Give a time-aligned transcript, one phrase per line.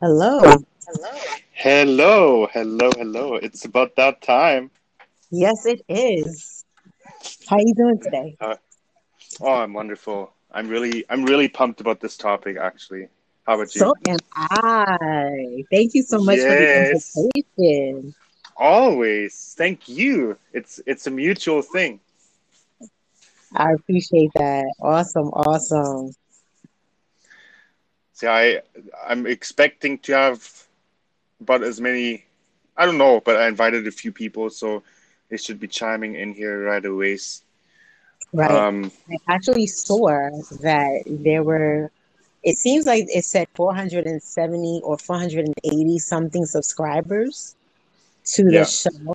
[0.00, 0.40] Hello.
[0.88, 2.90] Hello, hello, hello.
[2.96, 3.34] Hello.
[3.36, 4.70] It's about that time.
[5.30, 6.64] Yes, it is.
[7.48, 8.36] How are you doing today?
[8.40, 8.56] Uh,
[9.40, 10.32] oh, I'm wonderful.
[10.52, 12.56] I'm really, I'm really pumped about this topic.
[12.56, 13.08] Actually,
[13.46, 13.82] how about you?
[13.82, 15.64] So am I.
[15.70, 16.46] Thank you so much Yes.
[16.46, 18.14] for the invitation.
[18.56, 19.54] Always.
[19.56, 20.36] Thank you.
[20.52, 22.00] It's, it's a mutual thing.
[23.54, 24.66] I appreciate that.
[24.80, 26.12] Awesome, awesome.
[28.16, 28.62] See, I,
[29.06, 30.66] I'm expecting to have
[31.38, 32.24] about as many.
[32.74, 34.82] I don't know, but I invited a few people, so
[35.28, 37.18] they should be chiming in here right away.
[38.32, 38.50] Right.
[38.50, 40.30] Um, I actually saw
[40.62, 41.90] that there were,
[42.42, 47.54] it seems like it said 470 or 480 something subscribers
[48.32, 48.64] to the Yeah.
[48.64, 49.14] show.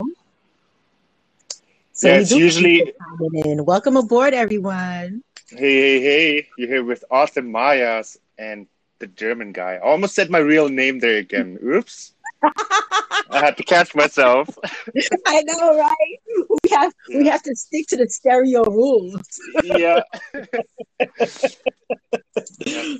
[1.93, 2.93] So yeah, it's usually
[3.33, 3.65] in.
[3.65, 5.23] Welcome aboard, everyone.
[5.49, 8.67] Hey, hey, hey, you're here with Austin Mayas and
[9.01, 9.73] the German guy.
[9.73, 11.59] I almost said my real name there again.
[11.61, 12.13] Oops.
[12.43, 14.47] I had to catch myself.
[15.27, 16.47] I know, right?
[16.63, 19.27] We have we have to stick to the stereo rules.
[19.63, 20.01] yeah.
[21.09, 21.57] That's.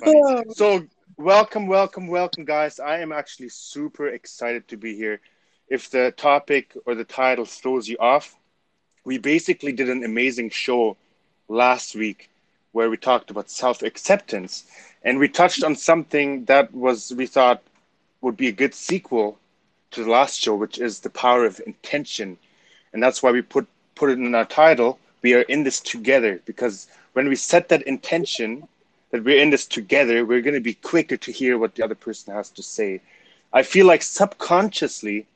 [0.04, 0.44] Oh.
[0.50, 0.86] So,
[1.16, 2.80] welcome, welcome, welcome, guys.
[2.80, 5.20] I am actually super excited to be here.
[5.68, 8.36] If the topic or the title throws you off,
[9.04, 10.96] we basically did an amazing show
[11.48, 12.30] last week
[12.72, 14.64] where we talked about self acceptance
[15.04, 17.62] and we touched on something that was, we thought,
[18.20, 19.38] would be a good sequel
[19.90, 22.38] to the last show, which is the power of intention.
[22.92, 24.98] And that's why we put, put it in our title.
[25.22, 28.66] We are in this together because when we set that intention,
[29.10, 31.94] that we're in this together, we're going to be quicker to hear what the other
[31.94, 33.00] person has to say.
[33.52, 35.26] I feel like subconsciously,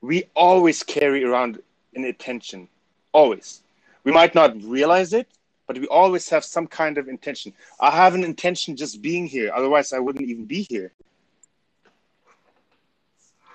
[0.00, 1.62] we always carry around
[1.94, 2.68] an intention.
[3.12, 3.62] Always.
[4.04, 5.28] We might not realize it,
[5.70, 7.52] but we always have some kind of intention.
[7.78, 10.90] I have an intention just being here, otherwise, I wouldn't even be here.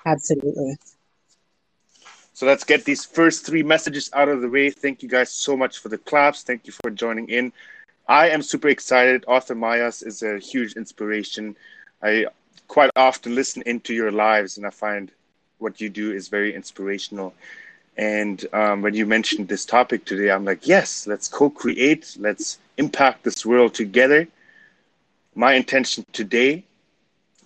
[0.05, 0.77] Absolutely.
[2.31, 4.69] So let's get these first three messages out of the way.
[4.69, 6.43] Thank you guys so much for the claps.
[6.43, 7.51] Thank you for joining in.
[8.07, 9.25] I am super excited.
[9.27, 11.57] Arthur Mayas is a huge inspiration.
[12.01, 12.27] I
[12.69, 15.11] quite often listen into your lives, and I find
[15.57, 17.33] what you do is very inspirational.
[17.97, 22.59] And um, when you mentioned this topic today, I'm like, yes, let's co create, let's
[22.77, 24.27] impact this world together.
[25.35, 26.63] My intention today,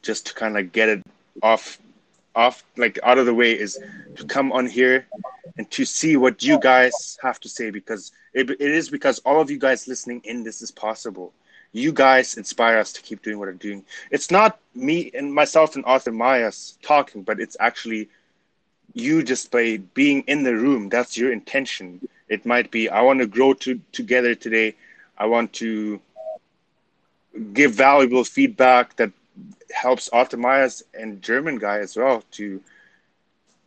[0.02, 1.04] just to kind of get it
[1.42, 1.80] off
[2.36, 3.80] off like out of the way is
[4.16, 5.06] to come on here
[5.58, 9.42] and to see what you guys have to say because it, it is because all
[9.42, 11.34] of you guys listening in this is possible
[11.72, 15.76] you guys inspire us to keep doing what i'm doing it's not me and myself
[15.76, 18.10] and arthur myas talking but it's actually
[18.94, 23.20] you just by being in the room that's your intention it might be i want
[23.20, 24.76] to grow to, together today
[25.18, 26.00] i want to
[27.54, 29.12] give valuable feedback that
[29.72, 32.62] helps Myers and German guy as well to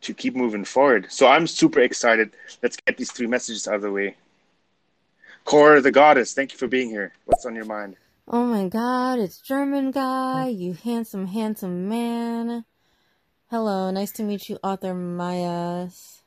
[0.03, 1.07] to keep moving forward.
[1.11, 2.33] So I'm super excited.
[2.61, 4.17] Let's get these three messages out of the way.
[5.45, 7.13] Cora the goddess, thank you for being here.
[7.25, 7.97] What's on your mind?
[8.27, 12.65] Oh my god, it's German guy, you handsome, handsome man.
[13.53, 16.23] Hello, nice to meet you, Arthur Mayas.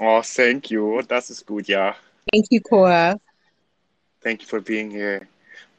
[0.00, 1.02] Oh, thank you.
[1.06, 1.94] Das ist gut, ja.
[2.32, 3.20] Thank you, Cora.
[4.22, 5.28] Thank you for being here.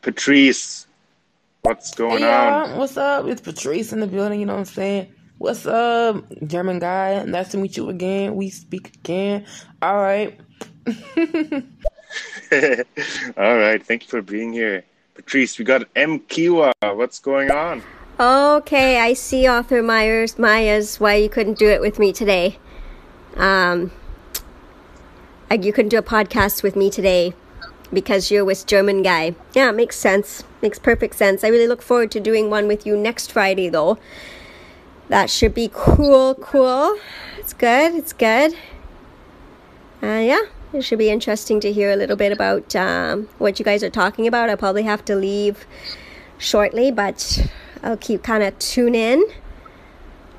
[0.03, 0.85] Patrice,
[1.63, 2.77] what's going Hey on?
[2.77, 3.25] what's up?
[3.25, 5.11] It's Patrice in the building, you know what I'm saying?
[5.39, 7.23] What's up, German guy?
[7.23, 8.35] Nice to meet you again.
[8.35, 9.47] We speak again.
[9.81, 10.39] All right.
[13.37, 14.83] All right, thank you for being here.
[15.15, 16.19] Patrice, we got M.
[16.19, 16.73] Kiwa.
[16.79, 17.81] Uh, what's going on?
[18.19, 22.57] Okay, I see Arthur Myers Myers why you couldn't do it with me today.
[23.37, 23.91] Um
[25.49, 27.33] you couldn't do a podcast with me today
[27.93, 29.35] because you're with German guy.
[29.53, 30.43] Yeah, makes sense.
[30.61, 31.45] Makes perfect sense.
[31.45, 33.97] I really look forward to doing one with you next Friday though.
[35.07, 36.97] That should be cool, cool.
[37.37, 38.53] It's good, it's good.
[40.03, 40.41] Uh, yeah,
[40.73, 43.89] it should be interesting to hear a little bit about um, what you guys are
[43.89, 44.49] talking about.
[44.49, 45.65] I'll probably have to leave
[46.37, 47.49] shortly, but
[47.83, 49.23] I'll keep kind of tune in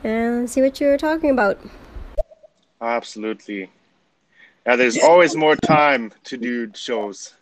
[0.05, 1.59] and see what you're talking about.
[2.81, 3.71] Absolutely.
[4.67, 7.35] Yeah, there's always more time to do shows.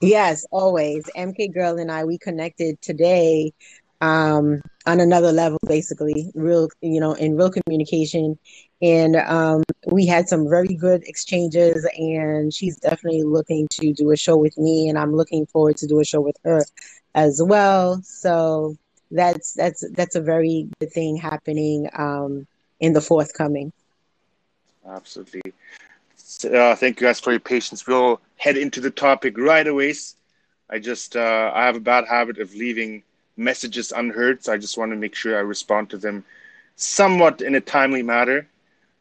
[0.00, 1.04] Yes, always.
[1.16, 3.52] MK Girl and I, we connected today
[4.00, 8.38] um, on another level, basically, real, you know, in real communication.
[8.82, 14.16] And um, we had some very good exchanges, and she's definitely looking to do a
[14.16, 16.64] show with me, and I'm looking forward to do a show with her
[17.14, 18.02] as well.
[18.02, 18.76] So
[19.12, 22.46] that's that's that's a very good thing happening um,
[22.80, 23.72] in the forthcoming.
[24.86, 25.52] Absolutely.
[26.44, 27.86] Uh, thank you guys for your patience.
[27.86, 29.94] We'll head into the topic right away.
[30.68, 33.02] I just uh, I have a bad habit of leaving
[33.36, 34.42] messages unheard.
[34.44, 36.24] So I just want to make sure I respond to them
[36.76, 38.48] somewhat in a timely manner.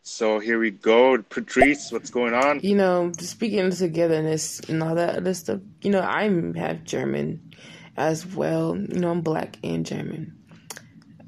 [0.04, 1.22] So here we go.
[1.22, 2.60] Patrice, what's going on?
[2.62, 7.54] You know, speaking of togetherness and all that other stuff, you know, I'm half German
[7.98, 8.78] as well.
[8.78, 10.38] You know, I'm black and German.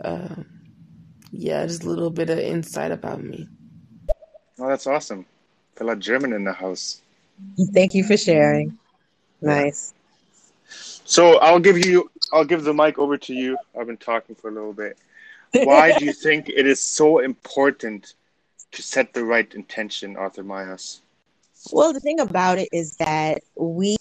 [0.03, 0.35] Uh,
[1.31, 3.47] yeah, just a little bit of insight about me.
[4.59, 5.25] Oh, that's awesome.
[5.75, 7.01] I feel like German in the house.
[7.73, 8.77] Thank you for sharing.
[9.41, 9.93] Nice.
[11.05, 13.57] So I'll give you, I'll give the mic over to you.
[13.77, 14.97] I've been talking for a little bit.
[15.53, 18.13] Why do you think it is so important
[18.71, 21.01] to set the right intention, Arthur Myers?
[21.71, 23.97] Well, the thing about it is that we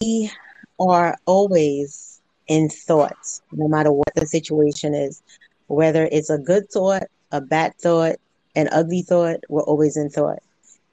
[0.79, 2.12] are always
[2.53, 3.17] in thought,
[3.51, 5.23] no matter what the situation is,
[5.69, 8.17] whether it's a good thought, a bad thought,
[8.55, 10.41] an ugly thought, we're always in thought.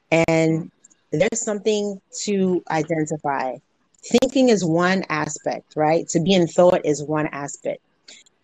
[0.10, 0.72] And
[1.12, 3.58] there's something to identify.
[4.06, 6.08] Thinking is one aspect, right?
[6.10, 7.82] To be in thought is one aspect.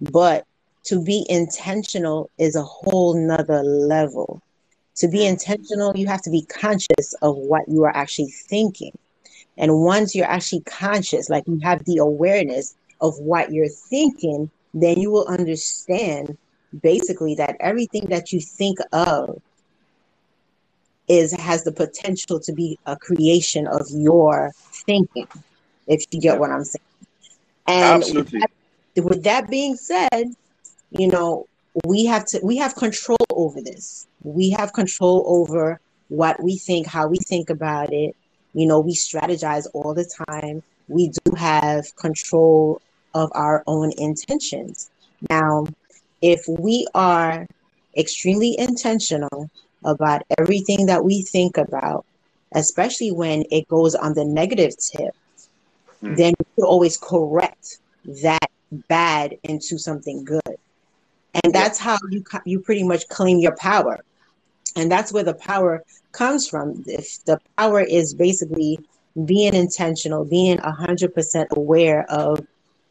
[0.01, 0.45] But
[0.83, 4.41] to be intentional is a whole nother level.
[4.95, 8.91] To be intentional, you have to be conscious of what you are actually thinking.
[9.57, 14.99] And once you're actually conscious, like you have the awareness of what you're thinking, then
[14.99, 16.37] you will understand
[16.81, 19.41] basically that everything that you think of
[21.07, 24.51] is has the potential to be a creation of your
[24.85, 25.27] thinking,
[25.87, 26.83] if you get what I'm saying.
[27.67, 28.39] And Absolutely.
[28.39, 28.49] With
[28.95, 30.35] that, with that being said,
[30.91, 31.47] you know,
[31.85, 34.07] we have to we have control over this.
[34.23, 38.15] We have control over what we think, how we think about it.
[38.53, 40.63] You know, we strategize all the time.
[40.87, 42.81] We do have control
[43.13, 44.89] of our own intentions.
[45.29, 45.67] Now,
[46.21, 47.47] if we are
[47.97, 49.49] extremely intentional
[49.83, 52.05] about everything that we think about,
[52.53, 55.15] especially when it goes on the negative tip,
[56.01, 56.15] Hmm.
[56.15, 57.79] then we can always correct
[58.21, 58.49] that
[58.87, 60.57] bad into something good.
[61.43, 63.99] And that's how you you pretty much claim your power.
[64.75, 66.83] And that's where the power comes from.
[66.85, 68.79] If the power is basically
[69.23, 72.45] being intentional, being 100% aware of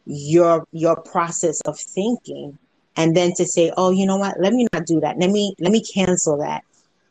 [0.07, 2.59] your your process of thinking
[2.97, 4.39] and then to say, "Oh, you know what?
[4.39, 5.19] Let me not do that.
[5.19, 6.63] Let me let me cancel that.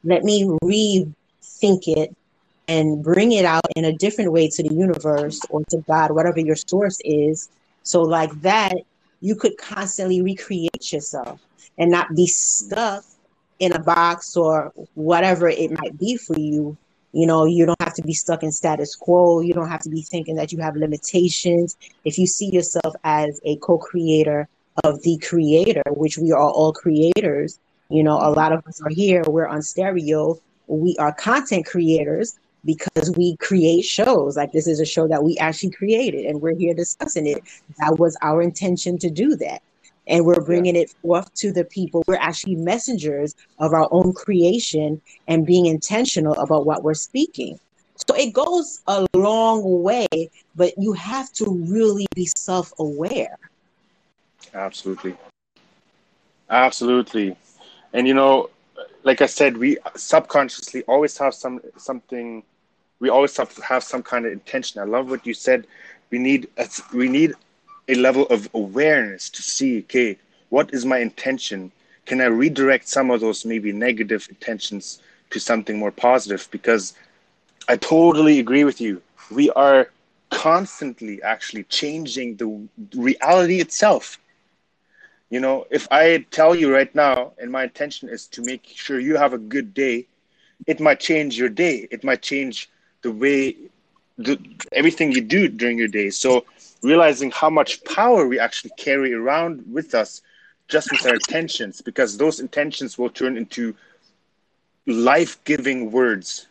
[0.03, 2.15] Let me rethink it
[2.67, 6.39] and bring it out in a different way to the universe or to God, whatever
[6.39, 7.49] your source is.
[7.83, 8.73] So, like that,
[9.21, 11.41] you could constantly recreate yourself
[11.77, 13.03] and not be stuck
[13.59, 16.77] in a box or whatever it might be for you.
[17.13, 19.41] You know, you don't have to be stuck in status quo.
[19.41, 21.77] You don't have to be thinking that you have limitations.
[22.03, 24.49] If you see yourself as a co creator
[24.83, 28.89] of the creator, which we are all creators, you know, a lot of us are
[28.89, 34.35] here, we're on stereo, we are content creators because we create shows.
[34.35, 37.43] Like this is a show that we actually created and we're here discussing it.
[37.79, 39.61] That was our intention to do that.
[40.07, 42.03] And we're bringing it forth to the people.
[42.07, 47.59] We're actually messengers of our own creation and being intentional about what we're speaking.
[48.07, 50.07] So it goes a long way,
[50.55, 53.37] but you have to really be self aware.
[54.53, 55.15] Absolutely.
[56.49, 57.35] Absolutely.
[57.93, 58.49] And you know,
[59.03, 62.43] like I said, we subconsciously always have some something
[62.99, 64.81] we always have to have some kind of intention.
[64.81, 65.67] I love what you said.
[66.09, 66.47] We need
[66.93, 67.33] we need
[67.87, 70.17] a level of awareness to see, okay,
[70.49, 71.71] what is my intention?
[72.05, 76.47] Can I redirect some of those maybe negative intentions to something more positive?
[76.51, 76.93] Because
[77.67, 79.01] I totally agree with you.
[79.31, 79.89] We are
[80.29, 84.19] constantly actually changing the reality itself.
[85.29, 88.99] You know, if I tell you right now, and my intention is to make sure
[88.99, 90.07] you have a good day,
[90.67, 91.87] it might change your day.
[91.91, 92.69] It might change
[93.01, 93.55] the way,
[94.17, 94.37] the,
[94.71, 96.09] everything you do during your day.
[96.09, 96.45] So,
[96.83, 100.21] realizing how much power we actually carry around with us
[100.67, 103.75] just with our intentions, because those intentions will turn into
[104.85, 106.47] life giving words.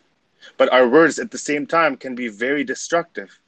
[0.57, 3.39] But our words at the same time can be very destructive.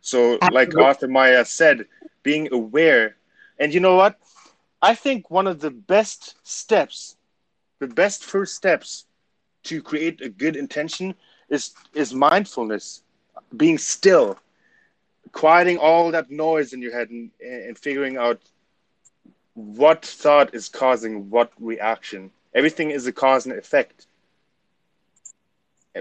[0.00, 1.86] So, like Arthur Maya said,
[2.22, 3.16] being aware.
[3.58, 4.16] And you know what?
[4.82, 7.16] I think one of the best steps,
[7.78, 9.06] the best first steps
[9.64, 11.14] to create a good intention
[11.48, 13.02] is is mindfulness,
[13.56, 14.38] being still,
[15.32, 18.40] quieting all that noise in your head and, and figuring out
[19.54, 22.30] what thought is causing what reaction.
[22.54, 24.06] Everything is a cause and effect.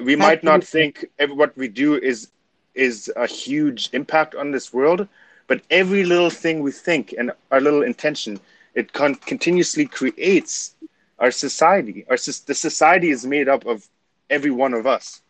[0.02, 2.30] We might not think every, what we do is
[2.76, 5.08] is a huge impact on this world,
[5.48, 8.40] but every little thing we think and our little intention,
[8.74, 10.76] it con- continuously creates
[11.20, 12.06] our society.
[12.10, 13.88] Our the society is made up of
[14.30, 15.22] every one of us.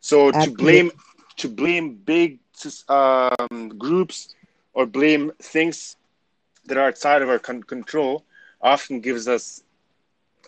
[0.00, 0.90] So to blame
[1.36, 2.38] to blame big
[2.88, 4.34] um, groups
[4.72, 5.96] or blame things
[6.66, 8.24] that are outside of our con- control
[8.60, 9.62] often gives us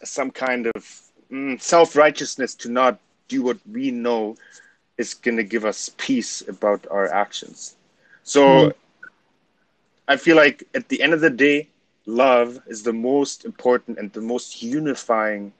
[0.03, 2.99] some kind of mm, self righteousness to not
[3.29, 4.37] do what we know
[4.97, 7.77] is going to give us peace about our actions.
[8.23, 8.73] So mm.
[10.09, 11.69] I feel like at the end of the day,
[12.07, 15.53] love is the most important and the most unifying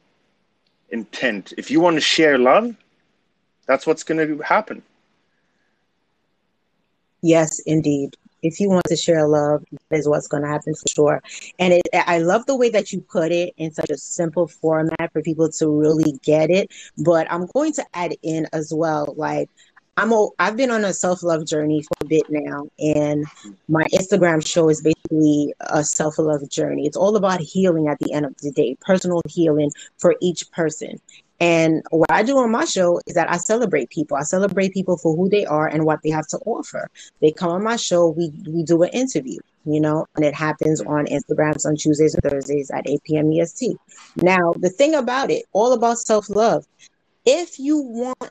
[0.91, 1.53] intent.
[1.57, 2.75] If you want to share love,
[3.67, 4.83] that's what's going to happen.
[7.23, 10.89] Yes, indeed if you want to share love, that is what's going to happen for
[10.89, 11.23] sure.
[11.59, 15.13] And it, I love the way that you put it in such a simple format
[15.13, 16.71] for people to really get it.
[16.97, 19.51] But I'm going to add in as well, like
[19.97, 23.27] I'm a, I've been on a self love journey for a bit now, and
[23.69, 26.87] my Instagram show is basically a self love journey.
[26.87, 31.01] It's all about healing at the end of the day, personal healing for each person.
[31.41, 34.17] And what I do on my show is that I celebrate people.
[34.17, 36.91] I celebrate people for who they are and what they have to offer.
[37.21, 40.81] They come on my show, we we do an interview, you know, and it happens
[40.81, 43.33] on Instagrams on Tuesdays and Thursdays at 8 p.m.
[43.33, 43.77] EST.
[44.17, 46.67] Now, the thing about it, all about self-love.
[47.25, 48.31] If you want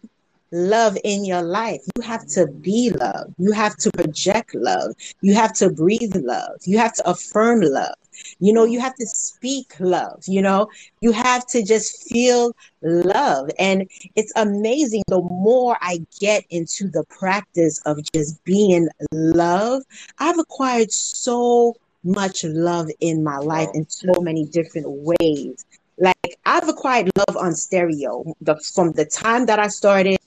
[0.51, 1.82] love in your life.
[1.96, 3.34] You have to be love.
[3.38, 4.96] You have to project love.
[5.22, 6.60] You have to breathe love.
[6.66, 7.96] You have to affirm love.
[8.39, 10.24] You know, you have to speak love.
[10.27, 10.70] You know,
[11.01, 13.50] you have to just feel love.
[13.60, 15.04] And it's amazing.
[15.08, 19.84] The more I get into the practice of just being love,
[20.20, 25.66] I've acquired so much love in my life in so many different ways.
[26.00, 30.18] Like I've acquired love on stereo the, from the time that I started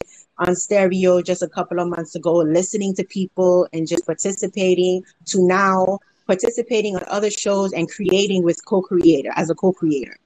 [0.41, 5.47] on stereo just a couple of months ago, listening to people and just participating to
[5.47, 10.17] now participating on other shows and creating with co-creator as a co-creator.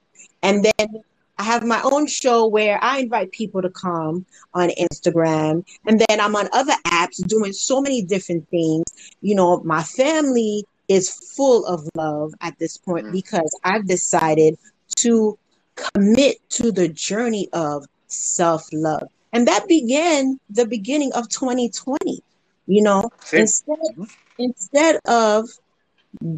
[0.42, 1.02] And then
[1.38, 5.64] I have my own show where I invite people to come on Instagram.
[5.86, 8.84] And then I'm on other apps doing so many different things.
[9.22, 13.12] You know, my family is full of love at this point mm.
[13.12, 14.58] because I've decided
[14.96, 15.38] to
[15.74, 19.08] commit to the journey of self love.
[19.34, 22.22] And that began the beginning of 2020.
[22.66, 23.40] You know, Same.
[23.42, 24.04] instead mm-hmm.
[24.38, 25.50] instead of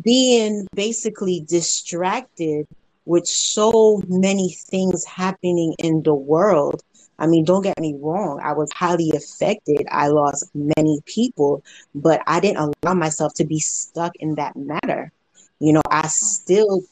[0.02, 2.66] being basically distracted
[3.04, 6.82] with so many things happening in the world.
[7.18, 9.86] I mean, don't get me wrong, I was highly affected.
[9.90, 11.62] I lost many people,
[11.94, 15.12] but I didn't allow myself to be stuck in that matter.
[15.60, 16.82] You know, I still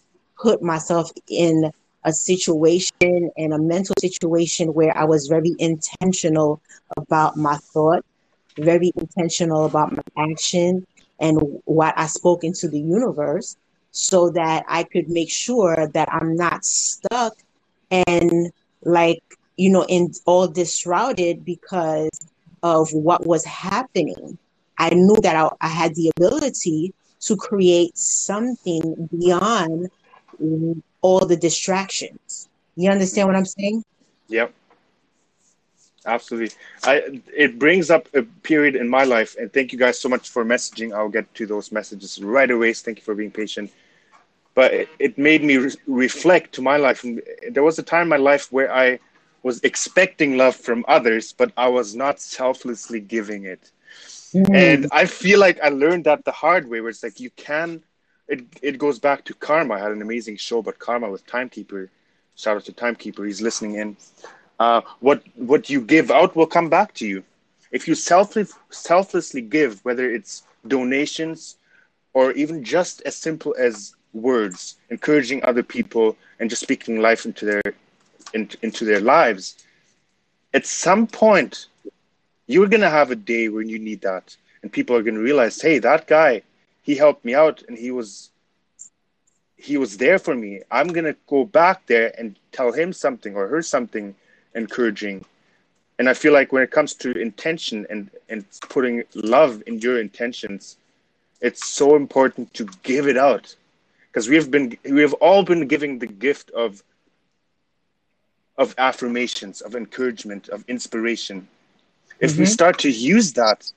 [0.40, 1.70] put myself in
[2.04, 6.61] a situation and a mental situation where I was very intentional
[6.96, 8.04] about my thought,
[8.58, 10.87] very intentional about my action
[11.20, 13.56] and what I spoke into the universe
[13.90, 17.34] so that I could make sure that I'm not stuck
[17.90, 19.23] and like,
[19.56, 22.11] you know, in all disrouted because
[22.62, 24.38] of what was happening.
[24.78, 29.90] I knew that I, I had the ability to create something beyond
[31.04, 32.49] all the distractions.
[32.76, 33.84] You understand what I'm saying?
[34.28, 34.54] Yep.
[36.06, 36.56] Absolutely.
[36.82, 40.30] I it brings up a period in my life and thank you guys so much
[40.30, 40.94] for messaging.
[40.96, 42.73] I'll get to those messages right away.
[42.73, 43.70] Thank you for being patient.
[44.54, 47.04] But it, it made me re- reflect to my life.
[47.50, 48.99] There was a time in my life where I
[49.42, 53.70] was expecting love from others, but I was not selflessly giving it.
[54.32, 54.54] Mm-hmm.
[54.54, 57.82] And I feel like I learned that the hard way, where it's like you can
[58.28, 59.75] it it goes back to karma.
[59.75, 61.90] I had an amazing show about karma with Timekeeper.
[62.37, 63.25] Shout out to Timekeeper.
[63.25, 63.97] He's listening in.
[64.59, 67.23] Uh, what what you give out will come back to you.
[67.71, 71.57] If you selfless, selflessly give, whether it's donations
[72.12, 77.45] or even just as simple as words, encouraging other people and just speaking life into
[77.45, 77.62] their
[78.33, 79.64] in, into their lives,
[80.54, 81.66] at some point
[82.47, 85.78] you're gonna have a day when you need that, and people are gonna realize, hey,
[85.78, 86.43] that guy
[86.85, 88.31] he helped me out and he was
[89.57, 90.61] he was there for me.
[90.71, 94.14] I'm going to go back there and tell him something or her something
[94.55, 95.25] encouraging.
[95.99, 99.99] And i feel like when it comes to intention and and putting love in your
[100.00, 100.76] intentions
[101.45, 103.55] it's so important to give it out.
[104.07, 106.83] Because we have been we have all been giving the gift of
[108.57, 111.47] of affirmations of encouragement of inspiration.
[112.21, 112.41] If mm-hmm.
[112.41, 113.71] we start to use that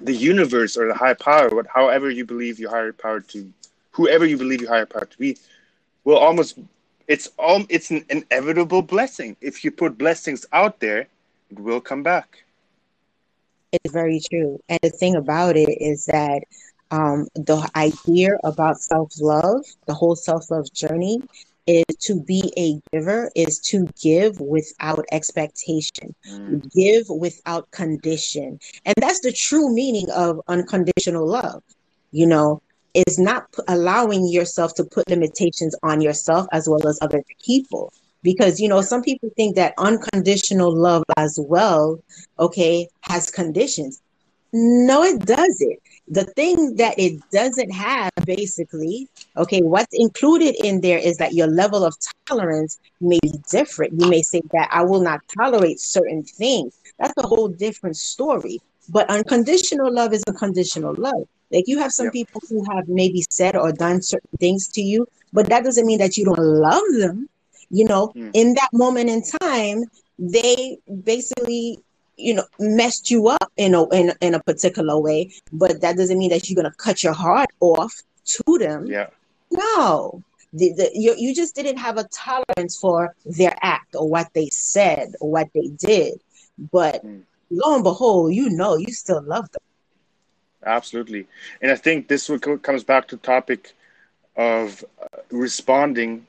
[0.00, 3.52] the universe or the high power, what however you believe your higher power to,
[3.92, 5.36] whoever you believe your higher power to be,
[6.04, 6.58] will almost
[7.08, 9.36] it's all it's an inevitable blessing.
[9.40, 11.06] If you put blessings out there,
[11.50, 12.44] it will come back.
[13.72, 14.60] It's very true.
[14.68, 16.42] And the thing about it is that
[16.90, 21.20] um, the idea about self love, the whole self love journey,
[21.66, 26.14] is to be a giver is to give without expectation.
[26.28, 26.62] Mm.
[26.72, 28.58] give without condition.
[28.84, 31.62] And that's the true meaning of unconditional love.
[32.12, 32.62] You know
[32.94, 37.92] is not p- allowing yourself to put limitations on yourself as well as other people.
[38.22, 42.00] Because you know some people think that unconditional love as well
[42.38, 44.00] okay has conditions
[44.52, 45.78] no it doesn't.
[46.08, 51.48] The thing that it doesn't have basically okay what's included in there is that your
[51.48, 51.94] level of
[52.26, 53.92] tolerance may be different.
[54.00, 56.78] You may say that i will not tolerate certain things.
[56.98, 58.60] That's a whole different story.
[58.88, 61.24] But unconditional love is unconditional love.
[61.50, 62.10] Like you have some Yep.
[62.10, 65.98] people who have maybe said or done certain things to you but that doesn't mean
[65.98, 67.28] that you don't love them.
[67.70, 68.32] You know Mm.
[68.32, 69.84] in that moment in time
[70.18, 71.78] they basically
[72.16, 76.18] you know messed you up in a in, in a particular way but that doesn't
[76.18, 77.92] mean that you're going to cut your heart off
[78.24, 79.08] to them Yeah.
[79.50, 84.28] no the, the, you, you just didn't have a tolerance for their act or what
[84.34, 86.14] they said or what they did
[86.72, 87.22] but Mm.
[87.50, 89.60] lo and behold you know you still love them
[90.64, 91.28] Absolutely.
[91.62, 92.28] And I think this
[92.62, 93.72] comes back to topic
[94.36, 96.26] of uh, responding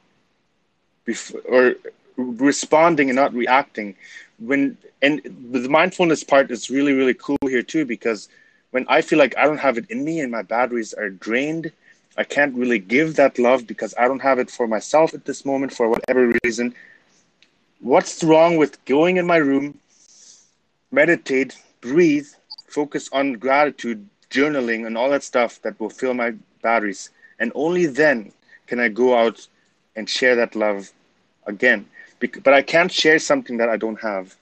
[1.05, 1.75] before or
[2.17, 3.95] responding and not reacting.
[4.39, 5.21] When and
[5.51, 8.29] the mindfulness part is really really cool here too because
[8.71, 11.71] when I feel like I don't have it in me and my batteries are drained
[12.17, 15.45] I can't really give that love because I don't have it for myself at this
[15.45, 16.73] moment for whatever reason.
[17.79, 19.79] What's wrong with going in my room
[20.91, 22.27] meditate breathe
[22.67, 27.09] focus on gratitude journaling and all that stuff that will fill my batteries?
[27.39, 28.31] And only then
[28.67, 29.47] can i go out
[29.95, 30.91] and share that love
[31.45, 31.87] again
[32.19, 34.35] but i can't share something that i don't have.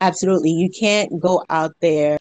[0.00, 0.50] Absolutely.
[0.50, 2.18] You can't go out there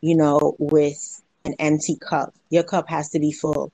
[0.00, 2.34] you know with an empty cup.
[2.50, 3.72] Your cup has to be full.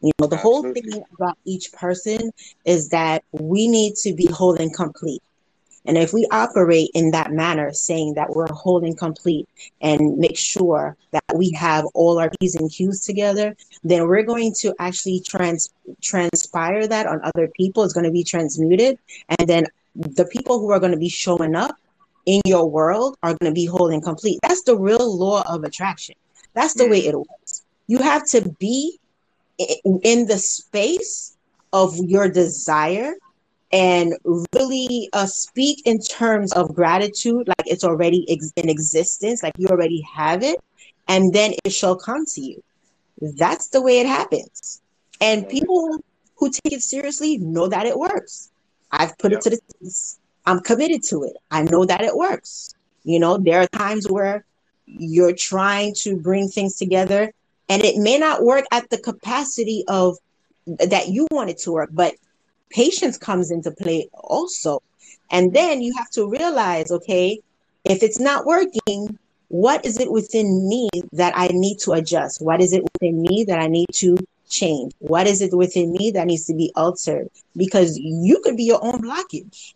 [0.00, 2.30] You know the whole thing about each person
[2.64, 5.22] is that we need to be whole and complete
[5.88, 9.48] and if we operate in that manner saying that we're whole and complete
[9.80, 14.54] and make sure that we have all our p's and q's together then we're going
[14.60, 18.96] to actually trans transpire that on other people it's going to be transmuted
[19.40, 19.64] and then
[19.96, 21.76] the people who are going to be showing up
[22.28, 24.38] in your world are going to be whole and complete.
[24.42, 26.14] That's the real law of attraction.
[26.52, 27.08] That's the way mm.
[27.08, 27.64] it works.
[27.86, 29.00] You have to be
[29.58, 31.36] in the space
[31.72, 33.14] of your desire
[33.72, 34.14] and
[34.54, 39.68] really uh, speak in terms of gratitude, like it's already ex- in existence, like you
[39.68, 40.58] already have it,
[41.06, 42.62] and then it shall come to you.
[43.20, 44.80] That's the way it happens.
[45.20, 45.98] And people
[46.36, 48.50] who take it seriously know that it works.
[48.90, 50.20] I've put it to the test.
[50.46, 51.36] I'm committed to it.
[51.50, 52.74] I know that it works.
[53.04, 54.44] You know, there are times where
[54.86, 57.32] you're trying to bring things together
[57.68, 60.16] and it may not work at the capacity of
[60.66, 62.14] that you want it to work, but
[62.70, 64.82] patience comes into play also.
[65.30, 67.40] And then you have to realize, okay,
[67.84, 72.42] if it's not working, what is it within me that I need to adjust?
[72.42, 74.16] What is it within me that I need to
[74.48, 74.92] change?
[74.98, 77.28] What is it within me that needs to be altered?
[77.56, 79.74] Because you could be your own blockage.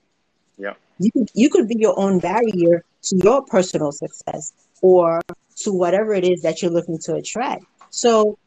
[0.58, 0.74] Yeah.
[0.98, 5.20] You could, you could be your own barrier to your personal success or
[5.56, 7.64] to whatever it is that you're looking to attract.
[7.90, 8.38] So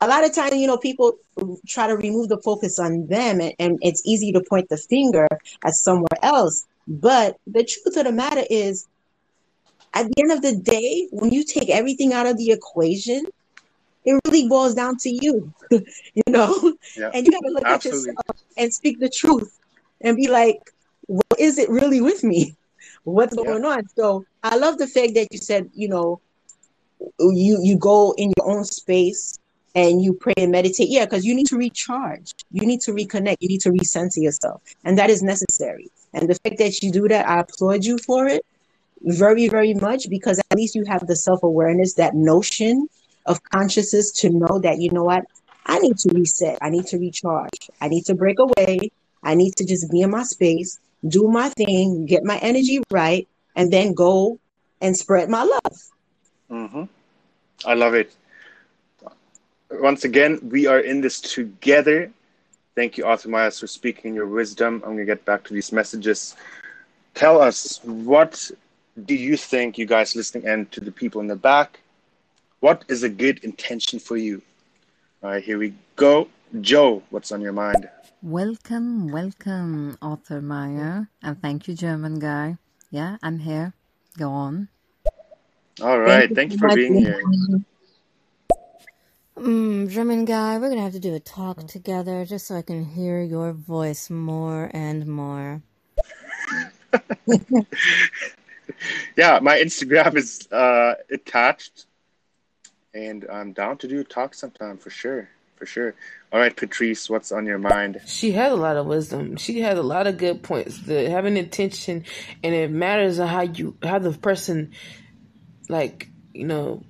[0.00, 1.14] a lot of times, you know, people
[1.68, 5.28] try to remove the focus on them and, and it's easy to point the finger
[5.64, 6.66] at somewhere else.
[6.88, 8.86] But the truth of the matter is,
[9.92, 13.26] at the end of the day, when you take everything out of the equation,
[14.04, 16.74] it really boils down to you, you know?
[16.96, 17.10] Yeah.
[17.12, 17.74] And you got to look Absolutely.
[17.74, 19.58] at yourself and speak the truth
[20.00, 20.58] and be like,
[21.06, 22.56] what is it really with me?
[23.04, 23.44] What's Yeah.
[23.44, 23.82] going on?
[23.96, 26.20] So I love the fact that you said, you know,
[27.18, 29.39] you you go in your own space
[29.74, 30.88] and you pray and meditate.
[30.88, 32.32] Yeah, because you need to recharge.
[32.50, 33.36] You need to reconnect.
[33.40, 34.62] You need to recenter yourself.
[34.84, 35.88] And that is necessary.
[36.12, 38.44] And the fact that you do that, I applaud you for it
[39.02, 42.88] very, very much because at least you have the self awareness, that notion
[43.26, 45.24] of consciousness to know that, you know what,
[45.66, 46.58] I need to reset.
[46.60, 47.70] I need to recharge.
[47.80, 48.90] I need to break away.
[49.22, 53.28] I need to just be in my space, do my thing, get my energy right,
[53.54, 54.38] and then go
[54.80, 55.76] and spread my love.
[56.48, 56.84] hmm
[57.64, 58.12] I love it.
[59.72, 62.10] Once again, we are in this together.
[62.74, 64.76] Thank you, Arthur Myers, for speaking your wisdom.
[64.84, 66.34] I'm going to get back to these messages.
[67.14, 68.50] Tell us, what
[69.04, 71.80] do you think, you guys listening, and to the people in the back,
[72.60, 74.42] what is a good intention for you?
[75.22, 76.28] All right, here we go.
[76.60, 77.88] Joe, what's on your mind?
[78.22, 81.08] Welcome, welcome, Arthur Meyer.
[81.22, 82.58] And thank you, German guy.
[82.90, 83.72] Yeah, I'm here.
[84.18, 84.68] Go on.
[85.80, 87.04] All right, thank you for being much.
[87.04, 87.22] here.
[89.36, 92.84] Mm, German guy, we're gonna have to do a talk together just so I can
[92.84, 95.62] hear your voice more and more.
[99.16, 101.86] Yeah, my Instagram is uh, attached.
[102.94, 105.28] and I'm down to do a talk sometime for sure.
[105.56, 105.94] For sure.
[106.32, 108.00] All right, Patrice, what's on your mind?
[108.06, 109.36] She has a lot of wisdom.
[109.36, 110.78] She has a lot of good points.
[110.78, 112.04] The having intention,
[112.42, 114.72] and it matters on how you how the person,
[115.68, 116.82] like you know,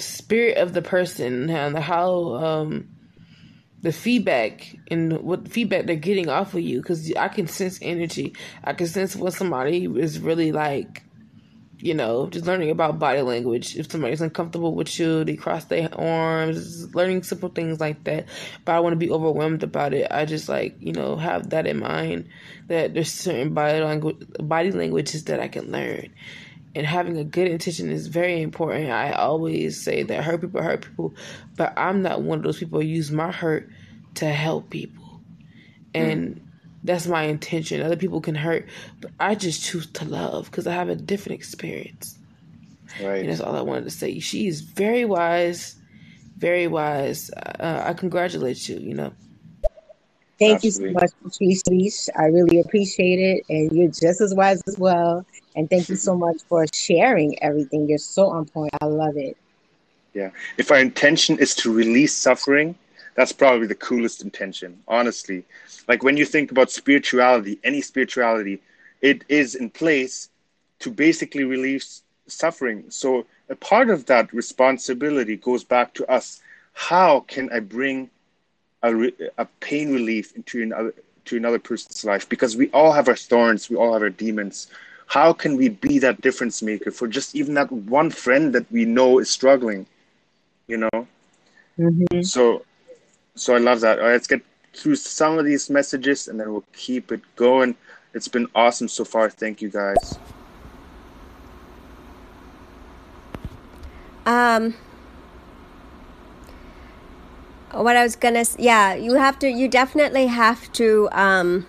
[0.00, 2.88] spirit of the person and how um
[3.82, 8.34] the feedback and what feedback they're getting off of you because I can sense energy.
[8.62, 11.04] I can sense what somebody is really like.
[11.82, 13.74] You know, just learning about body language.
[13.74, 18.26] If somebody's uncomfortable with you, they cross their arms, learning simple things like that.
[18.66, 20.06] But I want to be overwhelmed about it.
[20.10, 22.28] I just like, you know, have that in mind
[22.66, 26.10] that there's certain body language, body languages that I can learn
[26.74, 28.90] and having a good intention is very important.
[28.90, 31.14] I always say that hurt people hurt people,
[31.56, 33.68] but I'm not one of those people who use my hurt
[34.16, 35.20] to help people.
[35.94, 36.40] And mm.
[36.84, 37.82] that's my intention.
[37.82, 38.68] Other people can hurt,
[39.00, 42.16] but I just choose to love because I have a different experience.
[43.02, 43.20] Right.
[43.20, 44.20] And that's all I wanted to say.
[44.20, 45.76] She is very wise,
[46.36, 47.30] very wise.
[47.30, 49.12] Uh, I congratulate you, you know.
[50.40, 50.94] Thank Absolutely.
[50.94, 52.08] you so much, Patrice.
[52.18, 53.44] I really appreciate it.
[53.50, 55.26] And you're just as wise as well.
[55.54, 57.86] And thank you so much for sharing everything.
[57.86, 58.70] You're so on point.
[58.80, 59.36] I love it.
[60.14, 60.30] Yeah.
[60.56, 62.74] If our intention is to release suffering,
[63.16, 65.44] that's probably the coolest intention, honestly.
[65.86, 68.62] Like when you think about spirituality, any spirituality,
[69.02, 70.30] it is in place
[70.78, 72.84] to basically release suffering.
[72.88, 76.40] So a part of that responsibility goes back to us.
[76.72, 78.08] How can I bring
[78.82, 80.94] a, re- a pain relief into another
[81.26, 82.28] to another person's life?
[82.28, 84.68] Because we all have our thorns, we all have our demons.
[85.08, 88.84] How can we be that difference maker for just even that one friend that we
[88.84, 89.86] know is struggling
[90.66, 91.06] you know?
[91.78, 92.22] Mm-hmm.
[92.22, 92.64] so
[93.34, 93.98] so i love that.
[93.98, 94.42] All right let's get
[94.74, 97.74] through some of these messages and then we'll keep it going.
[98.14, 99.28] It's been awesome so far.
[99.30, 100.18] Thank you guys.
[104.26, 104.74] Um
[107.72, 111.66] what i was gonna say, yeah you have to you definitely have to um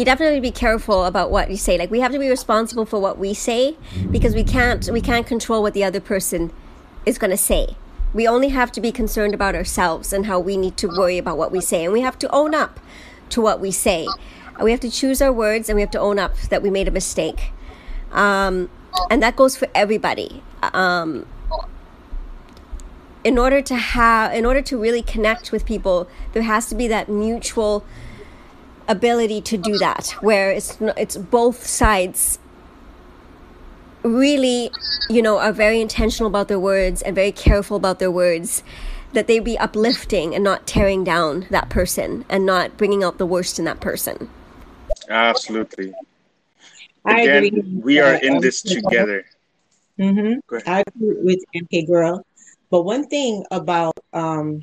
[0.00, 1.76] you definitely be careful about what you say.
[1.76, 3.76] Like we have to be responsible for what we say
[4.10, 6.50] because we can't we can't control what the other person
[7.04, 7.76] is to say.
[8.14, 11.36] We only have to be concerned about ourselves and how we need to worry about
[11.36, 12.80] what we say, and we have to own up
[13.28, 14.06] to what we say.
[14.60, 16.88] We have to choose our words, and we have to own up that we made
[16.88, 17.52] a mistake.
[18.10, 18.70] Um,
[19.10, 20.42] and that goes for everybody.
[20.62, 21.26] Um,
[23.22, 26.88] in order to have, in order to really connect with people, there has to be
[26.88, 27.84] that mutual
[28.88, 32.40] ability to do that where it's it's both sides
[34.02, 34.68] really
[35.08, 38.64] you know are very intentional about their words and very careful about their words
[39.12, 43.26] that they be uplifting and not tearing down that person and not bringing out the
[43.26, 44.28] worst in that person.
[45.08, 45.92] Absolutely.
[47.04, 49.24] Again we are in this together.
[49.98, 50.56] Mm-hmm.
[50.66, 52.24] i agree with mk girl
[52.70, 54.62] but one thing about um,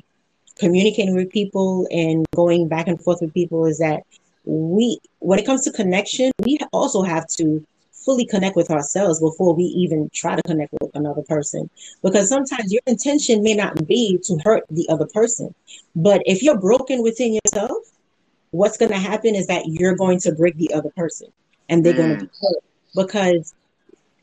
[0.56, 4.02] communicating with people and going back and forth with people is that
[4.44, 9.54] we when it comes to connection we also have to fully connect with ourselves before
[9.54, 11.68] we even try to connect with another person.
[12.02, 15.54] Because sometimes your intention may not be to hurt the other person.
[15.94, 17.76] But if you're broken within yourself
[18.50, 21.28] what's going to happen is that you're going to break the other person
[21.68, 21.96] and they're mm.
[21.96, 22.64] going to be hurt.
[22.94, 23.54] Because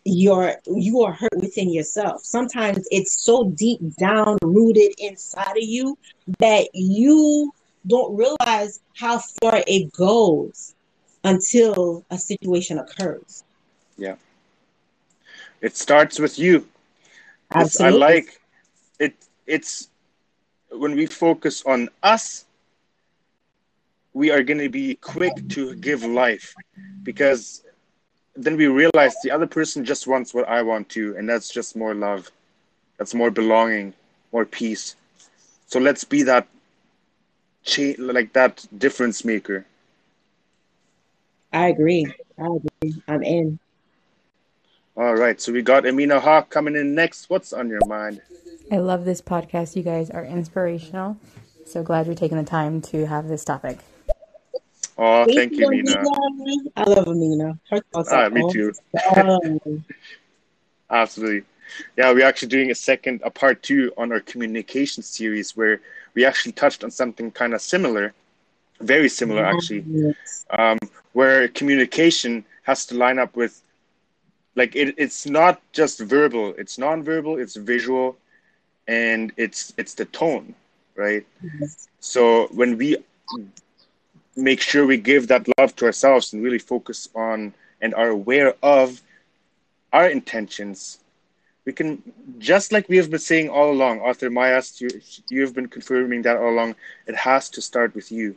[0.05, 2.23] you're you are hurt within yourself.
[2.23, 5.97] Sometimes it's so deep down rooted inside of you
[6.39, 7.51] that you
[7.87, 10.75] don't realize how far it goes
[11.23, 13.43] until a situation occurs.
[13.97, 14.15] Yeah.
[15.61, 16.67] It starts with you.
[17.51, 18.39] I like
[18.99, 19.15] it.
[19.47, 19.89] It's
[20.69, 22.45] when we focus on us
[24.15, 26.55] we are going to be quick to give life
[27.03, 27.64] because
[28.35, 31.75] then we realize the other person just wants what I want to, and that's just
[31.75, 32.31] more love.
[32.97, 33.93] That's more belonging,
[34.31, 34.95] more peace.
[35.67, 36.47] So let's be that
[37.63, 39.65] change, like that difference maker.
[41.51, 42.05] I agree.
[42.37, 43.01] I agree.
[43.07, 43.59] I'm in.
[44.97, 45.39] All right.
[45.39, 47.29] So we got Amina Hawk coming in next.
[47.29, 48.21] What's on your mind?
[48.71, 49.75] I love this podcast.
[49.75, 51.17] You guys are inspirational.
[51.65, 53.79] So glad you're taking the time to have this topic.
[54.97, 56.03] Oh, thank, thank you, Nina.
[56.75, 57.59] I love Nina.
[57.69, 58.73] Her thoughts ah, me too.
[60.89, 61.43] Absolutely.
[61.97, 65.81] Yeah, we're actually doing a second, a part two on our communication series where
[66.13, 68.13] we actually touched on something kind of similar,
[68.79, 70.15] very similar actually,
[70.51, 70.77] um,
[71.13, 73.61] where communication has to line up with,
[74.55, 78.15] like, it, it's not just verbal, it's non-verbal, it's visual,
[78.87, 80.53] and it's it's the tone,
[80.95, 81.25] right?
[81.59, 81.89] Yes.
[81.99, 82.97] So when we
[84.35, 88.53] make sure we give that love to ourselves and really focus on and are aware
[88.63, 89.01] of
[89.93, 90.99] our intentions,
[91.65, 92.01] we can
[92.37, 94.89] just like we have been saying all along, Arthur Mayas, you
[95.29, 96.75] you've been confirming that all along.
[97.07, 98.35] It has to start with you.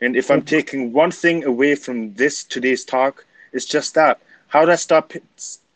[0.00, 4.20] And if I'm taking one thing away from this today's talk, it's just that.
[4.48, 5.12] How do I stop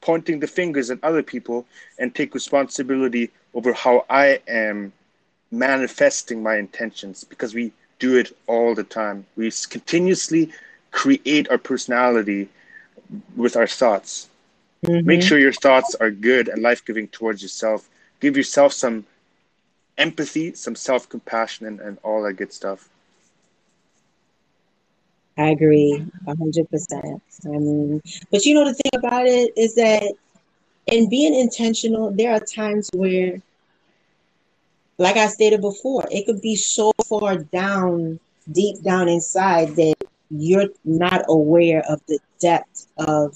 [0.00, 1.66] pointing the fingers at other people
[1.98, 4.92] and take responsibility over how I am
[5.50, 7.24] manifesting my intentions?
[7.24, 9.26] Because we do it all the time.
[9.36, 10.50] We continuously
[10.90, 12.48] create our personality
[13.36, 14.28] with our thoughts.
[14.84, 15.06] Mm-hmm.
[15.06, 17.88] Make sure your thoughts are good and life giving towards yourself.
[18.18, 19.04] Give yourself some
[19.98, 22.88] empathy, some self compassion, and, and all that good stuff.
[25.36, 27.22] I agree, hundred percent.
[27.44, 30.12] I mean, but you know the thing about it is that
[30.86, 33.40] in being intentional, there are times where,
[35.00, 38.20] like I stated before, it could be so far down,
[38.52, 39.94] deep down inside that
[40.30, 43.34] you're not aware of the depth of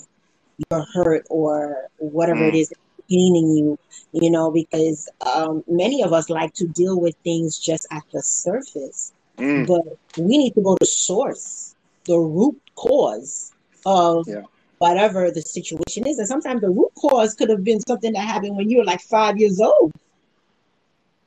[0.70, 2.48] your hurt or whatever mm.
[2.48, 2.72] it is
[3.08, 3.78] paining you.
[4.12, 8.22] You know, because um, many of us like to deal with things just at the
[8.22, 9.66] surface, mm.
[9.66, 11.74] but we need to go to source
[12.04, 13.52] the root cause
[13.86, 14.42] of yeah.
[14.78, 16.18] whatever the situation is.
[16.18, 19.00] And sometimes the root cause could have been something that happened when you were like
[19.00, 19.92] five years old.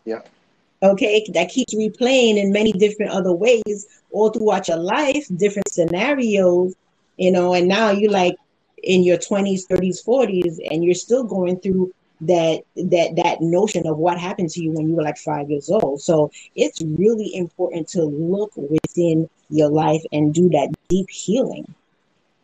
[0.08, 0.22] Yeah.
[0.82, 6.76] Okay, that keeps replaying in many different other ways all throughout your life, different scenarios,
[7.17, 8.36] you know, and now you're like
[8.84, 13.98] in your 20s, 30s, 40s, and you're still going through that that that notion of
[13.98, 16.02] what happened to you when you were like five years old.
[16.02, 21.74] So it's really important to look within your life and do that deep healing.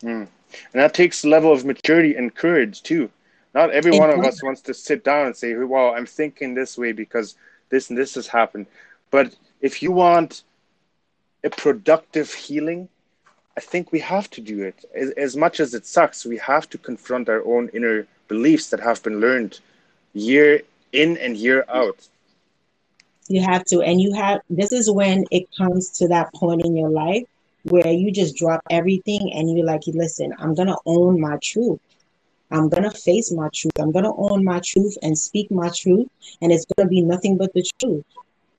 [0.04, 0.28] Mm.
[0.74, 3.10] And that takes a level of maturity and courage too.
[3.56, 6.78] Not every one of us wants to sit down and say, "Well, I'm thinking this
[6.78, 7.36] way because
[7.74, 8.66] this and this has happened."
[9.16, 9.28] But
[9.68, 10.32] if you want
[11.44, 12.82] a productive healing,
[13.60, 14.78] I think we have to do it.
[14.96, 18.80] As, as much as it sucks, we have to confront our own inner beliefs that
[18.80, 19.60] have been learned
[20.14, 22.00] year in and year out.
[23.28, 26.76] You have to, and you have this is when it comes to that point in
[26.76, 27.26] your life
[27.64, 31.80] where you just drop everything and you're like, listen, I'm gonna own my truth.
[32.54, 33.74] I'm gonna face my truth.
[33.80, 36.08] I'm gonna own my truth and speak my truth,
[36.42, 38.06] and it's gonna be nothing but the truth.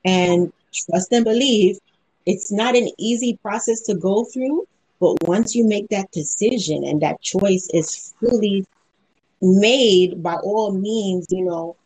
[0.05, 1.79] And trust and believe.
[2.27, 4.67] It's not an easy process to go through,
[4.99, 8.67] but once you make that decision and that choice is fully
[9.43, 11.77] made by all means, you know,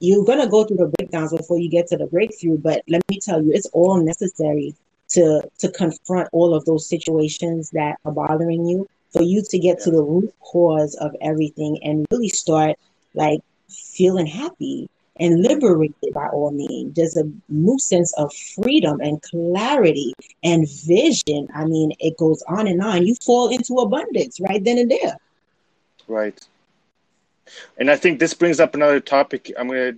[0.00, 2.58] you're going to go through the breakdowns before you get to the breakthrough.
[2.58, 4.74] But let me tell you, it's all necessary
[5.10, 9.80] to, to confront all of those situations that are bothering you for you to get
[9.80, 12.78] to the root cause of everything and really start
[13.14, 16.94] like feeling happy and liberated by all means.
[16.94, 21.48] There's a new sense of freedom and clarity and vision.
[21.54, 23.06] I mean, it goes on and on.
[23.06, 25.16] You fall into abundance right then and there.
[26.08, 26.40] Right.
[27.78, 29.52] And I think this brings up another topic.
[29.58, 29.94] I'm gonna.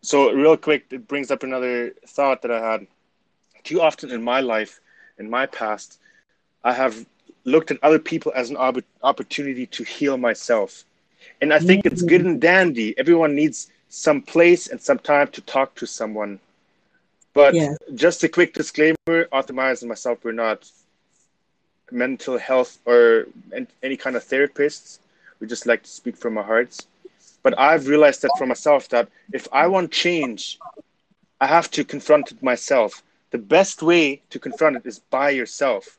[0.00, 2.86] So real quick, it brings up another thought that I had.
[3.62, 4.80] Too often in my life,
[5.18, 6.00] in my past,
[6.64, 7.06] I have
[7.44, 10.84] looked at other people as an op- opportunity to heal myself,
[11.40, 11.92] and I think mm-hmm.
[11.92, 12.96] it's good and dandy.
[12.98, 16.40] Everyone needs some place and some time to talk to someone.
[17.34, 17.74] But yeah.
[17.94, 20.70] just a quick disclaimer: Arthur Myers and myself, we're not
[21.90, 23.26] mental health or
[23.82, 24.98] any kind of therapists
[25.42, 26.86] we just like to speak from our hearts.
[27.42, 30.58] But I've realized that for myself that if I want change,
[31.40, 33.02] I have to confront it myself.
[33.32, 35.98] The best way to confront it is by yourself.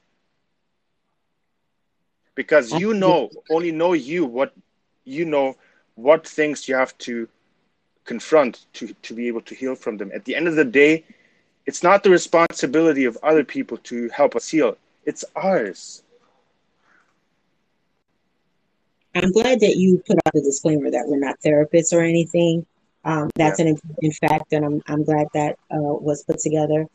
[2.35, 4.53] Because you know, only know you what
[5.05, 5.55] you know
[5.95, 7.27] what things you have to
[8.05, 10.11] confront to, to be able to heal from them.
[10.13, 11.05] At the end of the day,
[11.65, 14.77] it's not the responsibility of other people to help us heal.
[15.05, 16.03] It's ours.
[19.15, 22.65] I'm glad that you put out the disclaimer that we're not therapists or anything.
[23.05, 23.65] Um, that's yeah.
[23.65, 26.87] an important fact, and I'm, I'm glad that uh, was put together.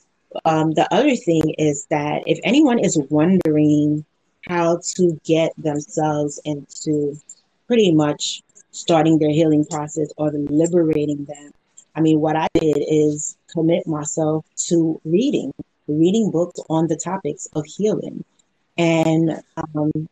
[0.44, 4.05] Um, the other thing is that if anyone is wondering
[4.46, 7.18] how to get themselves into
[7.66, 11.53] pretty much starting their healing process or liberating them,
[11.94, 15.53] I mean, what I did is commit myself to reading,
[15.88, 18.24] reading books on the topics of healing.
[18.77, 20.09] And um,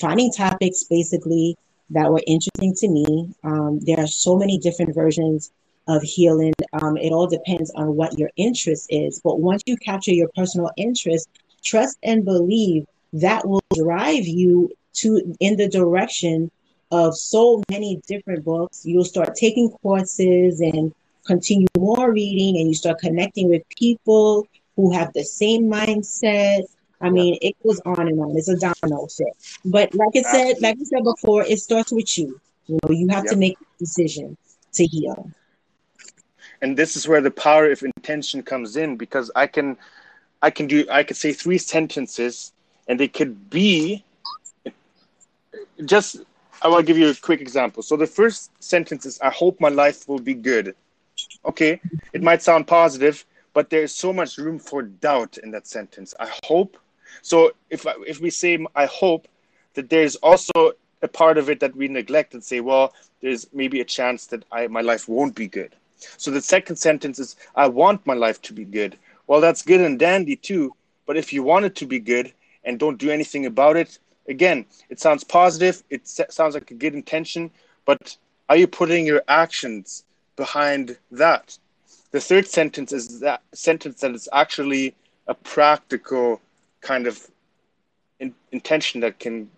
[0.00, 1.56] finding topics basically
[1.90, 3.32] that were interesting to me.
[3.44, 5.52] Um, there are so many different versions
[5.86, 6.52] of healing.
[6.72, 9.20] Um, it all depends on what your interest is.
[9.22, 11.28] But once you capture your personal interest,
[11.62, 16.50] trust and believe that will drive you to in the direction
[16.90, 18.82] of so many different books.
[18.84, 20.92] You'll start taking courses and
[21.26, 24.46] continue more reading, and you start connecting with people
[24.76, 26.62] who have the same mindset
[27.00, 28.36] I mean, it goes on and on.
[28.36, 29.36] It's a domino effect.
[29.64, 32.38] But like I said, like I said before, it starts with you.
[32.66, 33.28] You know, you have Yep.
[33.28, 34.36] to make a decision
[34.74, 35.30] to heal.
[36.60, 39.76] and this is where the power of intention comes in because i can
[40.42, 42.52] i can do i could say three sentences
[42.90, 44.04] and they could be
[45.86, 46.16] just
[46.62, 49.68] i will give you a quick example so the first sentence is i hope my
[49.68, 50.74] life will be good
[51.44, 51.80] okay
[52.12, 53.24] it might sound positive
[53.54, 56.76] but there's so much room for doubt in that sentence i hope
[57.22, 59.28] so if if we say i hope
[59.74, 60.72] that there's also
[61.02, 64.44] a part of it that we neglect and say well there's maybe a chance that
[64.50, 65.74] i my life won't be good
[66.16, 68.98] so the second sentence is, I want my life to be good.
[69.26, 70.74] Well, that's good and dandy too.
[71.06, 72.32] But if you want it to be good
[72.64, 75.82] and don't do anything about it, again, it sounds positive.
[75.90, 77.50] It sounds like a good intention.
[77.84, 78.16] But
[78.48, 80.04] are you putting your actions
[80.36, 81.58] behind that?
[82.12, 84.94] The third sentence is that sentence that is actually
[85.26, 86.40] a practical
[86.80, 87.26] kind of
[88.18, 89.50] in, intention that can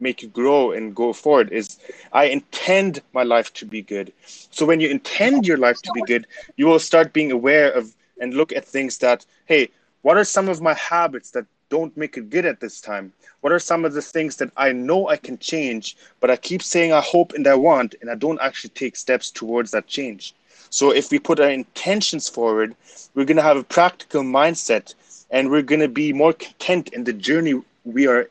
[0.00, 1.78] make you grow and go forward is
[2.12, 4.12] I intend my life to be good.
[4.24, 7.94] So when you intend your life to be good, you will start being aware of
[8.20, 9.70] and look at things that, hey,
[10.02, 13.12] what are some of my habits that don't make it good at this time?
[13.40, 16.62] What are some of the things that I know I can change, but I keep
[16.62, 20.34] saying I hope and I want, and I don't actually take steps towards that change?
[20.70, 22.74] So if we put our intentions forward,
[23.14, 24.94] we're going to have a practical mindset
[25.30, 28.28] and we're going to be more content in the journey we are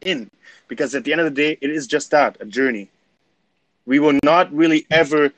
[0.00, 0.30] in.
[0.68, 2.88] Because at the end of the day, it is just that a journey.
[3.86, 5.32] We will not really ever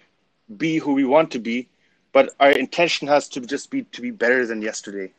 [0.56, 1.68] be who we want to be,
[2.12, 5.10] but our intention has to just be to be better than yesterday.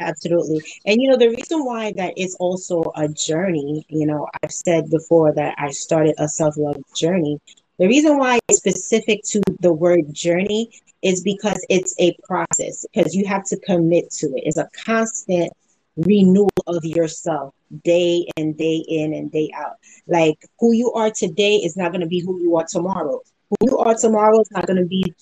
[0.00, 0.60] Absolutely.
[0.86, 4.90] And you know, the reason why that is also a journey, you know, I've said
[4.90, 7.40] before that I started a self-love journey.
[7.78, 10.70] The reason why it's specific to the word journey
[11.02, 14.42] is because it's a process, because you have to commit to it.
[14.46, 15.52] It's a constant
[15.96, 19.76] renewal of yourself day and day in and day out.
[20.06, 23.20] Like who you are today is not going to be who you are tomorrow.
[23.50, 25.14] Who you are tomorrow is not going to be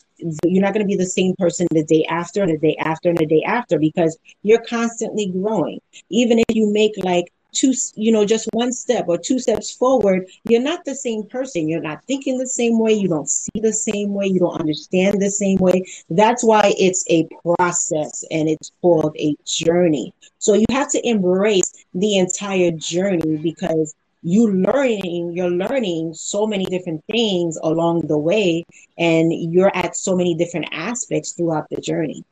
[0.44, 3.10] you're not going to be the same person the day after and the day after
[3.10, 5.80] and the day after because you're constantly growing.
[6.10, 10.28] Even if you make like two you know just one step or two steps forward
[10.48, 11.68] you're not the same person.
[11.68, 12.92] You're not thinking the same way.
[12.92, 14.26] You don't see the same way.
[14.26, 15.84] You don't understand the same way.
[16.10, 20.12] That's why it's a process and it's called a journey.
[20.38, 23.94] So you have to embrace the entire journey because
[24.26, 28.64] you learning you're learning so many different things along the way
[28.98, 32.24] and you're at so many different aspects throughout the journey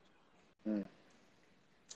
[0.66, 0.80] hmm.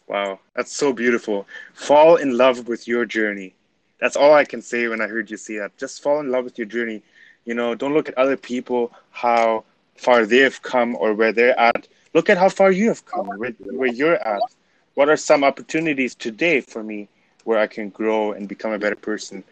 [0.08, 1.46] Wow, that's so beautiful.
[1.74, 3.54] Fall in love with your journey.
[4.00, 5.76] That's all I can say when I heard you say that.
[5.76, 7.02] Just fall in love with your journey.
[7.44, 9.64] You know, don't look at other people, how
[9.96, 11.88] far they've come or where they're at.
[12.14, 14.40] Look at how far you have come, where, where you're at.
[14.94, 17.08] What are some opportunities today for me
[17.48, 19.42] where I can grow and become a better person?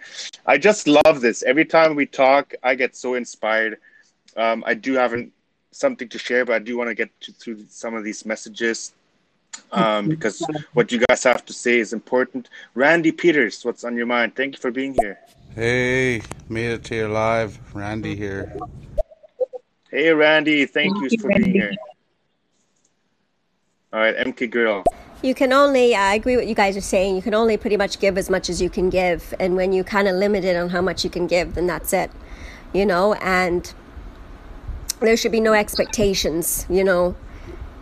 [0.44, 1.42] I just love this.
[1.42, 3.78] Every time we talk, I get so inspired.
[4.36, 5.32] Um, I do have an,
[5.70, 8.92] something to share, but I do want to get to, through some of these messages
[9.72, 12.50] um, because what you guys have to say is important.
[12.74, 14.36] Randy Peters, what's on your mind?
[14.36, 15.18] Thank you for being here.
[15.54, 17.58] Hey, made it to your live.
[17.74, 18.54] Randy here.
[19.90, 21.72] Hey, Randy, thank you Thank you, for being here.
[23.90, 24.84] All right, MK Girl.
[25.22, 27.16] You can only, I agree with what you guys are saying.
[27.16, 29.34] You can only pretty much give as much as you can give.
[29.40, 31.92] And when you kind of limit it on how much you can give, then that's
[31.92, 32.10] it,
[32.72, 33.14] you know?
[33.14, 33.72] And
[35.00, 37.16] there should be no expectations, you know?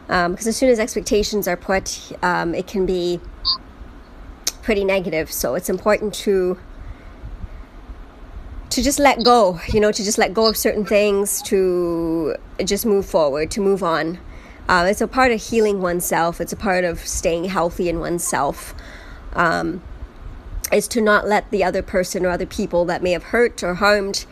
[0.06, 3.20] Because as soon as expectations are put, um, it can be
[4.62, 5.30] pretty negative.
[5.32, 6.58] So it's important to
[8.70, 12.84] to just let go, you know, to just let go of certain things, to just
[12.84, 14.18] move forward, to move on.
[14.68, 16.40] Uh, it's a part of healing oneself.
[16.40, 18.74] It's a part of staying healthy in oneself.
[19.34, 19.82] Um,
[20.72, 23.74] is to not let the other person or other people that may have hurt or
[23.74, 24.26] harmed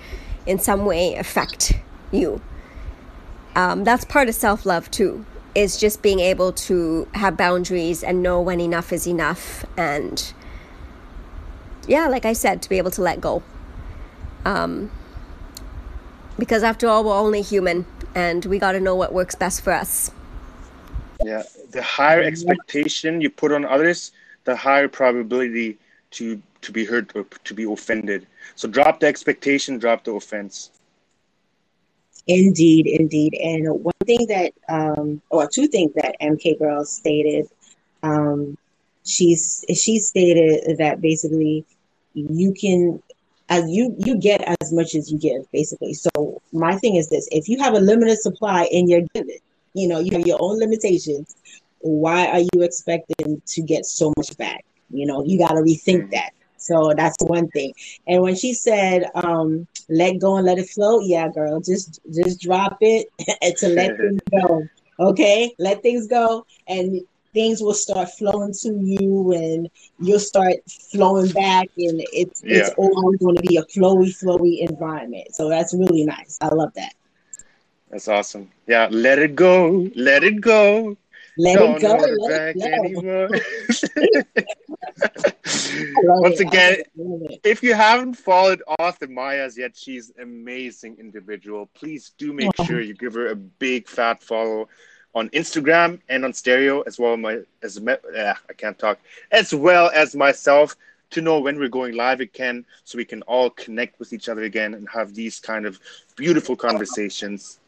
[0.47, 1.75] in some way affect
[2.11, 2.41] you.
[3.55, 5.25] Um, that's part of self love too.
[5.55, 10.33] Is just being able to have boundaries and know when enough is enough, and
[11.87, 13.43] yeah, like I said, to be able to let go.
[14.47, 14.91] Um,
[16.39, 19.75] because after all, we're only human, and we got to know what works best for
[19.75, 20.11] us.
[21.25, 24.13] Yeah, the higher expectation you put on others,
[24.45, 25.79] the higher probability
[26.13, 28.27] to to be hurt or to be offended.
[28.55, 30.71] So drop the expectation, drop the offense.
[32.27, 33.35] Indeed, indeed.
[33.35, 37.49] And one thing that, um, or two things that MK Girl stated,
[38.03, 38.57] um,
[39.05, 41.65] she's she stated that basically
[42.15, 43.03] you can,
[43.49, 45.95] as you you get as much as you give, basically.
[45.95, 49.39] So my thing is this: if you have a limited supply and you're given,
[49.75, 51.35] you know, you have your own limitations.
[51.81, 54.65] Why are you expecting to get so much back?
[54.91, 56.31] You know, you got to rethink that.
[56.57, 57.73] So that's one thing.
[58.07, 62.41] And when she said, um, "Let go and let it flow," yeah, girl, just just
[62.41, 63.07] drop it
[63.43, 64.69] and to let things go.
[65.01, 67.01] Okay, let things go, and
[67.35, 69.69] things will start flowing to you, and
[69.99, 70.55] you'll start
[70.93, 72.77] flowing back, and it's it's Yeah.
[72.77, 75.27] always going to be a flowy, flowy environment.
[75.35, 76.39] So that's really nice.
[76.41, 76.93] I love that.
[77.93, 78.51] That's awesome.
[78.67, 80.97] Yeah, let it go, let it go.
[81.39, 81.95] Let Don't it go.
[82.27, 83.29] Let back it go.
[86.21, 86.47] Once it.
[86.47, 86.83] Again,
[87.45, 91.69] if you haven't followed Arthur Mayas yet, she's an amazing individual.
[91.75, 92.65] Please do make Aw.
[92.65, 94.69] sure you give her a big fat follow
[95.15, 97.17] on Instagram and on Stereo as well.
[97.17, 98.99] My as uh, I can't talk
[99.31, 100.77] as well as myself
[101.11, 104.45] to know when we're going live again, so we can all connect with each other
[104.45, 105.79] again and have these kind of
[106.17, 107.59] beautiful conversations.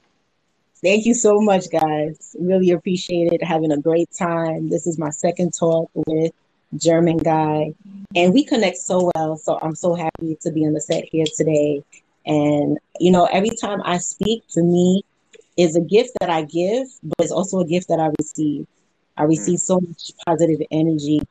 [0.85, 2.37] Thank you so much, guys.
[2.39, 3.43] Really appreciate it.
[3.43, 4.68] Having a great time.
[4.68, 6.30] This is my second talk with
[6.76, 7.72] German guy,
[8.14, 9.39] and we connect so well.
[9.39, 11.82] So I'm so happy to be on the set here today.
[12.26, 15.05] And you know, every time I speak, to me,
[15.57, 18.66] is a gift that I give, but it's also a gift that I receive.
[19.16, 21.22] I received so much positive energy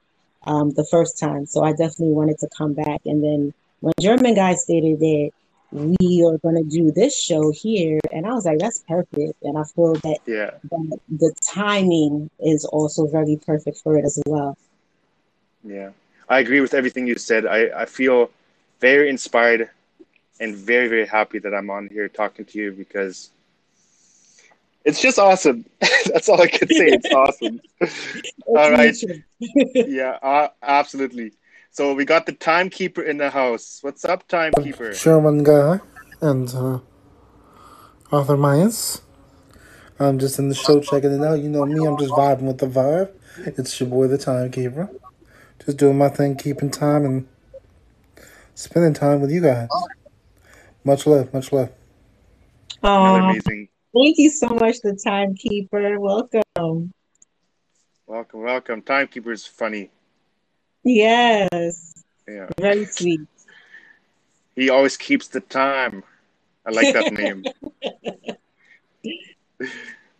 [0.47, 3.01] um, the first time, so I definitely wanted to come back.
[3.05, 5.29] And then when German guy stated that
[5.73, 9.41] we are going to do this show here, and I was like, that's perfect.
[9.41, 10.51] And I feel that, Yeah.
[10.69, 14.55] that the timing is also very perfect for it as well.
[15.63, 15.89] Yeah,
[16.29, 17.47] I agree with everything you said.
[17.47, 18.29] I, I feel
[18.79, 19.69] very inspired
[20.39, 23.29] and very, very happy that I'm on here talking to you because
[24.85, 25.65] it's just awesome.
[26.05, 26.87] That's all I can say.
[26.89, 27.61] It's awesome.
[28.45, 28.95] all right.
[29.73, 31.31] Yeah, uh, absolutely.
[31.73, 33.79] So we got the timekeeper in the house.
[33.81, 34.93] What's up, timekeeper?
[34.93, 35.79] German guy
[36.21, 36.79] and uh,
[38.11, 39.01] Arthur Myers.
[39.99, 41.39] I'm just in the show checking it out.
[41.39, 43.11] You know me, I'm just vibing with the vibe.
[43.37, 44.87] It's your boy, the timekeeper.
[45.65, 47.27] Just doing my thing, keeping time and
[48.53, 49.69] spending time with you guys.
[50.83, 51.71] Much love, much love.
[52.83, 53.69] Another Aw, amazing.
[53.95, 55.99] thank you so much, the timekeeper.
[55.99, 56.93] Welcome.
[58.05, 58.83] Welcome, welcome.
[58.83, 59.89] Timekeeper is funny.
[60.83, 61.93] Yes,
[62.27, 63.21] Yeah, very sweet.
[64.55, 66.03] he always keeps the time.
[66.65, 67.45] I like that name.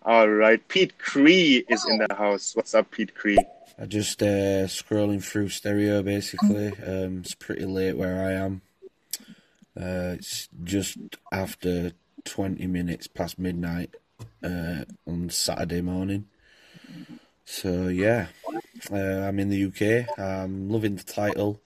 [0.03, 2.55] All right, Pete Cree is in the house.
[2.55, 3.45] What's up, Pete Cree?
[3.79, 6.67] I just uh, scrolling through stereo basically.
[6.85, 8.61] Um, it's pretty late where I am.
[9.79, 10.97] Uh, it's just
[11.31, 11.93] after
[12.25, 13.95] 20 minutes past midnight
[14.43, 16.27] uh, on Saturday morning.
[17.45, 18.27] So, yeah,
[18.91, 20.17] uh, I'm in the UK.
[20.19, 21.61] I'm loving the title.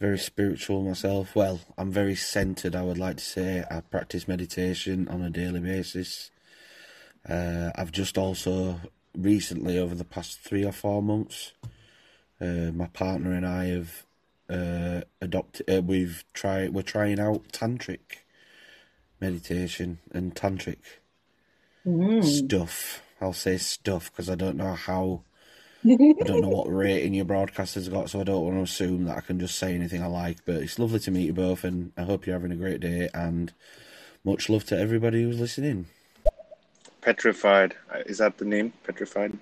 [0.00, 1.34] Very spiritual myself.
[1.34, 3.64] Well, I'm very centered, I would like to say.
[3.70, 6.30] I practice meditation on a daily basis.
[7.28, 8.80] Uh, I've just also
[9.16, 11.52] recently, over the past three or four months,
[12.40, 14.04] uh, my partner and I have
[14.50, 15.68] uh, adopted.
[15.70, 16.74] Uh, we've tried.
[16.74, 18.24] We're trying out tantric
[19.20, 20.78] meditation and tantric
[21.86, 22.24] Mm.
[22.24, 23.02] stuff.
[23.20, 25.22] I'll say stuff because I don't know how.
[25.84, 29.18] I don't know what rating your broadcaster's got, so I don't want to assume that
[29.18, 30.38] I can just say anything I like.
[30.44, 33.08] But it's lovely to meet you both, and I hope you're having a great day.
[33.12, 33.52] And
[34.24, 35.86] much love to everybody who's listening.
[37.02, 37.76] Petrified.
[37.92, 38.72] Uh, Is that the name?
[38.84, 39.36] Petrified.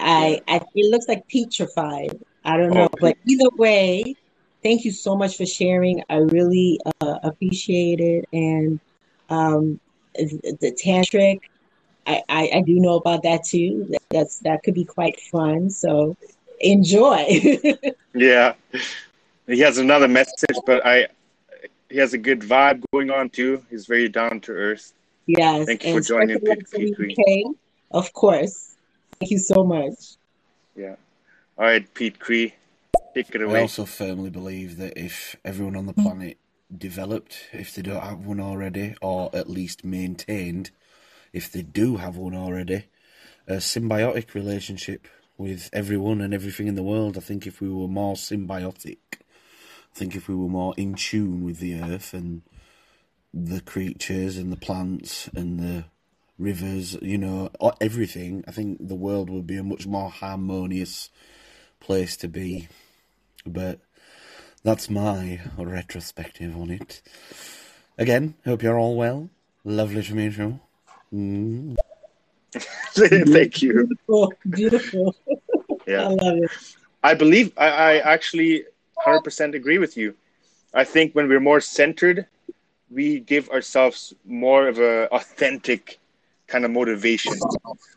[0.00, 2.18] I, I it looks like petrified.
[2.44, 4.16] I don't Oh, know, but either way,
[4.62, 6.02] thank you so much for sharing.
[6.08, 8.80] I really uh, appreciate it, and
[9.28, 9.80] um,
[10.14, 11.40] the, the tantric,
[12.08, 13.94] I, I I do know about that too.
[14.10, 15.70] That's that could be quite fun.
[15.70, 16.16] So
[16.60, 17.26] enjoy.
[18.14, 18.54] Yeah,
[19.46, 21.06] he has another message, but I.
[21.90, 23.64] He has a good vibe going on too.
[23.70, 24.92] He's very down to earth.
[25.26, 27.44] yes, Thank you for joining, special Pete love Cree.
[27.46, 27.54] UK,
[27.92, 28.76] of course.
[29.18, 29.94] Thank you so much.
[30.76, 30.96] Yeah.
[31.56, 32.54] All right, Pete Cree,
[33.14, 33.60] take it away.
[33.60, 36.36] I also firmly believe that if everyone on the planet
[36.76, 40.70] developed, if they don't have one already, or at least maintained,
[41.32, 42.84] if they do have one already,
[43.46, 45.06] a symbiotic relationship
[45.36, 47.16] with everyone and everything in the world.
[47.16, 51.44] I think if we were more symbiotic, I think if we were more in tune
[51.44, 52.42] with the earth and
[53.32, 55.84] the creatures and the plants and the
[56.38, 57.50] rivers, you know,
[57.80, 61.10] everything, I think the world would be a much more harmonious
[61.80, 62.68] place to be.
[63.46, 63.80] But
[64.62, 67.00] that's my retrospective on it.
[67.96, 69.30] Again, hope you're all well.
[69.64, 70.60] Lovely to meet you.
[71.14, 71.76] Mm.
[72.92, 73.86] Thank you.
[73.86, 75.14] Beautiful, beautiful.
[75.88, 76.50] I love it.
[77.02, 78.64] I believe I, I actually
[79.06, 80.14] 100% agree with you.
[80.74, 82.26] I think when we're more centered,
[82.90, 85.98] we give ourselves more of a authentic
[86.46, 87.34] kind of motivation.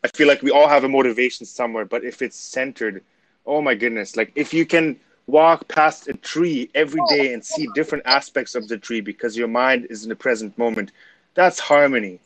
[0.03, 3.03] I feel like we all have a motivation somewhere, but if it's centered,
[3.45, 7.67] oh my goodness like if you can walk past a tree every day and see
[7.73, 10.91] different aspects of the tree because your mind is in the present moment
[11.33, 12.19] that's harmony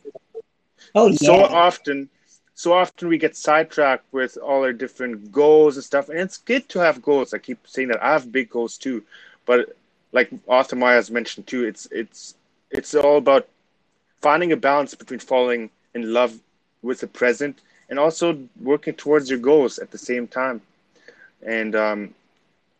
[0.94, 2.08] Oh so often
[2.54, 6.68] so often we get sidetracked with all our different goals and stuff and it's good
[6.70, 7.34] to have goals.
[7.34, 9.02] I keep saying that i have big goals too
[9.44, 9.76] but
[10.12, 12.34] like author maya has mentioned too it's it's
[12.70, 13.48] it's all about
[14.20, 16.38] finding a balance between falling in love
[16.82, 20.60] with the present and also working towards your goals at the same time.
[21.46, 22.14] And um,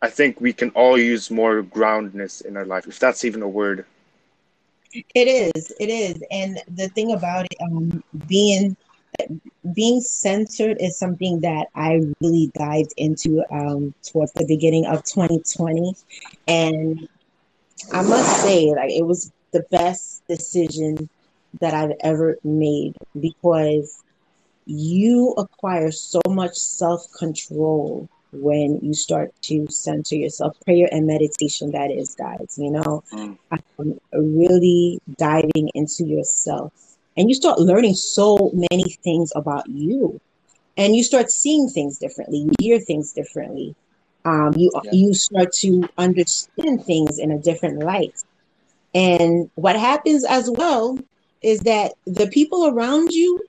[0.03, 3.49] i think we can all use more groundness in our life if that's even a
[3.49, 3.85] word
[5.15, 5.73] It is.
[5.79, 6.23] It is.
[6.31, 8.77] And the thing about it, um, being
[9.75, 15.95] being censored is something that I really dived into um, towards the beginning of 2020,
[16.47, 17.09] and
[17.93, 21.09] I must say, like, it was the best decision
[21.61, 24.03] that I've ever made because
[24.67, 28.09] you acquire so much self control
[28.41, 30.57] when you start to center yourself.
[30.65, 33.37] Prayer and meditation, that is, guys, you know, Mm.
[33.51, 36.73] um, really diving into yourself.
[37.17, 40.21] And you start learning so many things about you.
[40.77, 43.75] And you start seeing things differently, you hear things differently.
[44.25, 44.91] Um, you Yeah.
[44.93, 48.15] you start to understand things in a different light.
[48.95, 50.99] And what happens as well
[51.43, 53.41] is that the people around you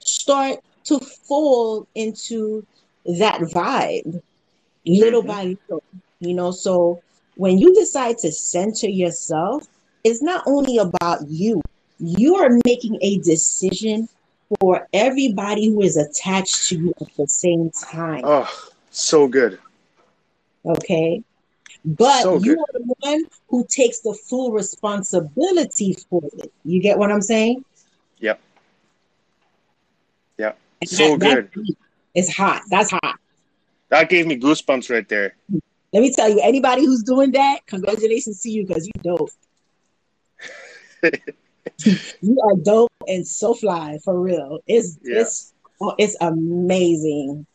[0.00, 2.64] start to fall into
[3.06, 4.22] that vibe
[4.86, 5.26] little Mhm.
[5.26, 5.82] by little,
[6.20, 6.50] you know.
[6.50, 7.02] So
[7.36, 9.66] when you decide to center yourself,
[10.04, 11.62] it's not only about you,
[11.98, 14.08] you are making a decision
[14.60, 18.22] for everybody who is attached to you at the same time.
[18.24, 18.48] oh
[18.90, 19.58] so good
[20.66, 21.22] Okay.
[21.84, 26.50] But so you are the one who takes the full responsibility for it.
[26.64, 27.64] You get what I'm saying?
[28.18, 28.40] yep
[30.38, 31.64] yep And so that, that
[32.14, 32.62] is hot.
[32.70, 33.18] That's hot.
[33.88, 35.34] that gave me goosebumps right there
[35.92, 39.30] Let me tell you, anybody who's doing that, congratulations to you because you dope.
[42.20, 44.60] You are dope and so fly for real.
[44.66, 47.46] It's yeah it's oh, it's amazing.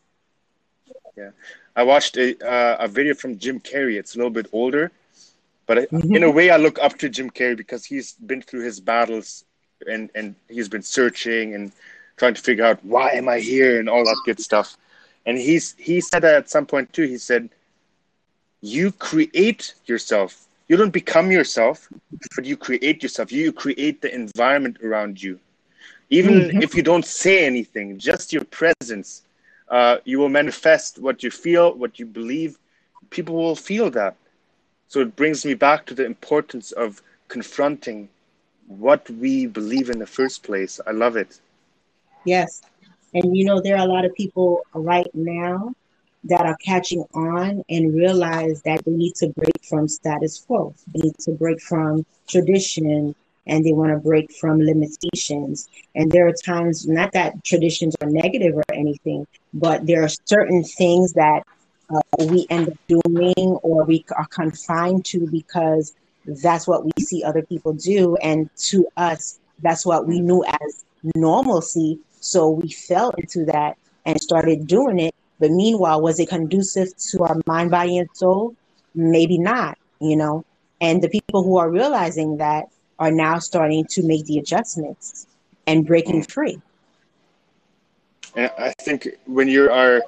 [1.16, 1.30] yeah
[1.76, 4.90] i watched a uh, a video from jim carrey it's a little bit older
[5.66, 8.64] but I, in a way i look up to jim carrey because he's been through
[8.64, 9.44] his battles
[9.86, 11.72] and and he's been searching and
[12.20, 14.78] trying to figure out why am i here and all that good stuff.
[15.26, 17.06] And he's he said that at some point too.
[17.06, 17.50] He said
[18.62, 20.46] you create yourself.
[20.68, 21.90] You don't become yourself
[22.36, 23.32] but you create yourself.
[23.32, 25.40] You create the environment around you.
[26.10, 26.60] Even Mhm.
[26.60, 29.22] if you don't say anything just your presence
[29.70, 32.58] uh, you will manifest what you feel what you believe.
[33.10, 34.16] People will feel that.
[34.88, 38.08] So it brings me back to the importance of confronting
[38.66, 40.80] what we believe in the first place.
[40.86, 41.40] I love it
[42.24, 42.62] Yes.
[43.14, 45.72] And you know, there are a lot of people right now
[46.24, 50.74] that are catching on and realize that they need to break from status quo.
[50.94, 53.14] They need to break from tradition
[53.46, 55.68] and they want to break from limitations.
[55.94, 60.62] And there are times, not that traditions are negative or anything, but there are certain
[60.62, 61.42] things that
[61.92, 65.94] uh, we end up doing or we are confined to because
[66.42, 68.16] that's what we see other people do.
[68.16, 70.84] And to us, that's what we knew as
[71.16, 71.98] normalcy.
[72.20, 75.14] So we fell into that and started doing it.
[75.38, 78.54] But meanwhile, was it conducive to our mind, body, and soul?
[78.94, 80.44] Maybe not, you know.
[80.80, 82.66] And the people who are realizing that
[82.98, 85.26] are now starting to make the adjustments
[85.66, 86.30] and breaking mm.
[86.30, 86.60] free.
[88.36, 90.02] and i think when you are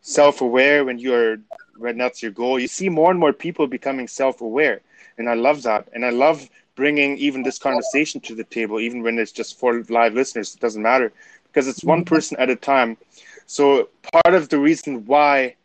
[0.00, 1.38] self-aware when you are
[1.84, 4.80] when that's your goal you see more and more people becoming self-aware
[5.18, 9.02] and i love that and i love bringing even this conversation to the table even
[9.02, 11.12] when it's just for live listeners it doesn't matter
[11.56, 12.98] because it's one person at a time
[13.46, 15.56] so part of the reason why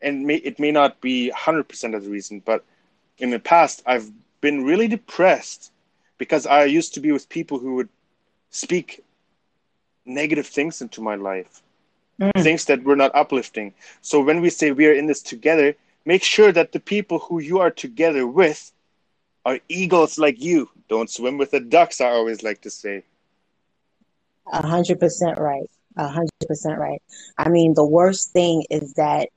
[0.00, 2.64] and may, it may not be 100% of the reason but
[3.18, 4.10] in the past i've
[4.40, 5.72] been really depressed
[6.18, 7.88] because i used to be with people who would
[8.50, 9.04] speak
[10.06, 11.62] negative things into my life
[12.20, 12.42] Mm.
[12.42, 13.74] things that were not uplifting.
[14.00, 17.40] So when we say we are in this together, make sure that the people who
[17.40, 18.72] you are together with
[19.44, 20.70] are eagles like you.
[20.88, 23.04] Don't swim with the ducks, I always like to say.
[24.52, 25.70] A hundred percent right.
[25.96, 27.02] A hundred percent right.
[27.36, 29.28] I mean, the worst thing is that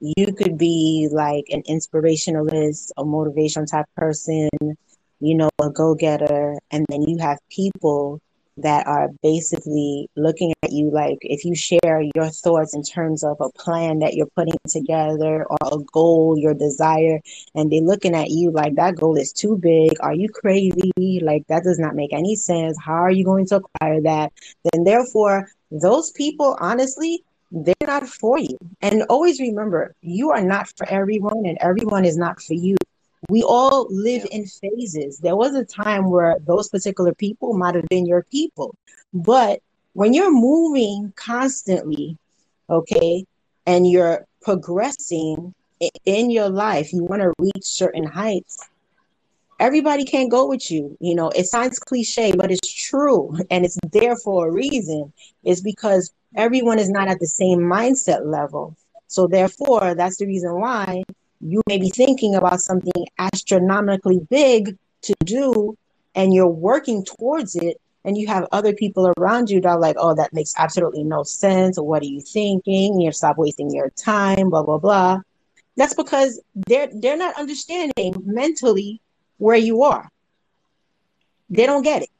[0.00, 4.48] you could be like an inspirationalist, a motivation type person,
[5.20, 8.20] you know, a go getter, and then you have people
[8.62, 13.36] that are basically looking at you like if you share your thoughts in terms of
[13.40, 17.20] a plan that you're putting together or a goal, your desire,
[17.54, 19.92] and they're looking at you like that goal is too big.
[20.00, 21.20] Are you crazy?
[21.22, 22.76] Like that does not make any sense.
[22.80, 24.32] How are you going to acquire that?
[24.72, 28.58] Then therefore, those people honestly, they're not for you.
[28.80, 32.76] And always remember, you are not for everyone, and everyone is not for you.
[33.28, 35.18] We all live in phases.
[35.18, 38.74] There was a time where those particular people might have been your people.
[39.12, 39.60] But
[39.92, 42.16] when you're moving constantly,
[42.70, 43.24] okay,
[43.66, 45.54] and you're progressing
[46.04, 48.68] in your life, you want to reach certain heights.
[49.60, 50.96] Everybody can't go with you.
[51.00, 53.36] You know, it sounds cliche, but it's true.
[53.50, 55.12] And it's there for a reason.
[55.42, 58.76] It's because everyone is not at the same mindset level.
[59.08, 61.02] So, therefore, that's the reason why
[61.40, 65.76] you may be thinking about something astronomically big to do
[66.14, 69.96] and you're working towards it and you have other people around you that are like
[69.98, 71.78] oh that makes absolutely no sense.
[71.78, 73.00] What are you thinking?
[73.00, 75.20] You stop wasting your time blah blah blah.
[75.76, 79.00] That's because they're they're not understanding mentally
[79.38, 80.08] where you are.
[81.50, 82.10] They don't get it.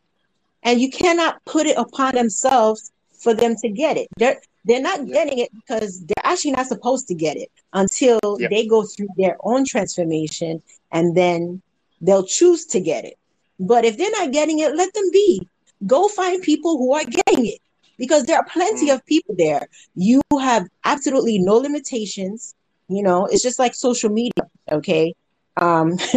[0.62, 4.09] And you cannot put it upon themselves for them to get it.
[4.16, 8.66] They're they're not getting it because they're actually not supposed to get it until they
[8.66, 10.62] go through their own transformation
[10.93, 11.62] and then
[12.03, 13.19] they'll choose to get it.
[13.59, 15.49] But if they're not getting it, let them be.
[15.87, 17.61] Go find people who are getting it
[17.97, 19.66] because there are plenty of people there.
[19.95, 22.55] You have absolutely no limitations.
[22.89, 24.49] You know, it's just like social media.
[24.71, 25.14] Okay.
[25.57, 25.97] Um,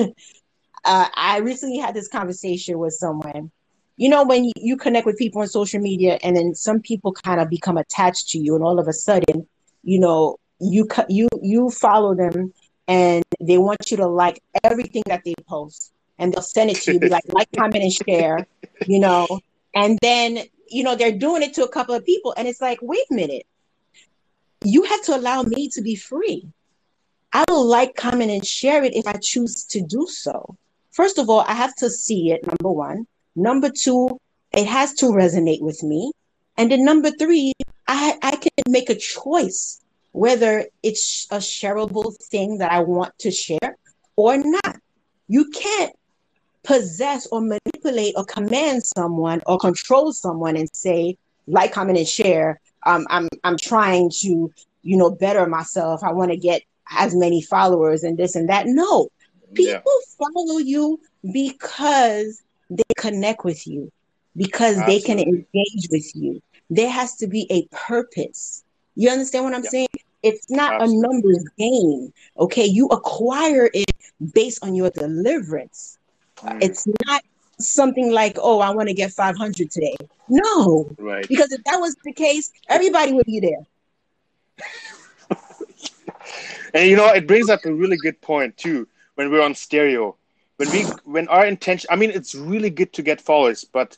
[0.86, 3.50] uh, I recently had this conversation with someone.
[4.02, 7.40] You know, when you, connect with people on social media, and then some people kind
[7.40, 9.48] of become attached to you, and all of a sudden,
[9.84, 12.52] you know, you you you follow them,
[12.88, 16.94] and they want you to like everything that they post, and they'll send it to
[16.94, 18.48] you, be like, like, comment, and share,
[18.88, 19.28] you know,
[19.76, 22.80] and then you know they're doing it to a couple of people, and it's like,
[22.82, 23.46] wait a minute,
[24.66, 26.48] you have to allow me to be free.
[27.34, 30.58] I will like, comment, and share it if I choose to do so.
[30.90, 33.06] First of all, I have to see it, number one.
[33.36, 34.20] Number two,
[34.52, 36.12] it has to resonate with me.
[36.58, 37.54] And then number three,
[37.88, 43.32] I, I can make a choice whether it's a shareable thing that I want to
[43.32, 43.78] share
[44.16, 44.78] or not.
[45.28, 45.94] You can't
[46.64, 51.18] possess or manipulate or command someone or control someone and say,
[51.48, 52.60] like, comment, and share.
[52.86, 54.52] Um, I'm I'm trying to,
[54.84, 56.04] you know, better myself.
[56.04, 58.68] I want to get as many followers and this and that.
[58.68, 59.08] No,
[59.54, 61.00] people follow you
[61.32, 63.92] because they connect with you,
[64.36, 66.42] because they can engage with you.
[66.70, 68.64] There has to be a purpose.
[68.96, 69.88] You understand what I'm saying?
[70.24, 70.98] It's not Absolutely.
[70.98, 72.14] a numbers game.
[72.38, 73.92] Okay, you acquire it
[74.34, 75.98] based on your deliverance.
[76.38, 77.24] Mm, It's not
[77.60, 79.96] something like, oh, I want to get 500 today.
[80.30, 81.28] No, right.
[81.28, 83.68] because if that was the case, everybody would be there.
[86.74, 90.16] And you know, it brings up a really good point too when we're on stereo.
[90.62, 93.98] When we when our intention I mean it's really good to get followers, but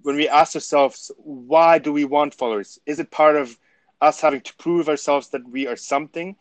[0.00, 2.80] when we ask ourselves why do we want followers?
[2.86, 3.58] Is it part of
[4.00, 6.34] us having to prove ourselves that we are something?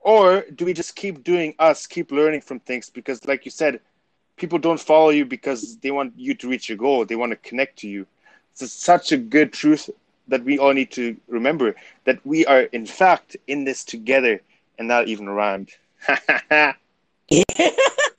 [0.00, 2.88] Or do we just keep doing us, keep learning from things?
[2.88, 3.80] Because like you said,
[4.36, 7.04] people don't follow you because they want you to reach your goal.
[7.04, 8.06] They want to connect to you.
[8.52, 9.90] It's such a good truth
[10.28, 14.40] that we all need to remember that we are in fact in this together
[14.78, 15.76] and not even yes.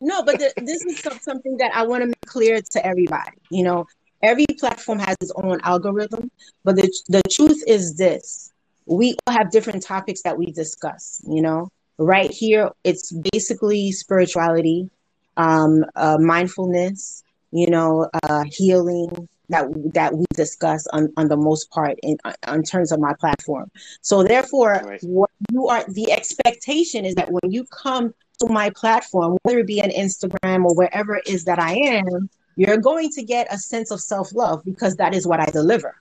[0.00, 3.36] No, but the, this is something that I want to make clear to everybody.
[3.50, 3.86] You know,
[4.22, 6.30] every platform has its own algorithm,
[6.64, 8.52] but the, the truth is this
[8.86, 11.22] we all have different topics that we discuss.
[11.26, 11.68] You know,
[11.98, 14.90] right here, it's basically spirituality,
[15.36, 21.70] um, uh, mindfulness, you know, uh, healing that that we discuss on, on the most
[21.70, 22.16] part in
[22.46, 23.70] on terms of my platform.
[24.00, 25.02] So therefore, Right.
[25.02, 29.66] what you are the expectation is that when you come to my platform, whether it
[29.66, 33.58] be on Instagram or wherever it is that I am, you're going to get a
[33.58, 36.00] sense of self-love because that is what I deliver.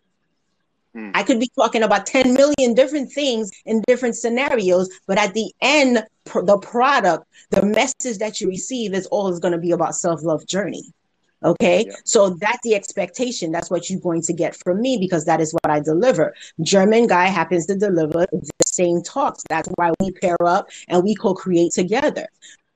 [0.93, 1.09] Hmm.
[1.13, 5.51] I could be talking about 10 million different things in different scenarios, but at the
[5.61, 10.45] end, the product, the message that you receive is always going to be about self-love
[10.45, 10.83] journey.
[11.43, 11.85] Okay.
[11.87, 11.93] Yeah.
[12.05, 13.51] So that's the expectation.
[13.51, 16.33] That's what you're going to get from me because that is what I deliver.
[16.61, 19.43] German guy happens to deliver the same talks.
[19.49, 22.27] That's why we pair up and we co-create together.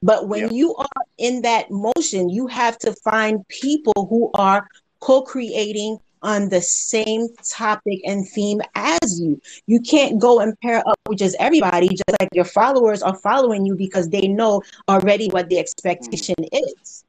[0.04, 0.50] But when Yeah.
[0.52, 4.68] you are in that motion, you have to find people who are
[5.00, 9.40] co-creating on the same topic and theme as you.
[9.68, 13.66] You can't go and pair up with just everybody, just like your followers are following
[13.66, 17.04] you because they know already what the expectation is.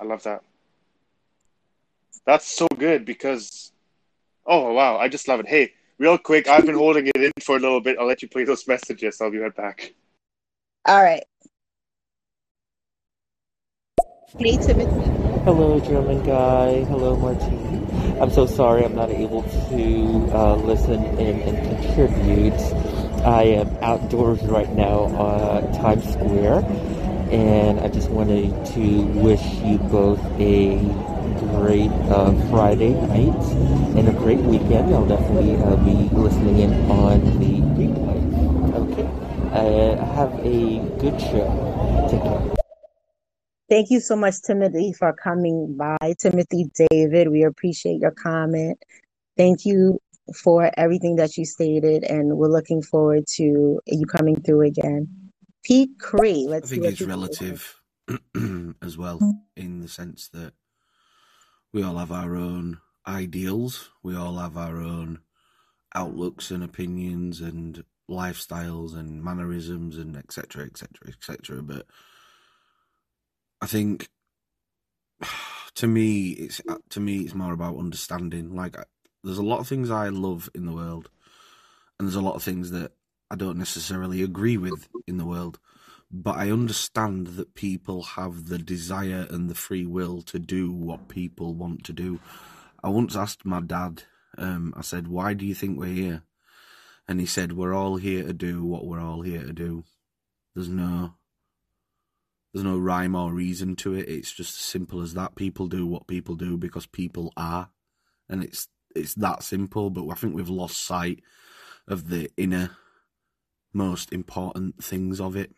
[0.00, 0.42] I love that.
[2.26, 3.72] That's so good because,
[4.46, 5.48] oh wow, I just love it.
[5.48, 7.98] Hey, real quick, I've been holding it in for a little bit.
[7.98, 9.20] I'll let you play those messages.
[9.20, 9.94] I'll be right back.
[10.86, 11.24] All right.
[14.38, 15.10] Hey, Timothy.
[15.44, 16.84] Hello, German guy.
[16.84, 17.86] Hello, Martine.
[18.20, 22.60] I'm so sorry I'm not able to uh, listen in and contribute.
[23.24, 25.06] I am outdoors right now
[25.58, 26.64] at Times Square,
[27.32, 30.78] and I just wanted to wish you both a
[31.40, 33.42] great uh, Friday night
[33.96, 34.94] and a great weekend.
[34.94, 38.20] I'll definitely uh, be listening in on the replay.
[38.74, 39.08] Okay.
[39.52, 42.08] Uh, have a good show.
[42.10, 42.54] Take care.
[43.68, 46.14] Thank you so much, Timothy, for coming by.
[46.18, 48.82] Timothy David, we appreciate your comment.
[49.36, 50.00] Thank you
[50.34, 55.08] for everything that you stated, and we're looking forward to you coming through again.
[55.62, 57.76] Pete Cree, I let's see think what it's relative
[58.82, 59.20] as well,
[59.56, 60.52] in the sense that
[61.72, 65.20] we all have our own ideals, we all have our own
[65.94, 70.64] outlooks and opinions and lifestyles and mannerisms and etc.
[70.64, 70.90] etc.
[71.08, 71.62] etc.
[71.62, 71.86] But
[73.60, 74.08] I think
[75.74, 78.54] to me, it's uh, to me, it's more about understanding.
[78.54, 78.76] Like,
[79.22, 81.10] there's a lot of things I love in the world,
[81.98, 82.92] and there's a lot of things that
[83.30, 85.58] I don't necessarily agree with in the world.
[86.10, 91.08] But I understand that people have the desire and the free will to do what
[91.08, 92.18] people want to do.
[92.82, 94.04] I once asked my dad,
[94.36, 96.22] um, I said, "Why do you think we're here?"
[97.06, 99.84] And he said, "We're all here to do what we're all here to do.
[100.54, 101.14] There's no
[102.52, 104.08] there's no rhyme or reason to it.
[104.08, 105.36] It's just as simple as that.
[105.36, 107.70] People do what people do because people are,
[108.28, 109.90] and it's it's that simple.
[109.90, 111.22] But I think we've lost sight
[111.86, 112.76] of the inner,
[113.72, 115.54] most important things of it.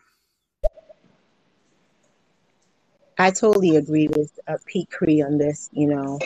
[3.18, 5.68] I totally agree with uh, Pete Cree on this.
[5.72, 6.18] You know,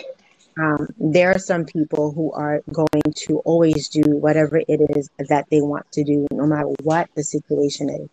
[0.58, 5.46] um, there are some people who are going to always do whatever it is that
[5.50, 8.08] they want to do, no matter what the situation is.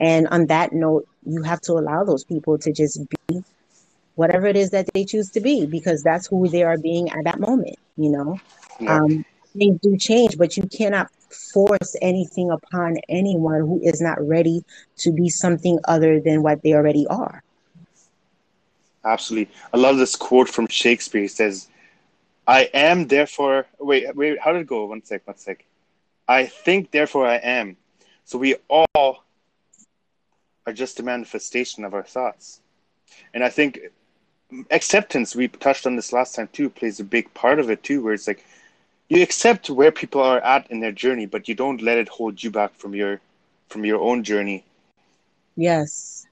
[0.00, 3.42] And on that note, you have to allow those people to just be
[4.14, 7.24] whatever it is that they choose to be, because that's who they are being at
[7.24, 7.76] that moment.
[7.96, 8.38] You know,
[8.80, 8.98] Yeah.
[8.98, 9.24] um,
[9.56, 11.10] things do change, but you cannot
[11.52, 14.64] force anything upon anyone who is not ready
[14.98, 17.42] to be something other than what they already are.
[19.04, 19.54] Absolutely.
[19.72, 21.22] I love this quote from Shakespeare.
[21.22, 21.68] He says,
[22.46, 24.86] I am therefore wait, wait, how did it go?
[24.86, 25.64] One sec, one sec.
[26.26, 27.76] I think therefore I am.
[28.24, 29.24] So we all
[30.66, 32.60] are just a manifestation of our thoughts.
[33.34, 33.80] And I think
[34.70, 38.02] acceptance, we touched on this last time too, plays a big part of it too,
[38.02, 38.44] where it's like
[39.08, 42.42] you accept where people are at in their journey, but you don't let it hold
[42.42, 43.20] you back from your
[43.68, 44.64] from your own journey.
[45.56, 46.23] Yes.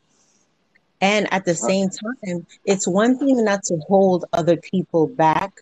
[1.02, 5.60] And at the same time, it's one thing not to hold other people back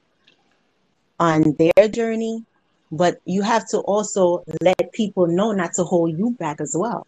[1.19, 2.45] on their journey,
[2.93, 7.07] but you have to also let people know not to hold you back as well.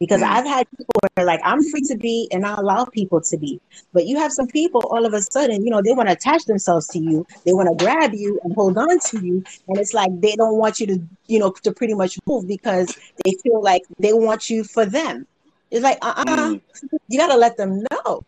[0.00, 0.30] Because Mm.
[0.30, 3.60] I've had people where like I'm free to be and I allow people to be.
[3.92, 6.44] But you have some people all of a sudden, you know, they want to attach
[6.44, 9.44] themselves to you, they want to grab you and hold on to you.
[9.66, 12.96] And it's like they don't want you to, you know, to pretty much move because
[13.24, 15.26] they feel like they want you for them.
[15.70, 16.60] It's like, uh uh Mm.
[17.08, 18.22] you gotta let them know.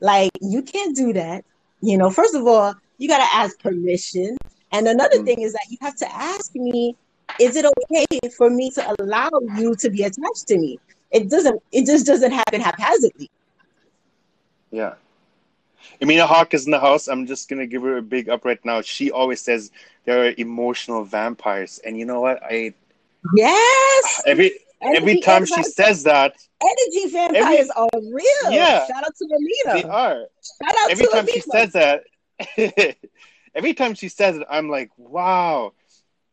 [0.00, 1.44] Like you can't do that.
[1.80, 4.36] You know, first of all, you gotta ask permission.
[4.72, 5.24] And another Mm.
[5.24, 6.96] thing is that you have to ask me,
[7.40, 8.06] is it okay
[8.36, 10.78] for me to allow you to be attached to me?
[11.10, 13.28] It doesn't it just doesn't happen haphazardly.
[14.70, 14.94] Yeah.
[16.02, 17.08] Amina Hawk is in the house.
[17.08, 18.80] I'm just gonna give her a big up right now.
[18.80, 19.70] She always says
[20.04, 22.42] there are emotional vampires, and you know what?
[22.42, 22.74] I
[23.34, 24.22] Yes.
[24.26, 24.52] every
[24.84, 28.52] every time she says that, energy vampires are real.
[28.52, 28.86] Yeah.
[28.86, 30.26] Shout out to they are.
[30.62, 32.04] Shout out Every to time she says that,
[33.54, 35.72] every time she says it, I'm like, wow.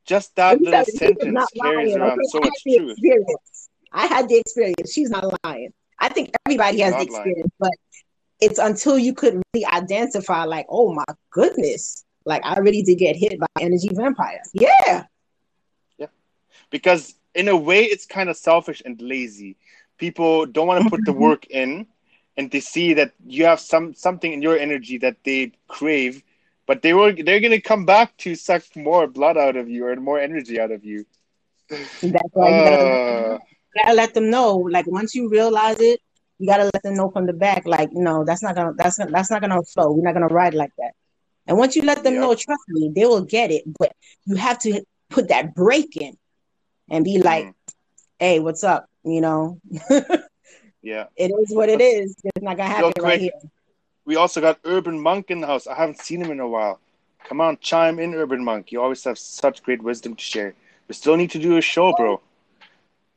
[0.05, 2.01] Just that Anita, little sentence carries lying.
[2.01, 2.91] around so I had much the truth.
[2.97, 3.69] experience.
[3.91, 4.91] I had the experience.
[4.93, 5.73] She's not lying.
[5.99, 7.15] I think everybody She's has the not lying.
[7.27, 7.71] experience, but
[8.39, 13.15] it's until you could really identify, like, oh my goodness, like I really did get
[13.15, 14.41] hit by energy vampire.
[14.53, 15.05] Yeah.
[15.97, 16.07] Yeah,
[16.71, 19.55] because in a way it's kind of selfish and lazy
[19.97, 21.85] people don't want to put the work in
[22.37, 26.23] and they see that you have some something in your energy that they crave
[26.65, 29.85] but they were they're going to come back to suck more blood out of you
[29.85, 31.05] or more energy out of you
[32.01, 33.37] that's why you gotta, uh,
[33.75, 34.55] you gotta let them know.
[34.57, 35.99] Like once you realize it,
[36.39, 37.65] you gotta let them know from the back.
[37.65, 39.91] Like, no, that's not gonna that's not that's not gonna flow.
[39.91, 40.93] We're not gonna ride like that.
[41.47, 42.19] And once you let them Yep.
[42.19, 43.63] know, trust me, they will get it.
[43.79, 43.91] But
[44.25, 46.13] you have to put that break in
[46.91, 47.53] and be like, Mm.
[48.19, 48.87] hey, what's up?
[49.03, 49.59] You know,
[50.83, 52.15] yeah it is what it is.
[52.23, 53.31] It's not gonna happen right here.
[54.05, 56.79] we also got urban monk in the house i haven't seen him in a while
[57.27, 60.53] come on chime in urban monk you always have such great wisdom to share
[60.87, 62.19] we still need to do a show bro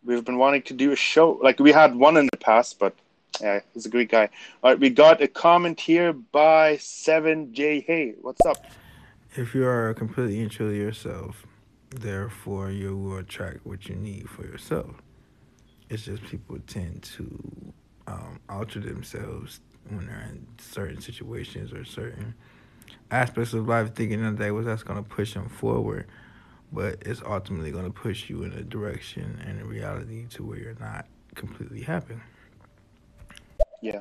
[0.04, 2.94] we've been wanting to do a show like we had one in the past but
[3.40, 4.26] Yeah, he's a great guy.
[4.62, 7.80] All right, we got a comment here by Seven J.
[7.80, 8.58] Hey, what's up?
[9.34, 11.42] If you are completely and truly yourself,
[12.00, 14.90] therefore you will attract what you need for yourself.
[15.90, 17.72] It's just people tend to
[18.06, 22.34] um, alter themselves when they're in certain situations or certain
[23.10, 26.06] aspects of life, thinking that they was that's going to push them forward,
[26.72, 30.58] but it's ultimately going to push you in a direction and a reality to where
[30.58, 32.16] you're not completely happy.
[33.82, 34.00] Yeah.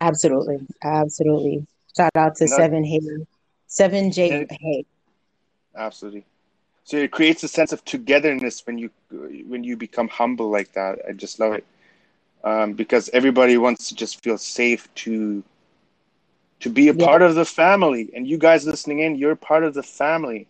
[0.00, 0.66] Absolutely.
[0.82, 1.66] Absolutely.
[1.94, 2.56] Shout out to No.
[2.56, 3.00] Seven Hay.
[3.66, 4.84] Seven J And- Hay.
[5.76, 6.24] Absolutely.
[6.90, 8.90] So it creates a sense of togetherness when you
[9.48, 10.98] when you become humble like that.
[11.08, 11.66] I just love it
[12.44, 15.44] um, because everybody wants to just feel safe to
[16.60, 17.06] to be a Yeah.
[17.06, 18.10] part of the family.
[18.14, 20.48] And you guys listening in, you're part of the family.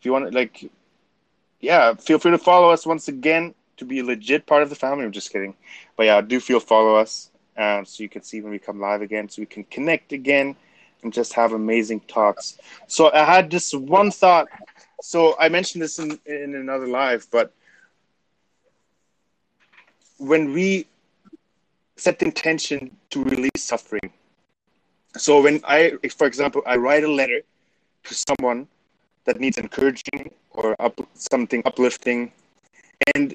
[0.00, 0.70] If you want to, like,
[1.60, 4.76] yeah, feel free to follow us once again to be a legit part of the
[4.76, 5.04] family.
[5.04, 5.54] I'm just kidding,
[5.96, 9.02] but yeah, do feel follow us um, so you can see when we come live
[9.02, 10.56] again, so we can connect again
[11.02, 12.58] and just have amazing talks.
[12.86, 14.48] So I had this one thought.
[15.02, 17.52] So I mentioned this in, in another live, but
[20.18, 20.86] when we
[21.96, 24.12] set the intention to release suffering,
[25.16, 27.40] so when I, for example, I write a letter
[28.04, 28.68] to someone
[29.24, 32.32] that needs encouraging or up, something uplifting,
[33.14, 33.34] and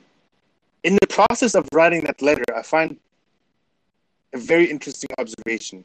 [0.83, 2.97] in the process of writing that letter, I find
[4.33, 5.83] a very interesting observation.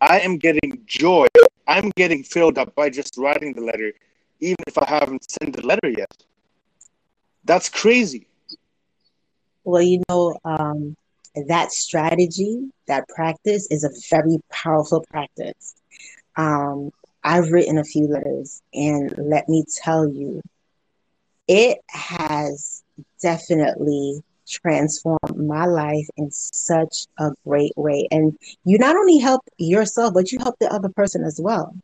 [0.00, 1.26] I am getting joy.
[1.68, 3.92] I'm getting filled up by just writing the letter,
[4.40, 6.12] even if I haven't sent the letter yet.
[7.44, 8.26] That's crazy.
[9.64, 10.96] Well, you know, um,
[11.48, 15.74] that strategy, that practice is a very powerful practice.
[16.36, 16.90] Um,
[17.22, 20.40] I've written a few letters, and let me tell you,
[21.46, 22.82] it has
[23.20, 28.08] definitely transformed my life in such a great way.
[28.10, 31.74] And you not only help yourself, but you help the other person as well.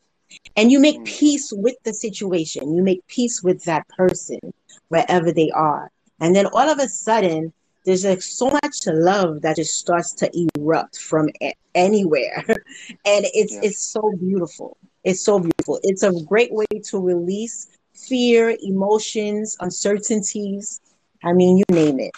[0.56, 1.04] And you make mm.
[1.06, 4.40] peace with the situation, you make peace with that person
[4.88, 5.90] wherever they are.
[6.20, 7.52] And then all of a sudden,
[7.84, 11.28] there's like so much love that just starts to erupt from
[11.74, 12.44] anywhere.
[12.48, 13.60] and it's Yeah.
[13.62, 14.76] it's so beautiful.
[15.04, 15.78] It's so beautiful.
[15.84, 20.80] It's a great way to release fear, emotions, uncertainties.
[21.22, 22.12] I mean, you name it.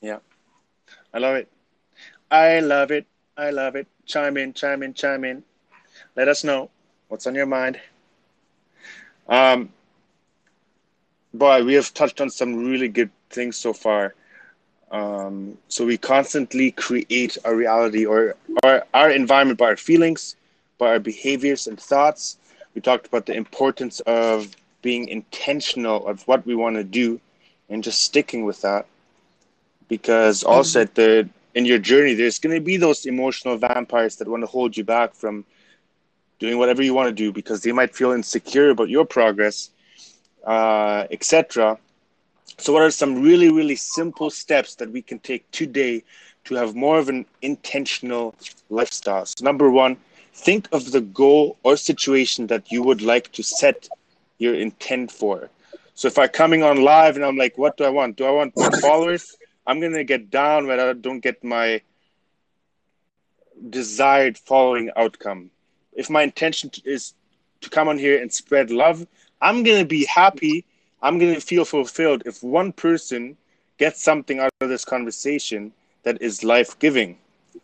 [0.00, 0.18] Yeah.
[1.12, 1.48] I love it.
[2.30, 3.06] I love it.
[3.36, 3.86] I love it.
[4.06, 5.44] Chime in, chime in, chime in.
[6.16, 6.70] Let us know
[7.08, 7.78] what's on your mind.
[9.28, 9.68] Um,
[11.34, 14.14] boy, we have touched on some really good things so far.
[14.90, 20.36] Um, so we constantly create our reality or our, our environment by our feelings,
[20.78, 22.38] by our behaviors and thoughts.
[22.74, 27.20] We talked about the importance of being intentional of what we want to do
[27.68, 28.86] and just sticking with that
[29.88, 34.28] because also at the in your journey there's going to be those emotional vampires that
[34.28, 35.44] want to hold you back from
[36.38, 39.70] doing whatever you want to do because they might feel insecure about your progress
[40.46, 41.78] uh, etc
[42.58, 46.02] so what are some really really simple steps that we can take today
[46.44, 48.34] to have more of an intentional
[48.70, 49.26] lifestyle?
[49.26, 49.96] So number one
[50.32, 53.88] think of the goal or situation that you would like to set
[54.38, 55.50] your intent for.
[55.94, 58.16] So if i'm coming on live and i'm like what do i want?
[58.16, 59.36] Do i want more followers?
[59.66, 61.82] I'm gonna get down when I don't get my
[63.70, 65.50] desired following outcome.
[65.96, 67.14] If my intention is
[67.62, 69.06] to come on here and spread love,
[69.40, 70.64] I'm gonna be happy.
[71.02, 73.36] I'm gonna feel fulfilled if one person
[73.78, 75.72] gets something out of this conversation
[76.04, 77.18] that is life giving.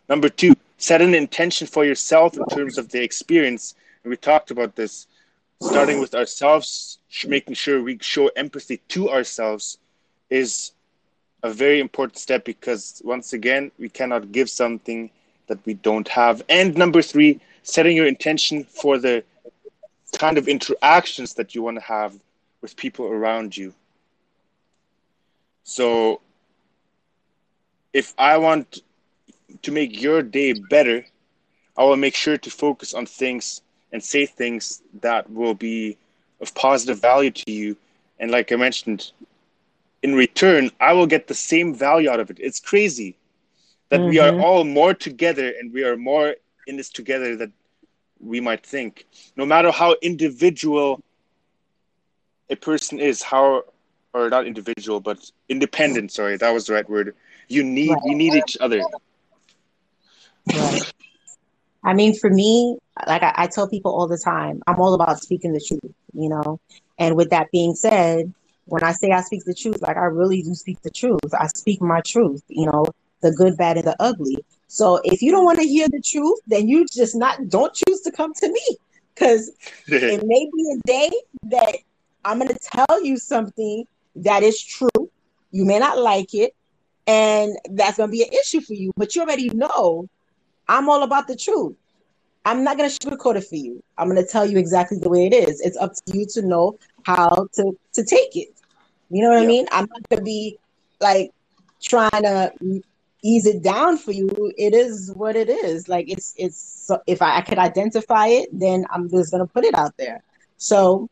[0.09, 3.75] Number two, set an intention for yourself in terms of the experience.
[4.03, 5.07] And we talked about this,
[5.63, 9.79] starting with ourselves, making sure we show empathy to ourselves
[10.31, 10.73] is
[11.43, 15.11] a very important step because once again we cannot give something
[15.49, 19.25] that we don't have and number three setting your intention for the
[20.19, 22.19] kind of interactions that you want to have
[22.61, 23.75] with people around you
[25.65, 26.21] so
[27.93, 28.81] if i want
[29.63, 31.05] to make your day better
[31.77, 35.97] i will make sure to focus on things and say things that will be
[36.41, 37.77] of positive value to you
[38.19, 39.13] and like i mentioned
[40.03, 42.39] in return, I will get the same value out of it.
[42.41, 43.17] It's crazy
[43.89, 44.39] that we are Mhm.
[44.39, 46.35] all more together and we are more
[46.67, 47.51] in this together that
[48.21, 49.07] we might think.
[49.37, 51.03] No matter how individual
[52.51, 53.65] a person is, how
[54.15, 56.13] or not individual, but independent.
[56.13, 57.15] Sorry, that was the right word.
[57.49, 58.83] You need we need each other.
[60.47, 60.93] Right.
[61.85, 65.21] I mean, for me, like I, I tell people all the time, I'm all about
[65.21, 66.61] speaking the truth, you know.
[66.99, 68.33] And with that being said,
[68.67, 71.19] when I say I speak the truth, like I really do speak the truth.
[71.39, 72.85] I speak my truth, you know.
[73.23, 74.45] the good, bad, and the ugly.
[74.73, 78.01] So if you don't want to hear the truth, then you just not don't choose
[78.01, 78.79] to come to me
[79.15, 79.53] because
[79.87, 81.11] it may be a day
[81.51, 81.77] that
[82.25, 83.85] I'm going to tell you something
[84.17, 85.11] that is true.
[85.51, 86.55] You may not like it,
[87.07, 88.93] and that's going to be an issue for you.
[88.97, 90.09] But you already know
[90.67, 91.77] I'm all about the truth.
[92.47, 93.83] I'm not going to sugarcoat it for you.
[93.99, 95.61] I'm going to tell you exactly the way it is.
[95.61, 98.49] It's up to you to know how to to take it.
[99.11, 99.45] You know what yeah.
[99.45, 99.67] I mean?
[99.71, 100.59] I'm not going to be
[100.99, 101.31] like
[101.83, 102.55] trying to
[103.23, 104.53] ease it down for you.
[104.59, 105.89] It is what it is.
[105.89, 109.53] Like it's it's so if I, I could identify it, then I'm just going to
[109.53, 110.23] put it out there.
[110.57, 111.09] So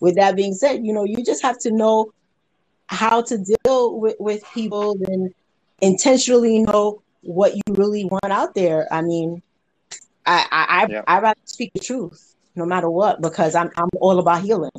[0.00, 2.12] with that being said, you know, you just have to know
[2.88, 5.32] how to deal with, with people and
[5.80, 8.92] intentionally know what you really want out there.
[8.92, 9.42] I mean,
[10.26, 11.02] I I yeah.
[11.06, 14.70] I, I rather speak the truth no matter what because I'm I'm all about healing.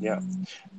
[0.00, 0.20] Yeah,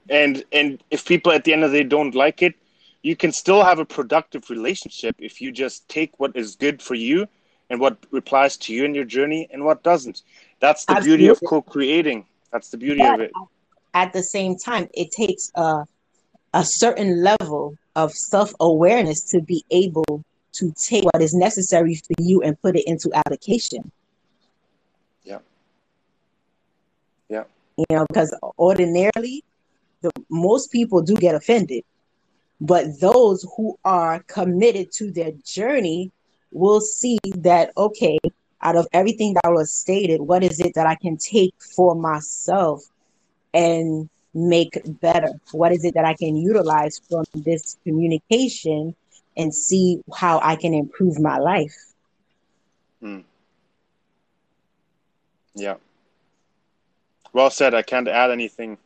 [0.10, 2.56] and and if people at the end of the day don't like it,
[3.02, 6.96] you can still have a productive relationship if you just take what is good for
[6.96, 7.28] you
[7.70, 10.24] and what replies to you in your journey and what doesn't.
[10.60, 11.18] That's the Absolutely.
[11.18, 12.26] beauty of co-creating.
[12.52, 13.32] That's the beauty but of it.
[13.94, 15.86] At the same time, it takes a
[16.54, 22.42] a certain level of self-awareness to be able to take what is necessary for you
[22.42, 23.92] and put it into application.
[25.24, 25.40] Yeah.
[27.30, 27.44] Yeah.
[27.78, 29.44] You know, because ordinarily,
[30.02, 31.84] the most people do get offended,
[32.62, 36.12] but those who are committed to their journey
[36.52, 38.20] will see that okay,
[38.62, 42.84] out of everything that was stated, what is it that I can take for myself
[43.54, 45.30] and make better?
[45.52, 48.96] What is it that I can utilize from this communication
[49.40, 51.76] and see how I can improve my life.
[53.00, 53.20] Hmm.
[55.56, 55.76] Yeah.
[57.32, 57.74] Well said.
[57.74, 58.78] I can't add anything.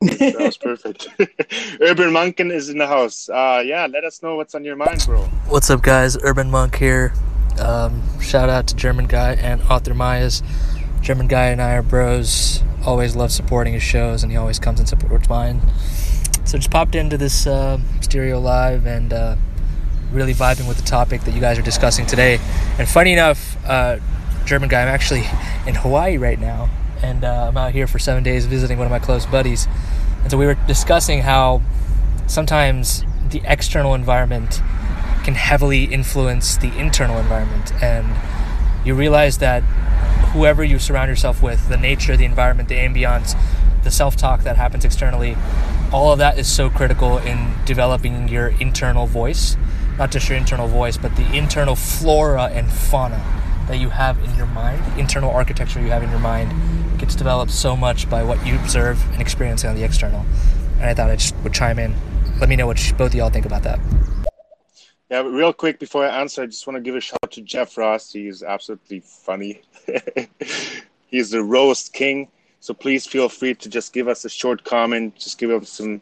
[0.00, 1.08] That was perfect.
[1.80, 3.28] Urban Monkin is in the house.
[3.28, 5.22] Uh, yeah, let us know what's on your mind, bro.
[5.48, 6.16] What's up, guys?
[6.22, 7.12] Urban Monk here.
[7.58, 10.42] Um, shout out to German Guy and Arthur Mayas.
[11.00, 12.62] German Guy and I are bros.
[12.84, 15.60] Always love supporting his shows, and he always comes and supports mine.
[16.44, 19.36] So just popped into this uh, stereo live and uh,
[20.12, 22.38] really vibing with the topic that you guys are discussing today.
[22.78, 23.98] And funny enough, uh,
[24.44, 25.24] German guy, I'm actually
[25.66, 26.70] in Hawaii right now,
[27.02, 29.66] and uh, I'm out here for seven days visiting one of my close buddies.
[30.26, 31.62] And so we were discussing how
[32.26, 34.60] sometimes the external environment
[35.22, 38.12] can heavily influence the internal environment, and
[38.84, 39.60] you realize that
[40.32, 43.38] whoever you surround yourself with, the nature, the environment, the ambiance,
[43.84, 45.36] the self-talk that happens externally,
[45.92, 49.56] all of that is so critical in developing your internal voice.
[49.96, 53.22] Not just your internal voice, but the internal flora and fauna
[53.68, 56.52] that you have in your mind, internal architecture you have in your mind,
[56.98, 60.24] gets developed so much by what you observe and experience on the external.
[60.76, 61.94] And I thought I just would chime in.
[62.38, 63.80] Let me know what both of y'all think about that.
[65.10, 67.40] Yeah, real quick before I answer, I just want to give a shout out to
[67.40, 68.12] Jeff Ross.
[68.12, 69.62] He's absolutely funny.
[71.06, 72.28] He's the roast king.
[72.60, 76.00] So please feel free to just give us a short comment, just give us some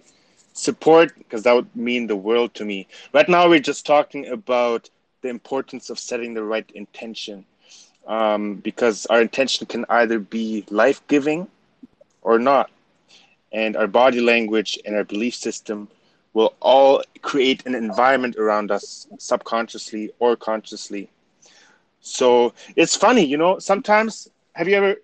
[0.54, 2.86] support because that would mean the world to me.
[3.12, 4.88] Right now, we're just talking about
[5.20, 7.44] the importance of setting the right intention
[8.06, 11.48] um, because our intention can either be life giving
[12.22, 12.70] or not.
[13.52, 15.88] And our body language and our belief system
[16.32, 21.08] will all create an environment around us subconsciously or consciously.
[22.00, 24.96] So it's funny, you know, sometimes have you ever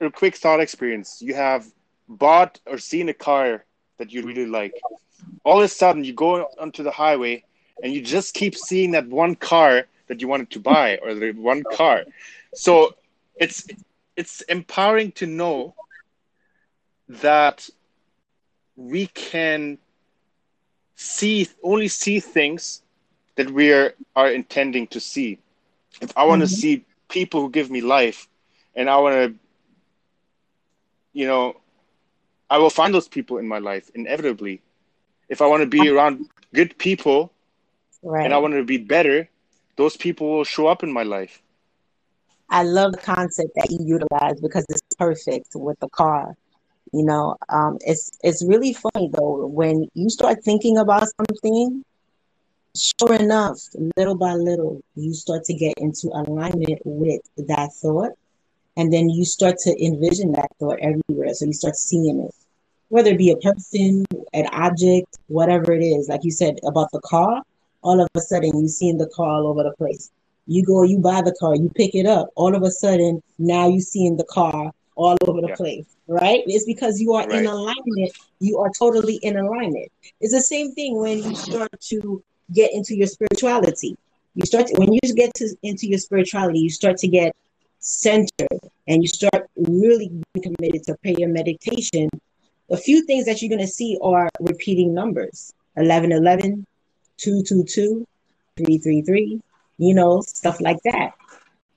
[0.00, 1.22] a quick thought experience?
[1.22, 1.66] You have
[2.08, 3.64] bought or seen a car
[3.98, 4.74] that you really like.
[5.44, 7.44] All of a sudden, you go onto the highway
[7.82, 11.32] and you just keep seeing that one car that you wanted to buy or the
[11.32, 12.04] one car.
[12.54, 12.94] So
[13.36, 13.66] it's
[14.16, 15.74] it's empowering to know
[17.08, 17.68] that
[18.76, 19.78] we can
[20.96, 22.82] see only see things
[23.36, 25.38] that we are, are intending to see.
[26.00, 26.54] If I want to mm-hmm.
[26.54, 28.28] see people who give me life
[28.74, 29.34] and I want to
[31.12, 31.56] you know
[32.50, 34.60] I will find those people in my life inevitably.
[35.28, 37.32] If I want to be around good people
[38.02, 38.24] right.
[38.24, 39.28] and I want to be better,
[39.76, 41.42] those people will show up in my life.
[42.52, 46.34] I love the concept that you utilize because it's perfect with the car.
[46.92, 51.84] You know, um, it's it's really funny though when you start thinking about something.
[52.76, 53.58] Sure enough,
[53.98, 58.12] little by little, you start to get into alignment with that thought,
[58.76, 61.34] and then you start to envision that thought everywhere.
[61.34, 62.34] So you start seeing it
[62.92, 66.10] whether it be a person, an object, whatever it is.
[66.10, 67.42] Like you said about the car,
[67.82, 70.10] all of a sudden you seeing the car all over the place.
[70.46, 72.30] You go, you buy the car, you pick it up.
[72.34, 75.54] All of a sudden, now you seeing the car all over the yeah.
[75.54, 76.42] place, right?
[76.46, 77.40] It's because you are right.
[77.40, 78.12] in alignment.
[78.40, 79.90] You are totally in alignment.
[80.20, 82.22] It's the same thing when you start to
[82.52, 83.96] get into your spirituality.
[84.34, 87.34] You start to, when you get to into your spirituality, you start to get
[87.78, 90.10] centered and you start really
[90.42, 92.08] committed to prayer meditation.
[92.70, 96.66] A few things that you're going to see are repeating numbers 11 11,
[97.18, 98.06] 222,
[98.56, 99.40] 333,
[99.78, 101.12] you know, stuff like that.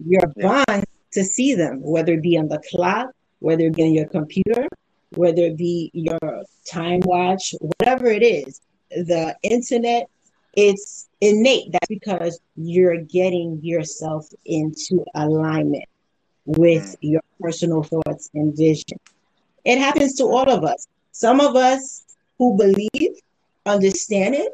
[0.06, 3.94] You're bound to see them, whether it be on the clock, whether it be on
[3.94, 4.68] your computer,
[5.12, 6.20] whether it be your
[6.70, 8.62] time watch, whatever it is.
[8.90, 10.08] The internet,
[10.54, 11.72] it's innate.
[11.72, 15.86] That's because you're getting yourself into alignment
[16.46, 16.98] with mm.
[17.02, 19.00] your personal thoughts and vision.
[19.64, 20.88] It happens to all of us.
[21.12, 22.04] Some of us
[22.38, 23.20] who believe
[23.66, 24.52] understand it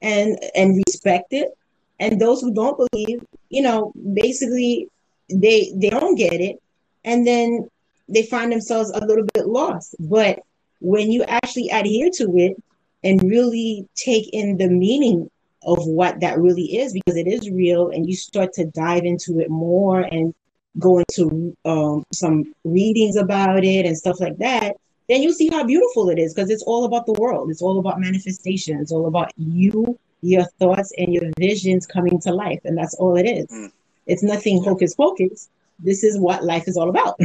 [0.00, 1.56] and and respect it,
[1.98, 4.88] and those who don't believe, you know, basically
[5.30, 6.62] they they don't get it,
[7.04, 7.68] and then
[8.08, 9.96] they find themselves a little bit lost.
[9.98, 10.40] But
[10.80, 12.62] when you actually adhere to it
[13.02, 15.30] and really take in the meaning
[15.62, 19.40] of what that really is, because it is real, and you start to dive into
[19.40, 20.34] it more and
[20.78, 24.76] go into um, some readings about it and stuff like that,
[25.08, 27.50] then you see how beautiful it is because it's all about the world.
[27.50, 28.80] It's all about manifestation.
[28.80, 32.60] It's all about you, your thoughts, and your visions coming to life.
[32.64, 33.46] And that's all it is.
[33.46, 33.72] Mm.
[34.06, 35.48] It's nothing hocus pocus.
[35.78, 37.18] This is what life is all about.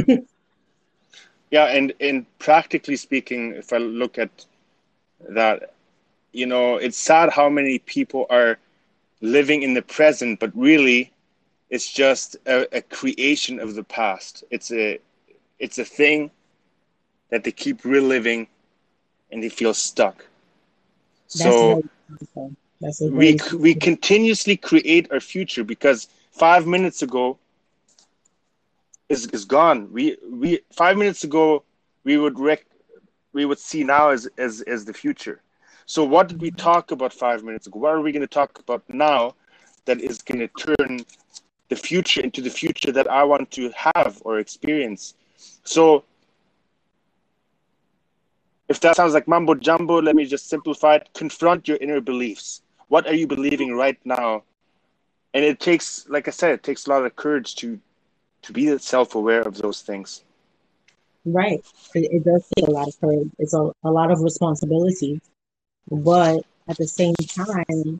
[1.50, 1.66] yeah.
[1.66, 4.44] And, and practically speaking, if I look at
[5.30, 5.74] that,
[6.32, 8.58] you know, it's sad how many people are
[9.20, 11.12] living in the present, but really
[11.70, 14.44] it's just a, a creation of the past.
[14.50, 14.98] It's a
[15.58, 16.30] it's a thing
[17.30, 18.48] that they keep reliving
[19.30, 20.26] and they feel stuck.
[21.34, 21.82] That's so
[23.10, 27.38] we we continuously create our future because five minutes ago
[29.08, 29.92] is is gone.
[29.92, 31.64] We we five minutes ago
[32.04, 32.64] we would rec
[33.32, 35.40] we would see now as as as the future.
[35.86, 37.78] So what did we talk about five minutes ago?
[37.78, 39.34] What are we going to talk about now
[39.84, 41.04] that is going to turn
[41.72, 45.14] the future into the future that I want to have or experience.
[45.64, 46.04] So
[48.68, 51.08] if that sounds like mumbo jumbo, let me just simplify it.
[51.14, 52.62] Confront your inner beliefs.
[52.92, 54.42] What are you believing right now?
[55.32, 57.80] And it takes, like I said, it takes a lot of courage to
[58.42, 60.24] to be self-aware of those things.
[61.24, 61.64] Right.
[61.94, 63.30] It, it does take a lot of courage.
[63.38, 65.22] It's a, a lot of responsibility.
[65.90, 67.98] But at the same time,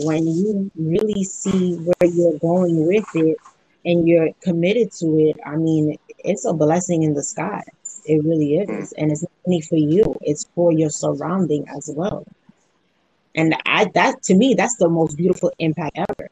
[0.00, 3.38] when you really see where you're going with it
[3.86, 7.62] and you're committed to it, I mean, it's a blessing in the sky.
[8.04, 8.90] It really is.
[8.90, 9.02] Hmm.
[9.02, 12.26] And it's not only for you, it's for your surrounding as well.
[13.34, 16.28] And I that to me, that's the most beautiful impact ever.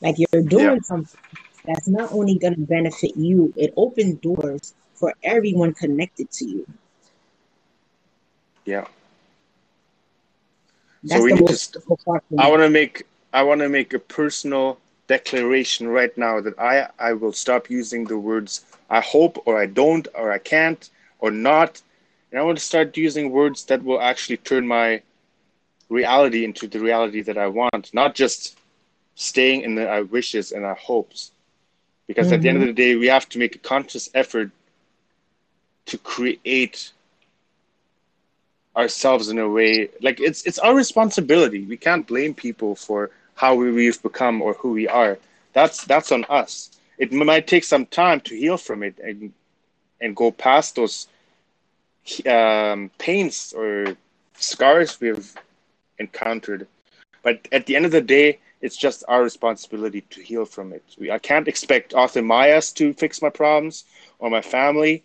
[0.00, 0.80] Like you're doing yeah.
[0.82, 1.20] something
[1.64, 6.66] that's not only gonna benefit you, it opens doors for everyone connected to you.
[8.64, 8.86] Yeah.
[11.02, 11.76] That's so we just,
[12.38, 16.88] I want to make I want to make a personal declaration right now that I
[16.98, 20.88] I will stop using the words I hope or I don't or I can't
[21.20, 21.82] or not,
[22.30, 25.02] and I want to start using words that will actually turn my
[25.88, 28.58] reality into the reality that I want, not just
[29.14, 31.32] staying in the I wishes and our hopes.
[32.06, 32.34] Because mm-hmm.
[32.34, 32.68] at the end of mm-hmm.
[32.68, 34.50] the day, we have to make a conscious effort
[35.86, 36.92] to create
[38.76, 43.54] ourselves in a way like it's it's our responsibility we can't blame people for how
[43.54, 45.18] we've become or who we are
[45.52, 49.32] that's that's on us it might take some time to heal from it and
[50.00, 51.08] and go past those
[52.26, 53.96] um, pains or
[54.36, 55.34] scars we've
[55.98, 56.66] encountered
[57.22, 60.84] but at the end of the day it's just our responsibility to heal from it
[60.98, 63.84] we, i can't expect Arthur Myers to fix my problems
[64.18, 65.04] or my family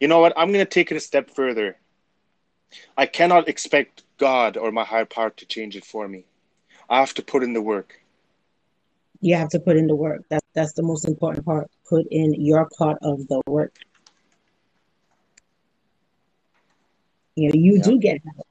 [0.00, 1.76] you know what i'm going to take it a step further
[2.96, 6.24] I cannot expect God or my higher power to change it for me.
[6.88, 8.00] I have to put in the work.
[9.20, 10.24] You have to put in the work.
[10.28, 11.70] That's that's the most important part.
[11.88, 13.76] Put in your part of the work.
[17.36, 17.82] You know, you yeah.
[17.82, 18.46] do get help.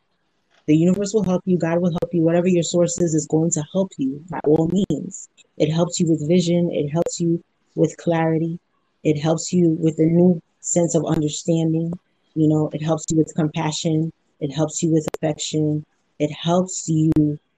[0.71, 1.57] The universe will help you.
[1.57, 2.21] God will help you.
[2.21, 5.27] Whatever your source is, is going to help you by all means.
[5.57, 6.71] It helps you with vision.
[6.71, 7.43] It helps you
[7.75, 8.57] with clarity.
[9.03, 11.91] It helps you with a new sense of understanding.
[12.35, 15.85] You know, it helps you with compassion, it helps you with affection,
[16.19, 17.11] it helps you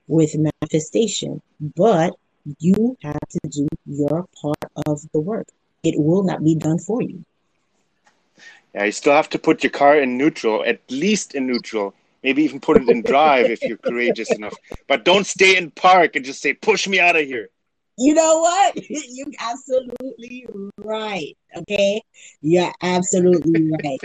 [0.08, 1.40] with manifestation.
[1.78, 2.16] But
[2.58, 5.50] you have to do your part of the work.
[5.84, 7.24] It will not be done for you.
[8.74, 11.94] Yeah, you still have to put your car in neutral, at least in neutral.
[12.24, 14.56] Maybe even put it in drive if you're courageous enough.
[14.88, 17.50] But don't stay in park and just say, push me out of here
[17.98, 18.78] you know what?
[18.90, 20.48] You're absolutely
[20.78, 21.38] right.
[21.56, 22.02] Okay.
[22.42, 24.00] You're absolutely right.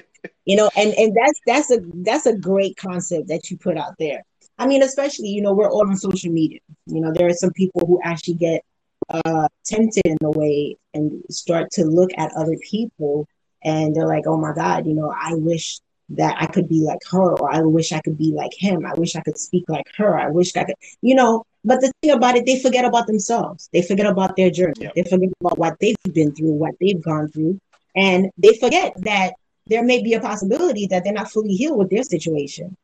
[0.45, 3.95] You know, and, and that's that's a that's a great concept that you put out
[3.99, 4.24] there.
[4.59, 6.59] I mean, especially, you know, we're all on social media.
[6.86, 8.62] You know, there are some people who actually get
[9.09, 13.28] uh, tempted in a way and start to look at other people
[13.62, 17.01] and they're like, oh my God, you know, I wish that I could be like
[17.10, 18.86] her, or I wish I could be like him.
[18.86, 20.18] I wish I could speak like her.
[20.18, 21.44] I wish I could, you know.
[21.64, 23.68] But the thing about it, they forget about themselves.
[23.72, 24.74] They forget about their journey.
[24.78, 24.94] Yep.
[24.94, 27.60] They forget about what they've been through, what they've gone through.
[27.94, 29.35] And they forget that
[29.66, 32.74] there may be a possibility that they're not fully healed with their situation.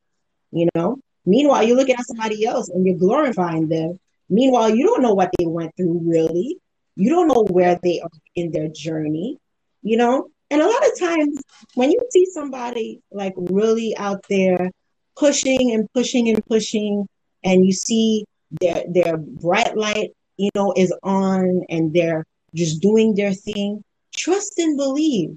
[0.50, 0.98] You know?
[1.24, 3.98] Meanwhile, you're looking at somebody else and you're glorifying them.
[4.28, 6.58] Meanwhile, you don't know what they went through really.
[6.96, 9.38] You don't know where they are in their journey,
[9.82, 10.28] you know?
[10.50, 11.42] And a lot of times
[11.74, 14.70] when you see somebody like really out there
[15.16, 17.08] pushing and pushing and pushing,
[17.44, 18.24] and you see
[18.60, 23.82] their their bright light, you know, is on and they're just doing their thing,
[24.14, 25.36] trust and believe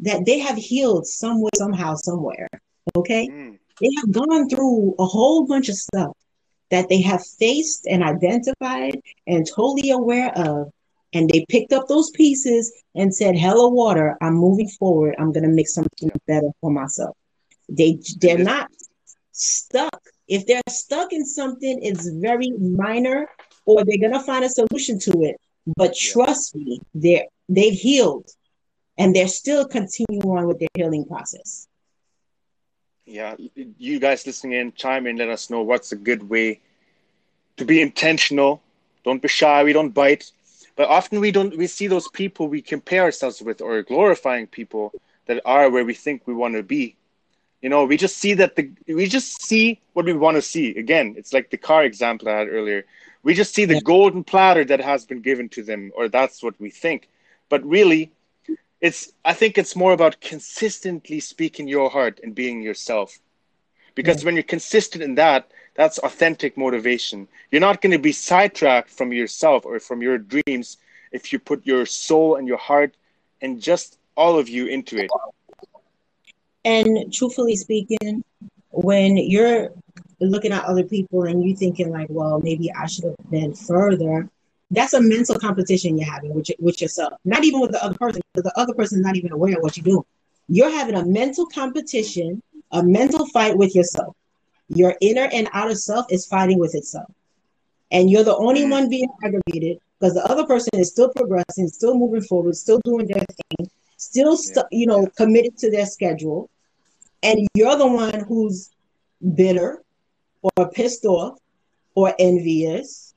[0.00, 2.48] that they have healed somewhere, somehow, somewhere.
[2.96, 3.28] Okay?
[3.28, 3.58] Mm.
[3.80, 6.16] They have gone through a whole bunch of stuff
[6.70, 10.70] that they have faced and identified and totally aware of.
[11.12, 15.14] And they picked up those pieces and said, Hello, water, I'm moving forward.
[15.18, 17.16] I'm going to make something better for myself.
[17.68, 18.70] They, they're not
[19.32, 20.00] stuck.
[20.28, 23.28] If they're stuck in something, it's very minor
[23.66, 25.36] or they're going to find a solution to it.
[25.76, 28.28] But trust me, they're, they've healed
[28.98, 31.68] and they're still continuing on with their healing process.
[33.04, 33.36] Yeah,
[33.78, 36.60] you guys listening in, chime in, let us know what's a good way
[37.56, 38.62] to be intentional.
[39.04, 40.30] Don't be shy, we don't bite.
[40.76, 44.92] But often we don't we see those people we compare ourselves with or glorifying people
[45.26, 46.96] that are where we think we want to be.
[47.60, 50.76] You know, we just see that the we just see what we want to see.
[50.76, 52.84] Again, it's like the car example I had earlier.
[53.22, 56.58] We just see the golden platter that has been given to them, or that's what
[56.60, 57.08] we think.
[57.48, 58.10] But really,
[58.82, 63.18] it's i think it's more about consistently speaking your heart and being yourself
[63.94, 68.90] because when you're consistent in that that's authentic motivation you're not going to be sidetracked
[68.90, 70.78] from yourself or from your dreams
[71.12, 72.94] if you put your soul and your heart
[73.40, 75.10] and just all of you into it
[76.64, 78.22] And truthfully speaking,
[78.70, 79.70] when you're
[80.20, 84.28] looking at other people and you're thinking like, well, maybe I should have been further,
[84.70, 87.14] that's a mental competition you're having with, with yourself.
[87.24, 89.62] Not even with the other person, because the other person is not even aware of
[89.62, 90.04] what you're doing.
[90.48, 94.14] You're having a mental competition, a mental fight with yourself.
[94.74, 97.10] Your inner and outer self is fighting with itself.
[97.90, 98.70] And you're the only mm.
[98.70, 103.06] one being aggravated because the other person is still progressing, still moving forward, still doing
[103.06, 103.24] their
[103.56, 106.48] thing, still, stu- you know, committed to their schedule.
[107.22, 108.70] And you're the one who's
[109.34, 109.82] bitter
[110.42, 111.38] or pissed off
[111.94, 113.14] or envious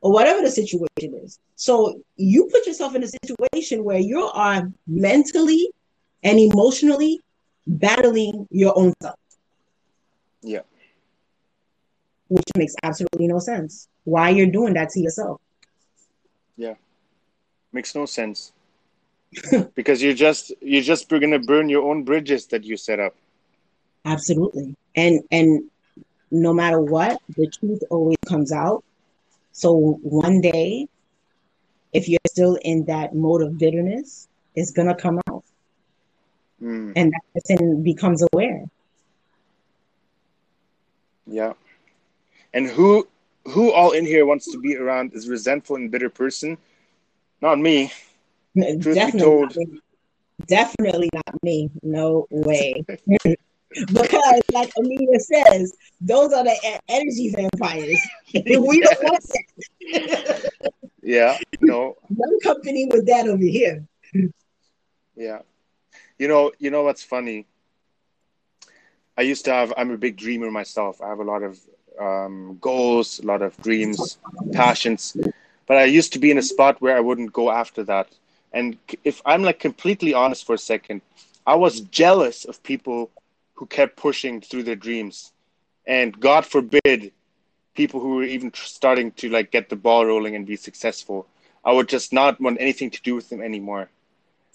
[0.00, 1.38] or whatever the situation is.
[1.56, 5.68] So you put yourself in a situation where you are mentally
[6.22, 7.20] and emotionally
[7.66, 9.18] battling your own self,
[10.42, 10.60] yeah
[12.32, 13.88] which makes absolutely no sense.
[14.04, 15.40] Why you're doing that to yourself?
[16.56, 16.74] yeah
[17.72, 18.52] makes no sense
[19.74, 23.14] because you're just you're just going to burn your own bridges that you set up
[24.04, 24.76] Absolutely.
[24.94, 25.70] And and
[26.30, 28.84] no matter what, the truth always comes out.
[29.52, 30.88] So one day,
[31.92, 35.44] if you're still in that mode of bitterness, it's gonna come out.
[36.62, 38.66] Mm, And that person becomes aware.
[41.26, 41.52] yeah
[42.54, 43.06] and who
[43.48, 46.56] who all in here wants to be around is resentful and bitter person
[47.40, 47.92] not me
[48.54, 49.80] truth be Definitely told not me.
[50.46, 51.70] Definitely not me.
[51.82, 52.84] No way.
[53.92, 58.00] because like Amelia says, those are the energy vampires.
[58.34, 60.50] we don't want that.
[61.02, 63.84] yeah no No company with that over here.
[65.16, 65.40] Yeah.
[66.18, 67.46] You know, you know what's funny?
[69.16, 71.00] I used to have I'm a big dreamer myself.
[71.00, 71.58] I have a lot of
[72.00, 74.18] um, goals, a lot of dreams,
[74.52, 75.16] passions.
[75.66, 78.08] But I used to be in a spot where I wouldn't go after that.
[78.52, 81.00] And if I'm like completely honest for a second,
[81.46, 83.10] I was jealous of people
[83.54, 85.32] who kept pushing through their dreams.
[85.86, 87.12] And God forbid
[87.74, 91.26] people who were even starting to like get the ball rolling and be successful.
[91.64, 93.88] I would just not want anything to do with them anymore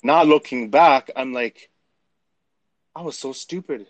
[0.03, 1.69] now looking back, I'm like,
[2.95, 3.88] I was so stupid.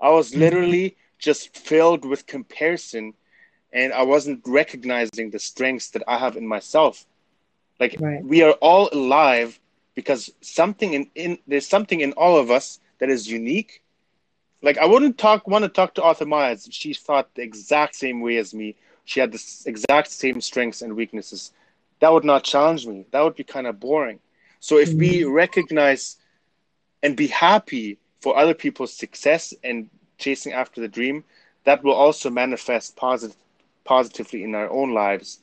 [0.00, 3.14] I was literally just filled with comparison
[3.72, 7.04] and I wasn't recognizing the strengths that I have in myself.
[7.78, 8.24] Like Right.
[8.24, 9.60] we are all alive
[9.94, 13.82] because something in, in there's something in all of us that is unique.
[14.62, 16.68] Like I wouldn't talk want to talk to Arthur Myers.
[16.70, 18.76] She thought the exact same way as me.
[19.04, 21.52] She had the exact same strengths and weaknesses.
[22.00, 23.06] That would not challenge me.
[23.10, 24.20] That would be kind of boring.
[24.60, 25.32] So if we mm-hmm.
[25.32, 26.16] recognize
[27.02, 29.88] and be happy for other people's success and
[30.18, 31.24] chasing after the dream,
[31.64, 33.36] that will also manifest positive
[33.84, 35.40] positively in our own lives.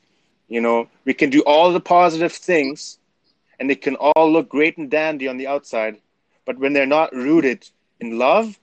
[0.47, 2.99] You know, we can do all the positive things
[3.59, 5.97] and they can all look great and dandy on the outside,
[6.45, 7.67] but when they're not rooted
[7.99, 8.59] in love,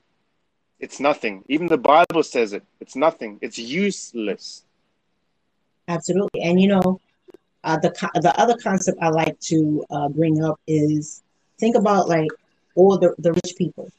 [0.79, 1.43] it's nothing.
[1.49, 2.63] Even the Bible says it.
[2.79, 3.39] It's nothing.
[3.41, 4.63] It's useless.
[5.87, 6.41] Absolutely.
[6.41, 7.01] And you know,
[7.63, 7.89] uh, the
[8.21, 11.23] the other concept I like to uh, bring up is
[11.59, 12.29] think about like
[12.75, 13.91] all the, the rich people.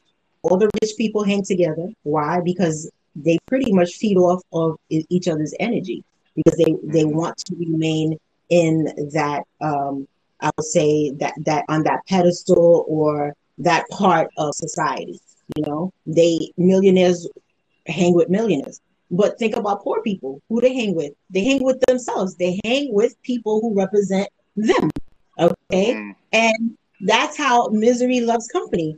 [0.45, 1.87] All the rich people hang together.
[2.03, 2.39] Why?
[2.39, 6.03] Because they pretty much feed off of each other's energy
[6.35, 8.17] because they they want to remain
[8.49, 10.07] in that um,
[10.41, 15.19] I would say that that on that pedestal or that part of society.
[15.55, 17.27] You know, they millionaires
[17.87, 18.81] hang with millionaires.
[19.11, 20.41] But think about poor people.
[20.49, 21.13] Who they hang with?
[21.29, 22.35] They hang with themselves.
[22.35, 24.89] They hang with people who represent them.
[25.39, 25.93] Okay.
[25.93, 26.15] Mm.
[26.33, 28.97] And that's how misery loves company.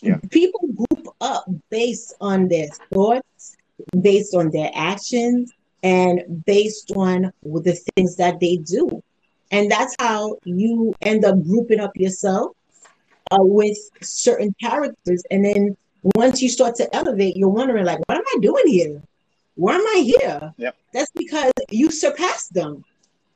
[0.00, 0.18] Yeah.
[0.30, 3.56] People group up based on their thoughts,
[4.00, 9.02] based on their actions, and based on the things that they do.
[9.50, 12.56] And that's how you end up grouping up yourself
[13.30, 15.22] uh, with certain characters.
[15.30, 15.76] And then
[16.16, 19.02] once you start to elevate, you're wondering, like, what am I doing here?
[19.56, 20.52] Why am I here?
[20.56, 20.76] Yep.
[20.92, 22.84] That's because you surpassed them.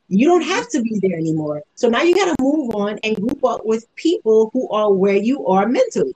[0.08, 0.78] You don't have mm-hmm.
[0.78, 1.62] to be there anymore.
[1.74, 5.16] So now you got to move on and group up with people who are where
[5.16, 6.14] you are mentally.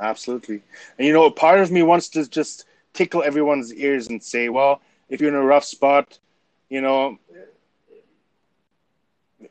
[0.00, 0.62] Absolutely.
[0.98, 4.80] And you know, part of me wants to just tickle everyone's ears and say, well,
[5.08, 6.18] if you're in a rough spot,
[6.68, 7.18] you know,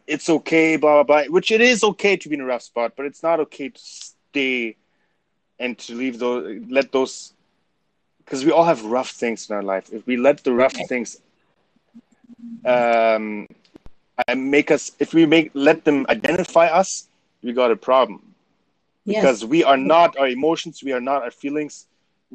[0.08, 2.94] it's okay, blah, blah, blah, which it is okay to be in a rough spot,
[2.98, 4.76] but it's not okay to stay
[5.60, 7.34] and to leave those, let those,
[8.18, 9.90] because we all have rough things in our life.
[9.92, 11.22] If we let the rough things
[12.66, 13.48] um,
[14.36, 17.08] make us, if we make, let them identify us,
[17.42, 18.22] we got a problem.
[19.06, 19.22] Yes.
[19.22, 21.88] Because we are not our emotions, we are not our feelings,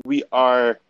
[0.05, 0.81] we are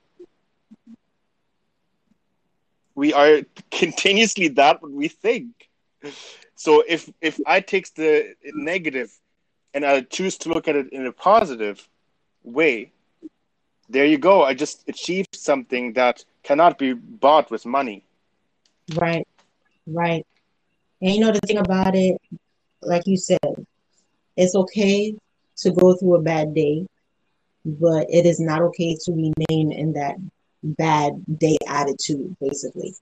[2.94, 3.40] we are
[3.70, 5.68] continuously that what we think.
[6.54, 9.12] So if if I take the negative
[9.72, 11.86] and I choose to look at it in a positive
[12.44, 12.92] way,
[13.88, 14.44] there you go.
[14.44, 18.04] I just achieved something that cannot be bought with money.
[18.94, 19.26] Right,
[19.86, 20.26] right.
[21.00, 22.20] And you know the thing about it,
[22.82, 23.66] like you said,
[24.36, 25.14] it's okay
[25.58, 26.86] to go through a bad day,
[27.64, 30.16] but it is not okay to remain in that
[30.62, 32.94] bad day attitude, basically.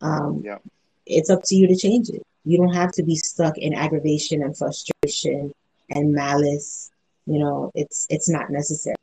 [0.00, 0.58] Um, yeah.
[1.06, 2.22] It's up to you to change it.
[2.44, 5.52] You don't have to be stuck in aggravation and frustration
[5.90, 6.90] and malice.
[7.26, 8.96] You know, it's it's not necessary.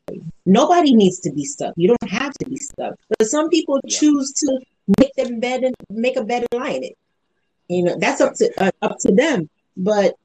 [0.46, 1.74] Nobody needs to be stuck.
[1.78, 2.96] You don't have to be stuck.
[3.18, 3.98] But some people yeah.
[3.98, 4.60] choose to
[4.98, 6.98] make them bed and make a bed and lie in it.
[7.68, 9.50] You know, that's up to uh, up to them.
[9.78, 10.16] But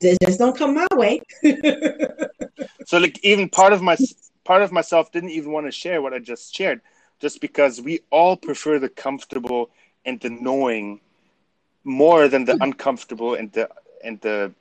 [0.00, 1.20] just don't come my way.
[2.86, 3.96] so, like, even part of my
[4.44, 6.80] part of myself didn't even want to share what I just shared,
[7.20, 9.70] just because we all prefer the comfortable
[10.04, 11.00] and the knowing
[11.84, 13.68] more than the uncomfortable and the
[14.02, 14.52] and the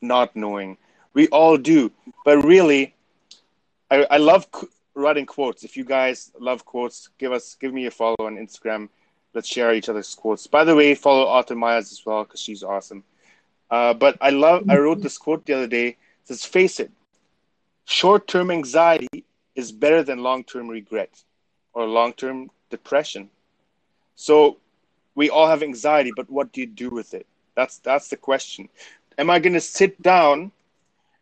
[0.00, 0.76] not knowing.
[1.14, 1.90] We all do,
[2.24, 2.94] but really,
[3.90, 4.46] I, I love
[4.98, 5.64] writing quotes.
[5.64, 8.88] If you guys love quotes, give us give me a follow on Instagram.
[9.34, 10.46] Let's share each other's quotes.
[10.46, 13.04] By the way, follow Arthur Myers as well because she's awesome.
[13.70, 14.64] Uh, but I love.
[14.68, 15.88] I wrote this quote the other day.
[15.88, 16.90] It says, "Face it,
[17.84, 21.22] short-term anxiety is better than long-term regret
[21.74, 23.30] or long-term depression."
[24.14, 24.56] So
[25.14, 27.26] we all have anxiety, but what do you do with it?
[27.54, 28.68] That's that's the question.
[29.18, 30.52] Am I gonna sit down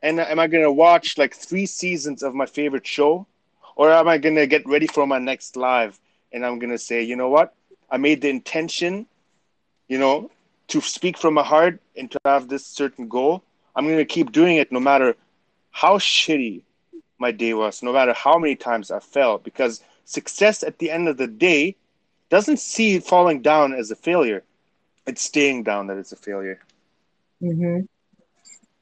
[0.02, 3.26] and am I gonna watch like three seasons of my favorite show?
[3.76, 6.00] Or am I gonna get ready for my next live
[6.32, 7.54] and I'm gonna say, you know what?
[7.90, 9.06] I made the intention,
[9.88, 10.30] you know,
[10.68, 13.42] to speak from my heart and to have this certain goal.
[13.76, 15.14] I'm gonna keep doing it no matter
[15.70, 16.62] how shitty
[17.18, 21.08] my day was, no matter how many times I fell, because success at the end
[21.08, 21.76] of the day
[22.30, 24.42] doesn't see falling down as a failure.
[25.06, 26.60] It's staying down that it's a failure.
[27.42, 27.84] Mm-hmm.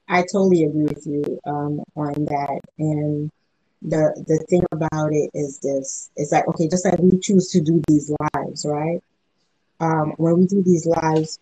[0.07, 2.59] I totally agree with you um, on that.
[2.79, 3.31] And
[3.87, 7.61] the the thing about it is this: it's like okay, just like we choose to
[7.61, 9.01] do these lives, right?
[9.79, 11.39] Um, when we do these lives,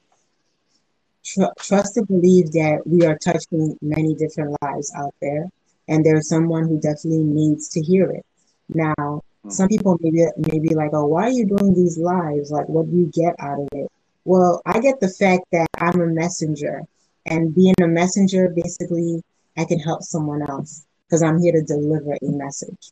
[1.24, 5.50] tr- trust and believe that we are touching many different lives out there,
[5.88, 8.26] and there's someone who definitely needs to hear it.
[8.70, 12.52] Now, some people maybe maybe like, oh, why are you doing these lives?
[12.52, 13.90] Like, what do you get out of it?
[14.26, 16.82] Well, I get the fact that I'm a messenger,
[17.26, 19.24] and being a messenger, basically,
[19.58, 22.90] I can help someone else because I'm here to deliver a message.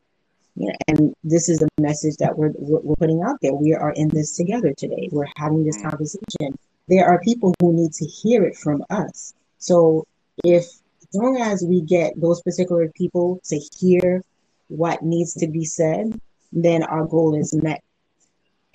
[0.56, 3.52] Yeah, and this is the message that we're we're putting out there.
[3.52, 5.10] We are in this together today.
[5.12, 6.60] We're having this conversation.
[6.88, 9.34] There are people who need to hear it from us.
[9.58, 10.06] So
[10.44, 14.22] if as long as we get those particular people to hear
[14.68, 16.22] what needs to be said,
[16.54, 17.82] then our goal is met.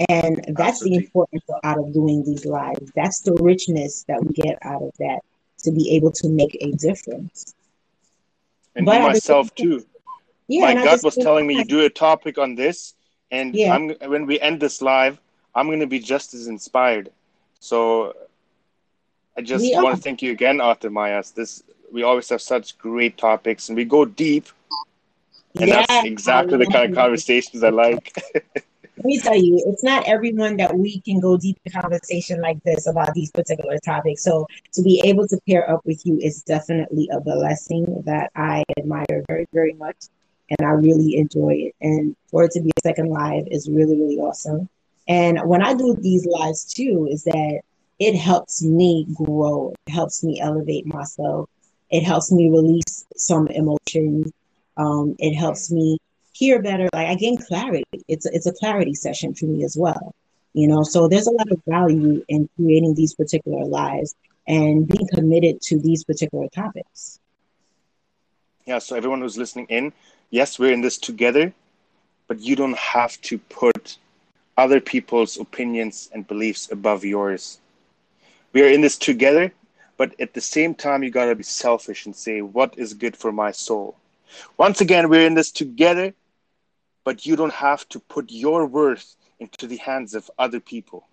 [0.09, 0.99] And that's Absolutely.
[0.99, 2.91] the importance out of doing these lives.
[2.97, 5.21] That's the richness that we get out of that
[5.61, 7.55] to be able to make a difference.
[8.77, 9.87] And But myself too.
[10.49, 12.95] Yeah, My gut was telling me you do a topic on this,
[13.31, 13.75] and Yeah.
[13.75, 15.21] I'm when we end this live,
[15.55, 17.11] I'm gonna be just as inspired.
[17.61, 18.15] So
[19.37, 19.97] I just We want are.
[19.97, 21.31] to thank you again, Arthur Mayas.
[21.33, 21.63] This
[21.93, 24.47] we always have such great topics, and we go deep,
[25.61, 28.13] and Yes, that's exactly the kind of conversations I like.
[28.97, 32.63] Let me tell you, it's not everyone that we can go deep in conversation like
[32.65, 34.23] this about these particular topics.
[34.23, 38.65] So to be able to pair up with you is definitely a blessing that I
[38.79, 39.97] admire very, very much.
[40.49, 41.75] And I really enjoy it.
[41.83, 44.67] And for it to be a second live is really, really awesome.
[45.09, 47.61] And when I do these lives too, is that
[47.99, 49.75] it helps me grow.
[49.87, 51.51] It helps me elevate myself.
[51.91, 54.33] It helps me release some emotions.
[54.79, 55.99] Um, it helps me
[56.39, 56.89] hear better.
[56.93, 57.85] Like I gain clarity.
[58.09, 60.15] It's a, it's a clarity session for me as well.
[60.53, 64.15] You know, so there's a lot of value in creating these particular lives
[64.47, 67.21] and being committed to these particular topics.
[68.65, 69.93] Yeah, so everyone who's listening in,
[70.31, 71.53] yes, we're in this together,
[72.27, 73.99] but you don't have to put
[74.57, 77.61] other people's opinions and beliefs above yours.
[78.53, 79.53] We are in this together,
[79.97, 83.17] but at the same time, you got to be selfish and say, what is good
[83.17, 83.95] for my soul?
[84.57, 86.15] Once again, we're in this together,
[87.07, 91.07] but you don't have to put your worth into the hands of other people.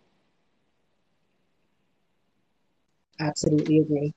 [3.19, 4.13] Absolutely agree.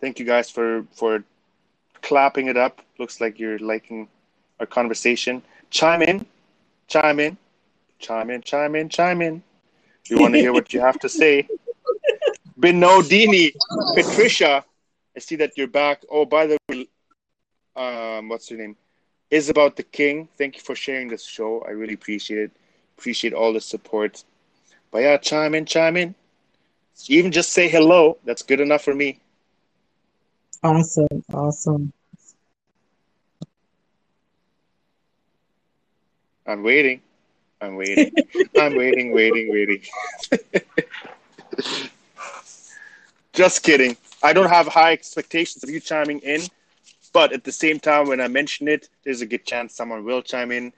[0.00, 1.22] Thank you guys for for
[2.02, 2.82] clapping it up.
[2.98, 4.08] Looks like you're liking
[4.58, 5.40] our conversation.
[5.70, 6.26] Chime in,
[6.88, 7.38] chime in,
[8.00, 9.40] chime in, chime in, chime in.
[10.10, 11.46] We want to hear what you have to say.
[12.60, 13.52] Benodini,
[13.94, 14.64] Patricia,
[15.16, 16.02] I see that you're back.
[16.10, 16.88] Oh, by the way,
[17.78, 18.76] um, what's your name?
[19.30, 20.28] Is about the king.
[20.38, 21.62] Thank you for sharing this show.
[21.66, 22.50] I really appreciate it.
[22.98, 24.24] Appreciate all the support.
[24.90, 26.14] But yeah, chime in, chime in.
[27.08, 28.18] Even just say hello.
[28.24, 29.20] That's good enough for me.
[30.62, 31.24] Awesome.
[31.32, 31.92] Awesome.
[36.46, 37.02] I'm waiting.
[37.60, 38.14] I'm waiting.
[38.58, 39.82] I'm waiting, waiting, waiting.
[43.32, 43.96] Just kidding.
[44.22, 46.40] I don't have high expectations of you chiming in,
[47.12, 50.22] but at the same time, when I mention it, there's a good chance someone will
[50.22, 50.72] chime in.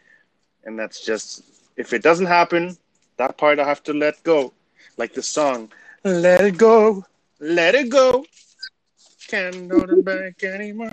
[0.64, 1.44] And that's just,
[1.76, 2.76] if it doesn't happen,
[3.16, 4.52] that part I have to let go.
[4.96, 5.72] Like the song,
[6.04, 7.04] Let It Go,
[7.38, 8.24] Let It Go.
[9.28, 10.92] Can't hold it back anymore.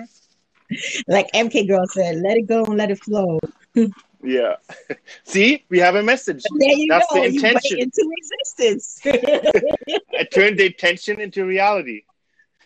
[1.06, 3.38] Like MK Girl said, let it go and let it flow.
[4.22, 4.56] Yeah.
[5.24, 6.42] See, we have a message.
[6.58, 7.20] There you That's go.
[7.20, 7.78] the intention.
[7.78, 9.00] into existence.
[10.18, 12.02] I turned the intention into reality.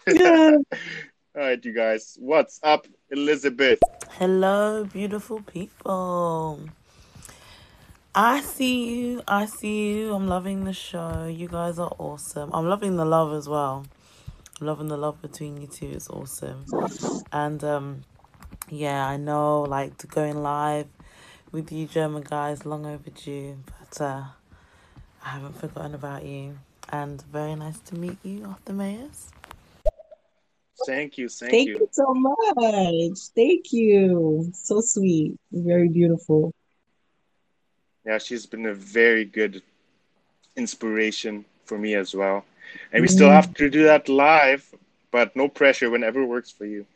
[0.07, 0.57] Yeah.
[1.35, 2.19] All right, you guys.
[2.21, 3.79] What's up, Elizabeth?
[4.19, 6.61] Hello, beautiful people.
[8.15, 9.23] I see you.
[9.27, 10.15] I see you.
[10.15, 11.25] I'm loving the show.
[11.25, 12.51] You guys are awesome.
[12.53, 13.87] I'm loving the love as well.
[14.61, 15.89] Loving the love between you two.
[15.89, 16.67] It's awesome.
[17.33, 18.03] And um,
[18.69, 20.89] yeah, I know like going live
[21.51, 24.25] with you German guys long overdue, but uh,
[25.25, 26.59] I haven't forgotten about you.
[26.91, 29.31] And very nice to meet you, Arthur Mayers.
[30.87, 31.29] Thank you.
[31.29, 31.79] Thank, Thank you.
[31.81, 33.19] you so much.
[33.35, 34.51] Thank you.
[34.55, 35.37] So sweet.
[35.53, 36.53] Very beautiful.
[38.05, 39.63] Yeah, she's been a very good
[40.57, 42.45] inspiration for me as well.
[42.93, 43.35] And we still Mm.
[43.35, 44.75] have to do that live,
[45.11, 46.87] but no pressure whenever works for you.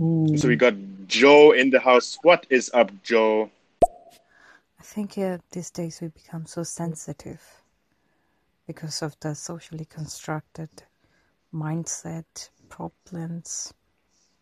[0.00, 0.38] Mm.
[0.38, 0.74] So we got
[1.06, 2.18] Joe in the house.
[2.22, 3.50] What is up, Joe?
[4.78, 7.42] I think uh, these days we become so sensitive
[8.66, 10.70] because of the socially constructed
[11.52, 13.72] mindset problems,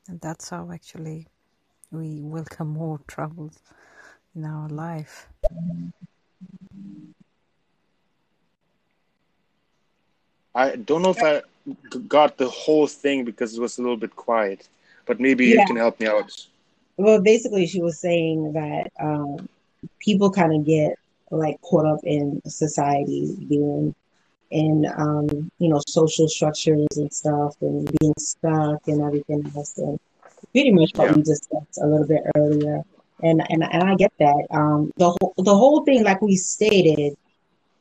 [0.08, 1.26] and that's how actually
[1.92, 3.58] we welcome more troubles
[4.34, 5.28] in our life.
[10.54, 11.42] I don't know if I
[12.08, 14.68] got the whole thing because it was a little bit quiet,
[15.06, 16.30] but maybe you can help me out.
[16.96, 19.48] Well, basically, she was saying that um,
[19.98, 20.96] people kind of get
[21.30, 23.94] like caught up in society, being
[24.54, 25.28] in um,
[25.60, 29.98] you know social structures and stuff, and being stuck and everything else, and
[30.52, 31.14] pretty much what Yeah.
[31.14, 32.82] we discussed a little bit earlier.
[33.22, 34.46] And and and I get that.
[34.50, 37.14] Um, the whole the whole thing, like we stated,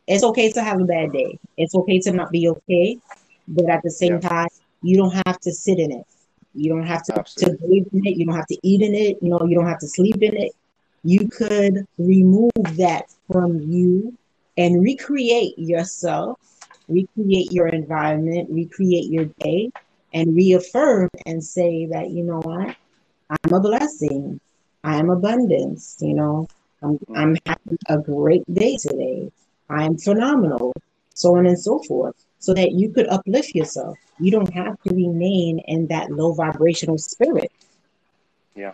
[0.08, 1.38] it's okay to have a bad day.
[1.58, 2.98] It's okay to not be okay,
[3.48, 4.30] but at the same Yeah.
[4.30, 4.48] time,
[4.82, 6.06] you don't have to sit in it.
[6.54, 8.18] You don't have to, to breathe in it.
[8.18, 9.18] You don't have to eat in it.
[9.22, 10.54] You know, you don't have to sleep in it.
[11.04, 14.14] You could remove that from you
[14.58, 16.40] and recreate yourself,
[16.88, 19.72] recreate your environment, recreate your day,
[20.14, 22.76] and reaffirm and say that, you know what,
[23.30, 24.40] I'm a blessing.
[24.84, 25.98] I am abundance.
[26.02, 26.48] You know,
[26.82, 29.32] I'm, I'm having a great day today.
[29.70, 30.74] I am phenomenal,
[31.14, 33.98] so on and so forth, so that you could uplift yourself.
[34.20, 37.52] You don't have to remain in that low vibrational spirit.
[38.56, 38.74] Yeah.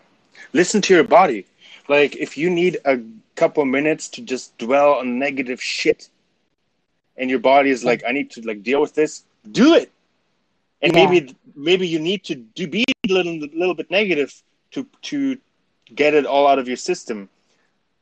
[0.52, 1.45] Listen to your body.
[1.88, 2.99] Like if you need a
[3.36, 6.10] couple minutes to just dwell on negative shit
[7.20, 9.91] and your body is like, I need to like deal with this, do it.
[10.82, 10.96] And Yeah.
[10.96, 14.34] maybe maybe you need to do be a little little bit negative
[14.72, 15.38] to to
[15.96, 17.30] get it all out of your system.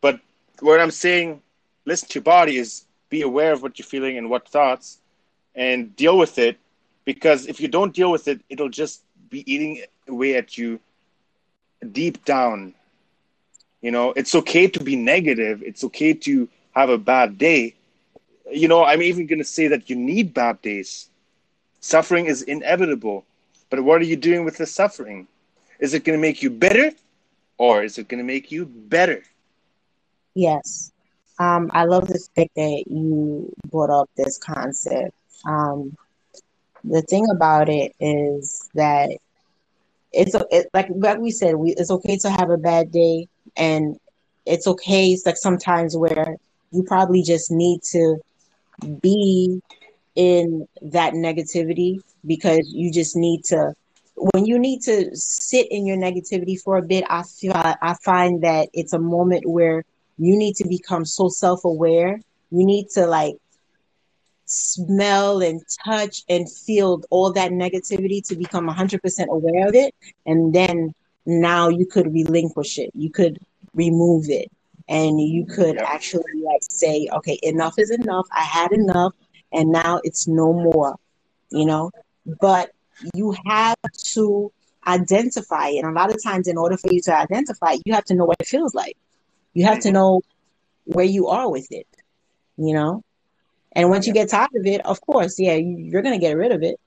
[0.02, 0.20] But
[0.62, 1.42] what I'm saying,
[1.86, 5.00] listen to your body is be aware of what you're feeling and what thoughts
[5.56, 6.58] and deal with it
[7.06, 10.80] because if you don't deal with it, it'll just be eating away at you
[11.92, 12.74] deep down.
[13.82, 15.64] You know, it's okay to be negative.
[15.64, 17.76] It's okay to have a bad day.
[18.52, 21.10] You know, I'm even going to say that you need bad days.
[21.80, 23.26] Suffering is inevitable.
[23.70, 25.28] But what are you doing with the suffering?
[25.80, 26.92] Is it going to make you better
[27.58, 29.24] or is it going to make you better?
[30.34, 30.92] Yes.
[31.40, 35.14] Um, I love the fact that you brought up this concept.
[35.46, 35.96] Um,
[36.84, 39.10] the thing about it is that
[40.14, 44.00] it's it, like like we said, we it's okay to have a bad day, and
[44.46, 45.12] it's okay.
[45.12, 46.38] It's like sometimes where
[46.72, 48.18] you probably just need to
[49.02, 49.62] be
[50.16, 53.74] in that negativity because you just need to
[54.16, 58.44] when you need to sit in your negativity for a bit i feel i find
[58.44, 59.84] that it's a moment where
[60.18, 62.20] you need to become so self-aware.
[62.52, 63.36] You need to like
[64.46, 69.94] smell and touch and feel all that negativity to become 100% aware of it.
[70.26, 70.94] And then
[71.26, 72.92] now you could relinquish it.
[72.94, 73.40] You could
[73.74, 74.52] remove it
[74.90, 78.28] and you could actually like say okay enough is enough.
[78.32, 79.14] I had enough
[79.52, 80.96] and now it's no more
[81.50, 81.92] you know?
[82.42, 82.72] But
[83.14, 83.78] you have
[84.14, 84.52] to
[84.86, 85.80] identify it.
[85.80, 88.16] And a lot of times in order for you to identify it, you have to
[88.16, 88.98] know what it feels like.
[89.54, 90.22] You have to know
[90.86, 91.88] where you are with it
[92.58, 93.04] you know?
[93.72, 96.36] And once you get tired of it of course yeah you, you're going to get
[96.36, 96.80] rid of it.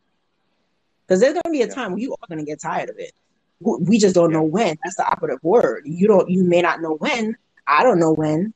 [1.07, 2.99] Because there's going to be a time where you are going to get tired of
[2.99, 3.13] it.
[3.61, 4.79] We just don't know when.
[4.83, 5.83] That's the operative word.
[5.85, 7.37] You don't you may not know when
[7.71, 8.53] i don't know when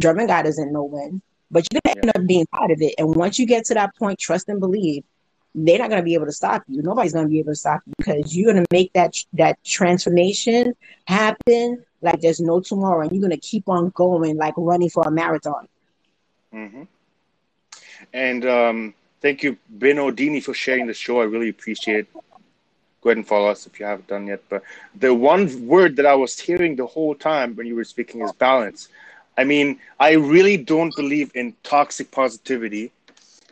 [0.00, 3.14] german guy doesn't know when but you're to end up being part of it and
[3.14, 5.04] once you get to that point trust and believe
[5.54, 7.92] they're not to be able to stop you nobody's to be able to stop you
[7.98, 10.74] because you're to make that that transformation
[11.06, 15.10] happen like there's no tomorrow and you're to keep on going like running for a
[15.10, 15.68] marathon
[16.54, 16.82] Mm-hmm.
[18.12, 21.20] And um, thank you, Ben Odini, for sharing the show.
[21.20, 22.08] I really appreciate it.
[23.08, 24.42] Go ahead and follow us if you haven't done yet.
[24.50, 24.62] But
[24.94, 28.32] the one word that I was hearing the whole time when you were speaking is
[28.32, 28.88] balance.
[29.38, 32.92] I mean, I really don't believe in toxic positivity,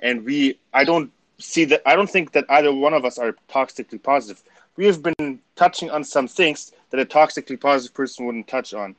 [0.03, 1.81] and we, I don't see that.
[1.87, 4.43] I don't think that either one of us are toxically positive.
[4.77, 8.95] We have been touching on some things that a toxically positive person wouldn't touch on.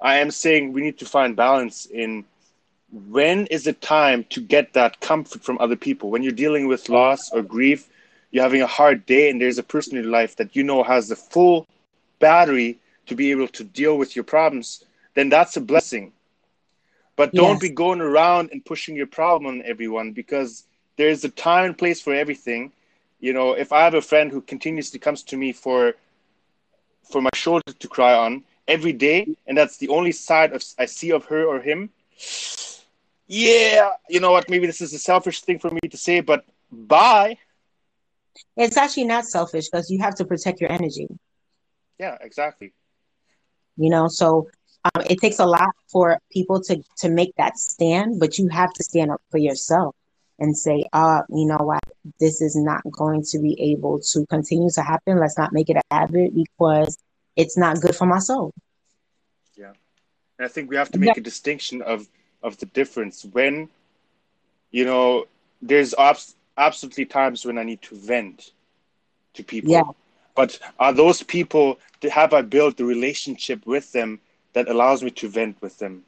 [0.00, 2.24] I am saying we need to find balance in
[3.08, 6.88] when is it time to get that comfort from other people when you're dealing with
[6.88, 7.88] loss or grief
[8.32, 10.82] you're having a hard day and there's a person in your life that you know
[10.84, 11.66] has the full
[12.20, 14.84] battery to be able to deal with your problems
[15.14, 16.12] then that's a blessing
[17.16, 17.60] but don't Yes.
[17.60, 20.64] be going around and pushing your problem on everyone because
[20.96, 22.72] there's a time and place for everything
[23.20, 25.94] you know if i have a friend who continuously comes to me for
[27.10, 30.86] for my shoulder to cry on every day and that's the only side of i
[30.86, 31.90] see of her or him
[33.26, 34.48] yeah, you know what?
[34.48, 37.38] Maybe this is a selfish thing for me to say, but bye.
[38.56, 41.08] It's actually not selfish because you have to protect your energy.
[41.98, 42.72] Yeah, exactly.
[43.76, 44.46] you know so
[44.84, 48.72] um, it takes a lot for people to to make that stand but you have
[48.72, 49.94] to stand up for yourself
[50.38, 51.80] and say uh you know what?
[52.20, 55.18] This is not going to be able to continue to happen.
[55.18, 56.96] Let's not make it a habit because
[57.36, 58.52] it's not good for my soul.
[59.56, 59.72] Yeah,
[60.38, 62.08] and I think we have to make a distinction of
[62.42, 63.24] of the difference.
[63.24, 63.68] When,
[64.70, 65.26] you know,
[65.60, 68.50] there's abs- absolutely times when I need to vent
[69.34, 69.72] to people.
[69.72, 69.82] Yeah.
[70.34, 71.78] But are those people?
[72.10, 74.20] Have I built the relationship with them
[74.54, 76.04] that allows me to vent with them?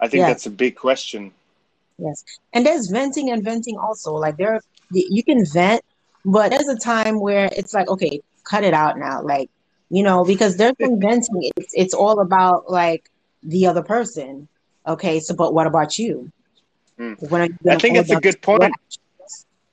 [0.00, 1.32] I think that's a big question.
[1.98, 2.24] Yes.
[2.52, 4.12] And there's venting and venting also.
[4.14, 4.60] Like there
[4.92, 5.82] y- you can vent,
[6.24, 9.22] but there's a time where it's like, okay, cut it out now.
[9.22, 9.50] Like,
[9.90, 11.50] you know, because there's some venting.
[11.56, 13.10] It's it's all about like
[13.42, 14.48] the other person.
[14.86, 16.30] Okay, so but what about you?
[16.98, 17.32] Mm.
[17.32, 18.60] Are I think that's a good point.
[18.60, 18.72] that?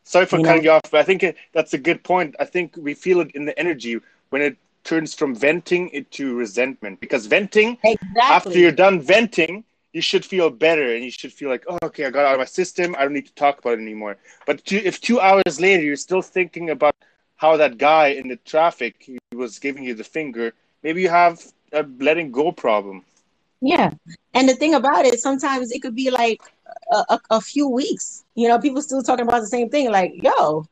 [0.06, 0.50] Sorry for You know?
[0.50, 2.36] cutting you off, but I think that's a good point.
[2.40, 4.00] I think we feel it in the energy
[4.30, 7.00] when it turns from venting into resentment.
[7.00, 7.78] Because venting,
[8.22, 9.64] after you're done venting,
[9.94, 12.40] you should feel better and you should feel like, oh, okay, I got out of
[12.40, 12.96] my system.
[12.98, 14.18] I don't need to talk about it anymore.
[14.46, 16.96] But two, if two hours later you're still thinking about
[17.38, 20.54] how that guy in the traffic he was giving you the finger,
[20.84, 21.42] maybe you have
[21.72, 23.04] a letting go problem.
[23.66, 23.96] Yeah.
[24.36, 26.40] And the thing about it, sometimes it could be like
[26.92, 28.24] a, a, a few weeks.
[28.36, 30.68] You know, people still talking about the same thing, like, yo.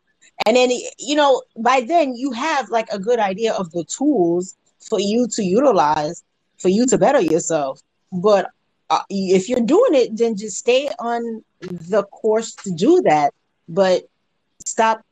[0.45, 4.55] And then, you know, by then you have like a good idea of the tools
[4.79, 6.23] for you to utilize
[6.59, 7.81] for you to better yourself.
[8.11, 8.51] But
[8.91, 13.33] uh, if you're doing it, then just stay on the course to do that.
[13.67, 14.03] But
[14.65, 15.03] stop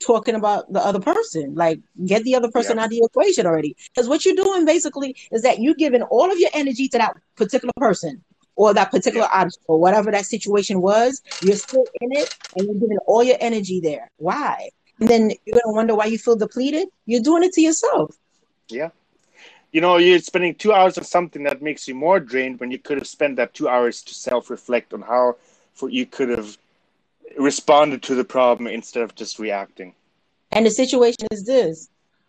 [0.00, 1.54] talking about the other person.
[1.54, 2.82] Like, get the other person Yeah.
[2.82, 3.76] out of the equation already.
[3.94, 7.16] Because what you're doing basically is that you're giving all of your energy to that
[7.36, 8.22] particular person
[8.56, 11.22] or that particular object or whatever that situation was.
[11.42, 14.10] You're still in it and you're giving all your energy there.
[14.16, 14.70] Why?
[15.00, 16.88] And then you're gonna wonder why you feel depleted.
[17.06, 18.16] You're doing it to yourself.
[18.68, 18.90] Yeah.
[19.70, 22.78] You know, you're spending two hours on something that makes you more drained when you
[22.78, 25.36] could have spent that two hours to self reflect on how
[25.74, 26.56] for you could have
[27.36, 29.94] responded to the problem instead of just reacting.
[30.52, 31.88] And the situation is this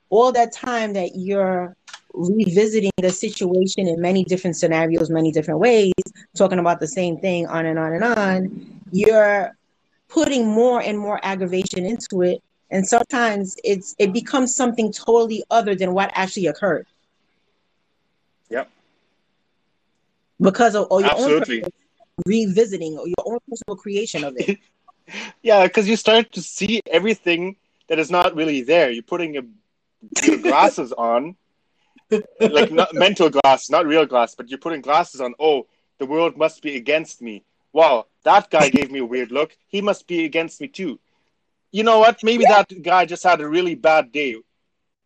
[0.10, 1.76] all that time that you're
[2.14, 5.94] revisiting the situation in many different scenarios, many different ways,
[6.36, 9.56] talking about the same thing on and on and on, you're
[10.08, 12.42] putting more and more aggravation into it.
[12.72, 16.86] And sometimes it's it becomes something totally other than what actually occurred
[18.50, 18.70] Yep.
[20.40, 21.64] because of or your Absolutely.
[21.64, 21.70] own
[22.26, 24.60] revisiting or your own personal creation of it.
[25.42, 27.56] Yeah, because you start to see everything
[27.88, 28.92] that is not really there.
[28.92, 29.42] You're putting a,
[30.24, 31.36] your glasses on,
[32.40, 35.34] like not mental glass, not real glass, but you're putting glasses on.
[35.40, 35.68] Oh,
[35.98, 37.44] the world must be against me.
[37.74, 39.56] Wow, that guy gave me a weird look.
[39.68, 41.00] He must be against me too.
[41.72, 42.24] You know what?
[42.24, 44.38] Maybe that guy just had a really bad day.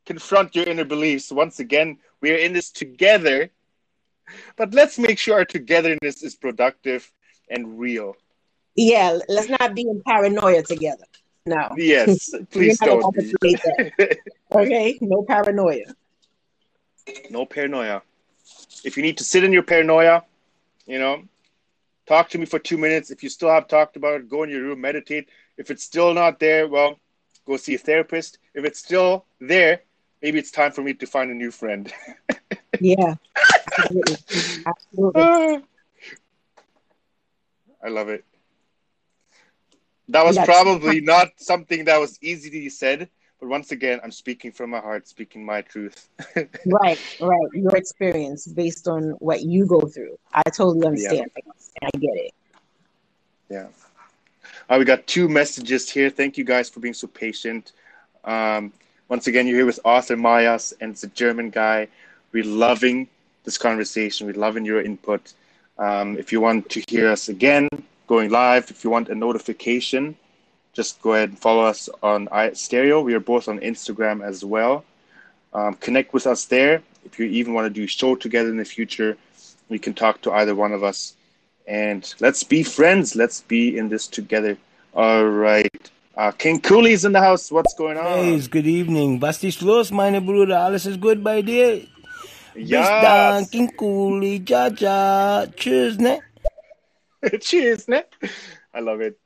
[0.05, 1.31] Confront your inner beliefs.
[1.31, 3.49] Once again, we are in this together.
[4.55, 7.11] But let's make sure our togetherness is productive
[7.49, 8.15] and real.
[8.75, 11.05] Yeah, let's not be in paranoia together.
[11.45, 11.69] No.
[11.77, 13.03] Yes, please don't.
[14.51, 15.95] Okay, no paranoia.
[17.29, 18.01] No paranoia.
[18.83, 20.23] If you need to sit in your paranoia,
[20.85, 21.23] you know,
[22.07, 23.11] talk to me for two minutes.
[23.11, 25.29] If you still have talked about it, go in your room, meditate.
[25.57, 26.99] If it's still not there, well,
[27.45, 28.39] go see a therapist.
[28.53, 29.81] If it's still there,
[30.21, 31.91] maybe it's time for me to find a new friend.
[32.79, 33.15] Yeah,
[33.77, 34.17] absolutely.
[34.65, 35.21] absolutely.
[35.21, 35.61] Ah.
[37.83, 38.25] I love it.
[40.09, 43.09] That was probably not something that was easily said,
[43.39, 46.09] but once again, I'm speaking from my heart, speaking my truth.
[46.65, 47.49] Right, right.
[47.53, 50.17] Your experience based on what you go through.
[50.34, 51.31] I totally understand.
[51.81, 52.31] I get it.
[53.49, 53.67] Yeah.
[54.77, 56.09] We got two messages here.
[56.09, 57.73] Thank you guys for being so patient.
[58.23, 58.73] Um,
[59.09, 61.88] once again, you're here with Arthur Mayas, and it's a German guy.
[62.31, 63.07] We're loving
[63.43, 64.27] this conversation.
[64.27, 65.34] We're loving your input.
[65.77, 67.67] Um, if you want to hear us again,
[68.07, 70.15] going live, if you want a notification,
[70.73, 73.01] just go ahead and follow us on Stereo.
[73.01, 74.84] We are both on Instagram as well.
[75.53, 76.81] Um, connect with us there.
[77.05, 79.17] If you even want to do a show together in the future,
[79.69, 81.15] we can talk to either one of us
[81.67, 83.15] and let's be friends.
[83.15, 84.57] Let's be in this together.
[84.93, 85.91] All right.
[86.15, 87.51] Uh, King Cooley's in the house.
[87.51, 88.23] What's going on?
[88.23, 89.19] Hey, good evening.
[89.19, 90.63] Was ist los, meine Brüder?
[90.63, 91.88] Alles ist gut bei dir?
[92.53, 94.43] Bis dann, King Cooley.
[94.45, 95.47] Ciao, ciao.
[95.55, 96.19] Tschüss, ne?
[97.39, 98.03] Cheers, ne?
[98.73, 99.17] I love it.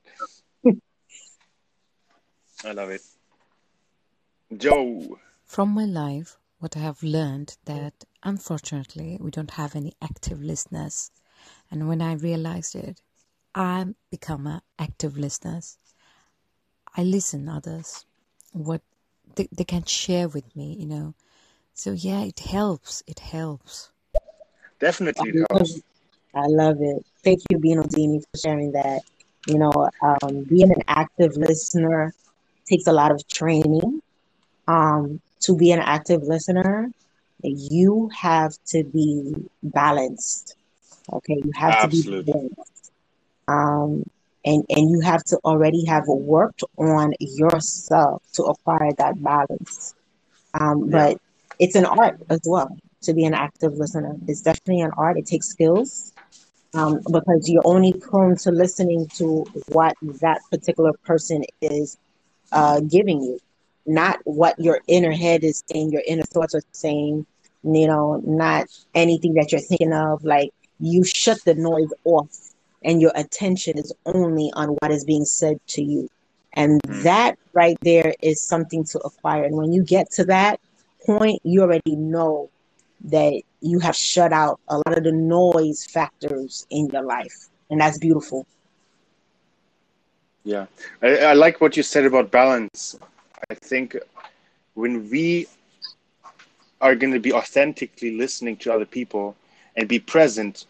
[2.65, 3.01] I love it.
[4.55, 5.17] Joe.
[5.45, 11.11] From my life, what I have learned that unfortunately we don't have any active listeners,
[11.71, 13.01] and when I realized it,
[13.55, 15.61] I become an active listener.
[16.95, 18.05] I listen others,
[18.51, 18.81] what
[19.35, 21.13] they, they can share with me, you know.
[21.73, 23.03] So yeah, it helps.
[23.07, 23.91] It helps.
[24.79, 25.83] Definitely it.
[26.33, 27.05] I love it.
[27.23, 29.01] Thank you, Binodini, for sharing that.
[29.47, 32.13] You know, um, being an active listener
[32.67, 34.01] takes a lot of training.
[34.67, 36.91] Um, to be an active listener,
[37.43, 39.33] you have to be
[39.63, 40.55] balanced.
[41.11, 42.33] Okay, you have to be Absolutely.
[42.33, 42.91] balanced.
[43.47, 44.03] Um,
[44.45, 49.93] and and you have to already have worked on yourself to acquire that balance.
[50.53, 50.91] Um, Yeah.
[50.91, 51.17] but
[51.59, 54.15] it's an art as well to be an active listener.
[54.27, 55.17] It's definitely an art.
[55.17, 56.13] It takes skills
[56.73, 61.97] um, because you're only prone to listening to what that particular person is
[62.51, 63.39] uh, giving you,
[63.85, 67.25] not what your inner head is saying, your inner thoughts are saying,
[67.63, 70.23] you know, not anything that you're thinking of.
[70.23, 72.29] Like you shut the noise off
[72.83, 76.09] and your attention is only on what is being said to you.
[76.53, 79.43] And that right there is something to acquire.
[79.43, 80.59] And when you get to that
[81.05, 82.49] point, you already know
[83.05, 87.47] that you have shut out a lot of the noise factors in your life.
[87.69, 88.45] And that's beautiful.
[90.43, 90.67] Yeah,
[91.01, 92.97] I, I like what you said about balance.
[93.49, 93.97] I think
[94.75, 95.47] when we
[96.79, 99.35] are going to be authentically listening to other people
[99.75, 100.65] and be present,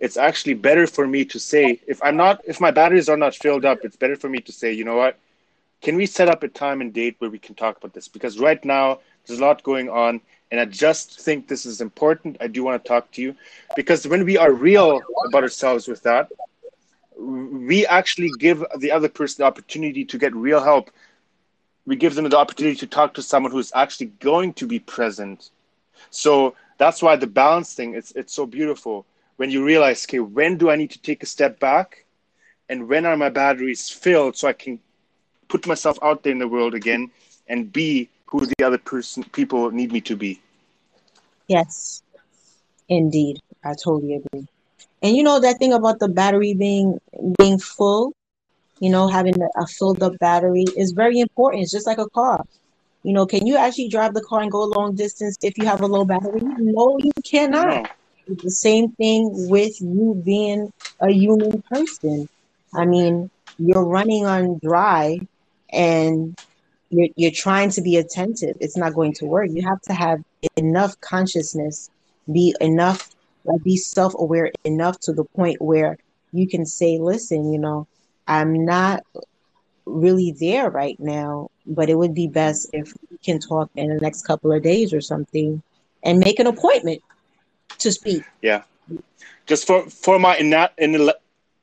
[0.00, 3.34] it's actually better for me to say if I'm not if my batteries are not
[3.34, 5.16] filled up, it's better for me to say, you know what?
[5.80, 8.08] Can we set up a time and date where we can talk about this?
[8.08, 10.20] Because right now there's a lot going on
[10.52, 12.38] and I just think this is important.
[12.40, 13.36] I do want to talk to you
[13.76, 16.30] because when we are real about ourselves with that,
[17.18, 20.90] we actually give the other person the opportunity to get real help.
[21.86, 25.50] We give them the opportunity to talk to someone who's actually going to be present.
[26.10, 29.06] So that's why the balance thing it's it's so beautiful
[29.36, 32.04] when you realize, okay, when do I need to take a step back,
[32.68, 34.80] and when are my batteries filled so I can
[35.48, 37.10] put myself out there in the world again
[37.48, 40.40] and be who the other person people need me to be.
[41.48, 42.02] Yes,
[42.88, 43.38] indeed.
[43.64, 44.46] I totally agree.
[45.02, 46.98] And you know that thing about the battery being
[47.38, 48.12] being full,
[48.80, 51.62] you know, having a filled up battery is very important.
[51.62, 52.44] It's just like a car.
[53.04, 55.66] You know, can you actually drive the car and go a long distance if you
[55.66, 56.40] have a low battery?
[56.58, 57.90] No, you cannot.
[58.26, 62.28] It's the same thing with you being a human person.
[62.74, 65.18] I mean, you're running on dry
[65.72, 66.36] and
[66.92, 68.56] you're, you're trying to be attentive.
[68.60, 69.48] It's not going to work.
[69.50, 70.22] You have to have
[70.56, 71.90] enough consciousness,
[72.30, 73.10] be enough,
[73.44, 75.96] like be self aware enough to the point where
[76.32, 77.88] you can say, listen, you know,
[78.28, 79.04] I'm not
[79.86, 84.00] really there right now, but it would be best if we can talk in the
[84.00, 85.62] next couple of days or something
[86.02, 87.02] and make an appointment
[87.78, 88.22] to speak.
[88.42, 88.62] Yeah.
[89.46, 90.70] Just for, for my ina-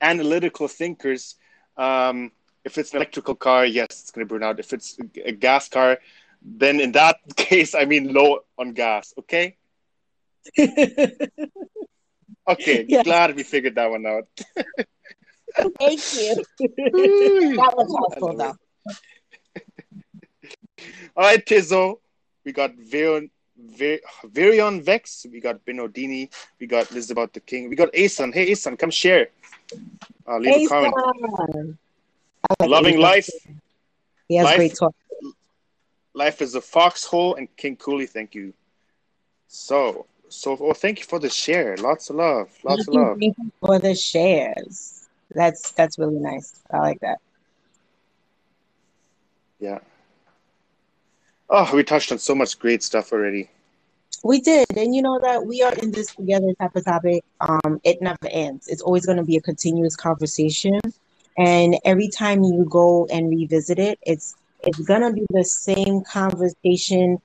[0.02, 1.36] analytical thinkers,
[1.78, 2.32] um,
[2.66, 4.60] if it's an electrical car, yes, it's going to burn out.
[4.60, 6.00] If it's a gas car,
[6.42, 9.14] then in that case, I mean low on gas.
[9.18, 9.58] Okay.
[10.60, 11.18] okay.
[12.88, 13.04] Yeah.
[13.04, 14.28] Glad we figured that one out.
[15.80, 16.36] Thank you.
[16.60, 18.56] that was helpful, though.
[21.16, 22.00] All right, Tizzle.
[22.46, 25.26] We got Virion, Vir, Virion Vex.
[25.32, 26.30] We got Binodini.
[26.60, 27.70] We got Elizabeth the King.
[27.70, 28.32] We got Asan.
[28.32, 29.30] Hey, Asan, come share.
[30.28, 30.86] Uh, leave Asan.
[30.86, 31.78] a comment.
[32.60, 33.30] Like Loving life.
[34.28, 34.96] He has life, great talk.
[36.14, 38.54] Life is a foxhole, and King Cooley, thank you.
[39.48, 41.76] So, so, well, thank you for the share.
[41.78, 42.50] Lots of love.
[42.64, 43.20] Lots thank of love.
[43.20, 45.08] Thank you for the shares.
[45.34, 46.62] That's that's really nice.
[46.72, 47.20] I like that.
[49.60, 49.80] Yeah.
[51.50, 53.50] Oh, we touched on so much great stuff already.
[54.24, 57.24] We did, and you know that we are in this together type of topic.
[57.40, 58.68] Um, it never ends.
[58.68, 60.80] It's always going to be a continuous conversation
[61.40, 67.18] and every time you go and revisit it it's it's gonna be the same conversation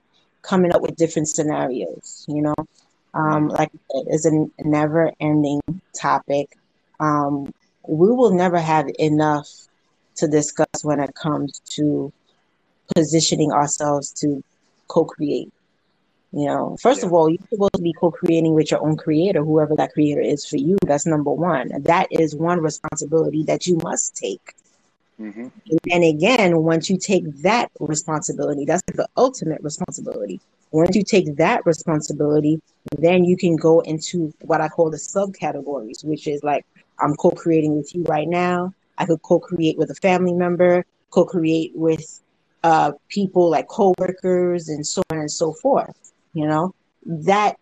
[0.43, 2.55] coming up with different scenarios you know?
[3.13, 5.61] Um, like it's a never ending
[5.99, 6.49] topic.
[6.99, 7.51] Um,
[7.87, 9.47] we will never have enough
[10.17, 12.11] to discuss when it comes to
[12.95, 14.43] positioning ourselves to
[14.87, 15.51] co-create
[16.35, 17.05] you know, first yeah.
[17.05, 20.45] of all, you're supposed to be co-creating with your own creator, whoever that creator is
[20.45, 20.77] for you.
[20.85, 21.71] That's number one.
[21.83, 24.53] That is one responsibility that you must take.
[25.17, 25.47] Mm-hmm.
[25.93, 30.41] And again, once you take that responsibility, that's the ultimate responsibility.
[30.71, 32.61] Once you take that responsibility,
[32.97, 36.65] then you can go into what I call the subcategories, which is like
[36.99, 38.73] I'm co-creating with you right now.
[38.97, 42.19] I could co-create with a family member, co-create with
[42.65, 45.95] uh, people like co-workers and so on and so forth
[46.35, 46.75] you know
[47.05, 47.57] that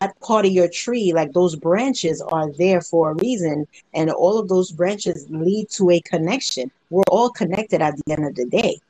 [0.00, 3.66] that part of your tree like those branches are there for a reason.
[3.94, 6.70] And all of those branches lead to a connection.
[6.88, 8.80] We're all connected at the end of the day.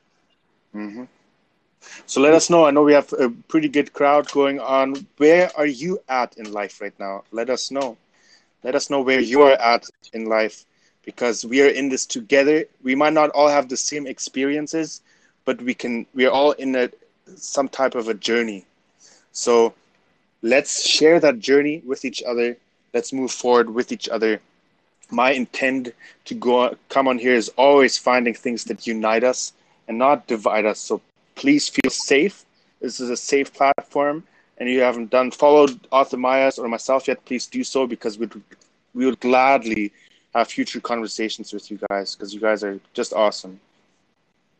[0.75, 1.05] Mm-hmm.
[2.05, 2.65] so let us know.
[2.65, 5.07] I know we have a pretty good crowd going on.
[5.17, 7.23] Where are you at in life right now?
[7.31, 7.97] Let us know.
[8.63, 10.65] Let us know where you are at in life
[11.03, 12.65] because we are in this together.
[12.83, 15.01] We might not all have the same experiences
[15.49, 16.89] but we can we are all in a
[17.35, 18.65] some type of a journey
[19.31, 19.73] so
[20.41, 22.57] let's share that journey with each other.
[22.93, 24.41] Let's move forward with each other.
[25.11, 25.93] My intent
[26.25, 29.53] to go come on here is always finding things that unite us
[29.87, 30.79] and not divide us.
[30.79, 31.01] So
[31.35, 32.45] please feel safe.
[32.79, 34.23] This is a safe platform,
[34.57, 38.27] and you haven't done followed Arthur Myers or myself yet, please do so because we
[38.93, 39.91] we would gladly
[40.33, 43.59] have future conversations with you guys because you guys are just awesome.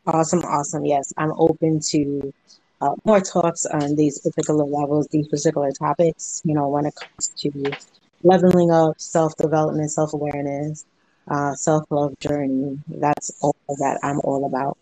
[0.06, 0.84] Awesome, awesome.
[0.84, 2.32] Yes, I'm open to
[2.80, 7.28] uh, more talks on these particular levels, these particular topics, you know, when it comes
[7.28, 7.72] to
[8.22, 10.86] leveling up, self development, self awareness,
[11.28, 12.78] uh, self love journey.
[12.88, 14.78] That's all that I'm all about.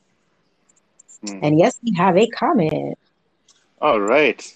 [1.25, 1.41] Mm.
[1.43, 2.99] And yes, we have a comment.
[3.81, 4.55] All right.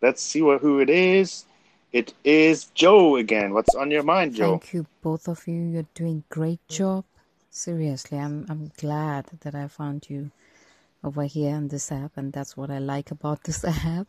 [0.00, 1.46] Let's see what who it is.
[1.92, 3.54] It is Joe again.
[3.54, 4.58] What's on your mind, Joe?
[4.58, 5.54] Thank you, both of you.
[5.54, 7.04] You're doing great job.
[7.50, 10.30] Seriously, I'm I'm glad that I found you
[11.04, 14.08] over here on this app, and that's what I like about this app.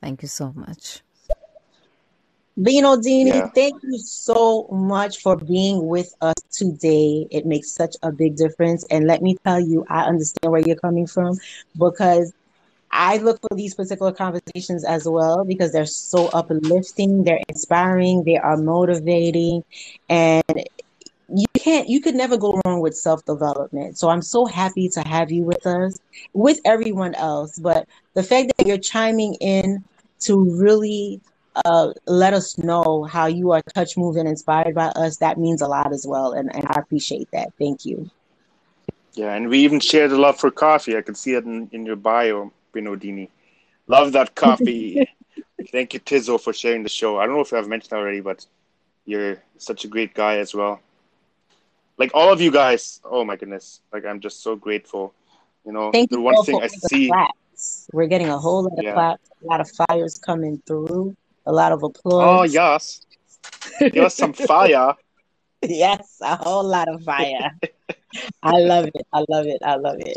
[0.00, 1.02] Thank you so much.
[2.58, 3.48] Binodini, Yeah.
[3.54, 7.26] thank you so much for being with us today.
[7.30, 8.84] It makes such a big difference.
[8.90, 11.38] And let me tell you, I understand where you're coming from
[11.78, 12.32] because
[12.90, 18.36] I look for these particular conversations as well because they're so uplifting, they're inspiring, they
[18.36, 19.64] are motivating,
[20.10, 20.44] and
[21.34, 23.98] you can't you could never go wrong with self-development.
[23.98, 25.98] So I'm so happy to have you with us,
[26.32, 27.58] with everyone else.
[27.58, 29.84] But the fact that you're chiming in
[30.20, 31.20] to really
[31.64, 35.62] uh, let us know how you are touch, moved, and inspired by us, that means
[35.62, 36.32] a lot as well.
[36.32, 37.52] And, and I appreciate that.
[37.58, 38.10] Thank you.
[39.14, 40.96] Yeah, and we even share the love for coffee.
[40.96, 43.28] I can see it in, in your bio, Binodini.
[43.86, 45.06] Love that coffee.
[45.70, 47.18] Thank you, Tizo, for sharing the show.
[47.18, 48.46] I don't know if I've mentioned already, but
[49.04, 50.80] you're such a great guy as well.
[52.02, 53.80] Like all of you guys, oh my goodness.
[53.92, 55.14] Like I'm just so grateful.
[55.64, 57.86] You know, Thank the you one thing I see, claps.
[57.92, 58.94] We're getting a whole lot of yeah.
[58.94, 61.14] claps, a lot of fires coming through,
[61.46, 62.40] a lot of applause.
[62.40, 63.06] Oh yes.
[63.78, 64.94] Give us some fire.
[65.62, 67.52] yes, a whole lot of fire.
[68.42, 69.06] I love it.
[69.12, 69.62] I love it.
[69.64, 70.16] I love it.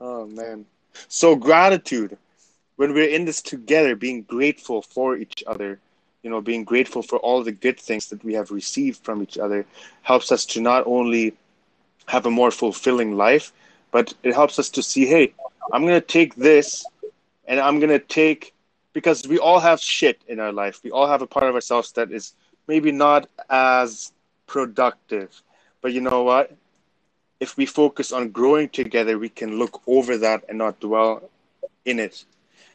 [0.00, 0.66] Oh man.
[1.08, 2.16] So gratitude.
[2.76, 5.80] When we're in this together, being grateful for each other,
[6.24, 9.36] you know, being grateful for all the good things that we have received from each
[9.38, 9.66] other
[10.02, 11.34] helps us to not only
[12.06, 13.52] have a more fulfilling life,
[13.92, 15.34] but it helps us to see, hey,
[15.72, 16.84] I'm gonna take this
[17.46, 18.54] and I'm gonna take
[18.94, 20.80] because we all have shit in our life.
[20.82, 22.32] We all have a part of ourselves that is
[22.66, 24.12] maybe not as
[24.46, 25.42] productive.
[25.82, 26.52] But you know what?
[27.38, 31.28] If we focus on growing together, we can look over that and not dwell
[31.84, 32.24] in it.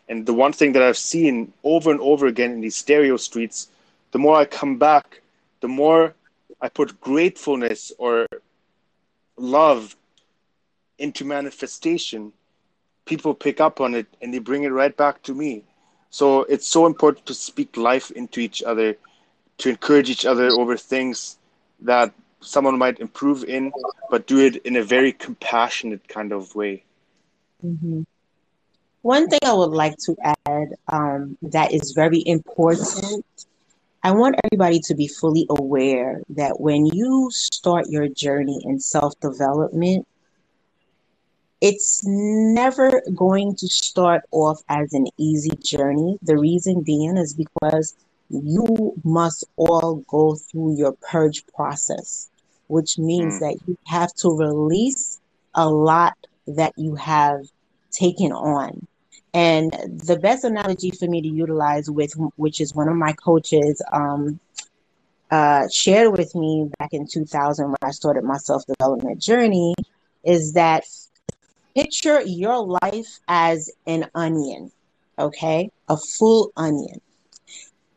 [0.09, 3.69] And the one thing that I've seen over and over again in these stereo streets,
[4.11, 5.21] the more I come back,
[5.61, 6.15] the more
[6.61, 8.27] I put gratefulness or
[9.37, 9.95] love
[10.97, 12.33] into manifestation,
[13.05, 15.63] people pick up on it and they bring it right back to me.
[16.09, 18.97] So it's so important to speak life into each other,
[19.59, 21.37] to encourage each other over things
[21.81, 23.71] that someone might improve in,
[24.09, 26.83] but do it in a very compassionate kind of way.
[27.61, 28.01] hmm
[29.01, 30.15] One thing I would like to
[30.45, 33.25] add um, that is very important.
[34.03, 39.17] I want everybody to be fully aware that when you start your journey in self
[39.19, 40.07] development,
[41.61, 46.17] it's never going to start off as an easy journey.
[46.21, 47.95] The reason being is because
[48.29, 52.29] you must all go through your purge process,
[52.67, 53.39] which means Mm.
[53.39, 55.19] that you have to release
[55.55, 56.15] a lot
[56.47, 57.41] that you have
[57.91, 58.85] taken on.
[59.33, 63.81] And the best analogy for me to utilize with which is one of my coaches
[63.93, 64.39] um,
[65.29, 69.75] uh, shared with me back in 2000 when I started my self development journey
[70.23, 70.83] is that
[71.75, 74.71] picture your life as an onion,
[75.17, 75.69] okay?
[75.87, 76.99] A full onion.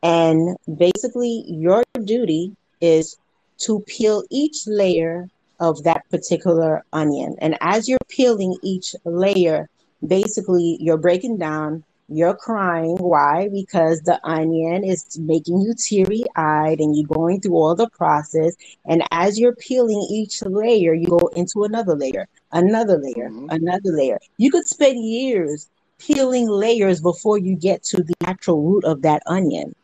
[0.03, 3.17] And basically, your duty is
[3.59, 5.29] to peel each layer
[5.61, 7.37] of that particular onion.
[7.39, 9.69] And as you're peeling each layer,
[10.07, 12.97] basically, you're breaking down, you're crying.
[12.97, 13.49] Why?
[13.53, 18.55] Because the onion is making you teary eyed and you're going through all the process.
[18.85, 23.49] And as you're peeling each layer, you go into another layer, another layer, mm-hmm.
[23.51, 24.19] another layer.
[24.37, 25.69] You could spend years
[25.99, 29.75] peeling layers before you get to the actual root of that onion.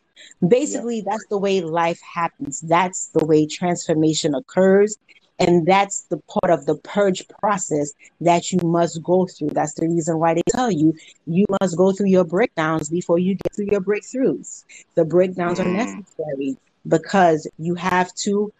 [0.46, 2.60] Basically, that's the way life happens.
[2.60, 4.96] That's the way transformation occurs.
[5.38, 9.50] And that's the part of the purge process that you must go through.
[9.50, 10.94] That's the reason why they tell you
[11.26, 14.64] you must go through your breakdowns before you get through your breakthroughs.
[14.96, 15.74] The breakdowns are Mm.
[15.74, 16.56] necessary
[16.86, 18.52] because you have to,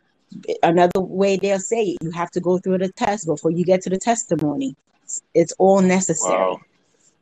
[0.62, 3.82] another way they'll say it, you have to go through the test before you get
[3.82, 4.76] to the testimony.
[5.02, 6.38] It's, it's all necessary.
[6.38, 6.60] Wow.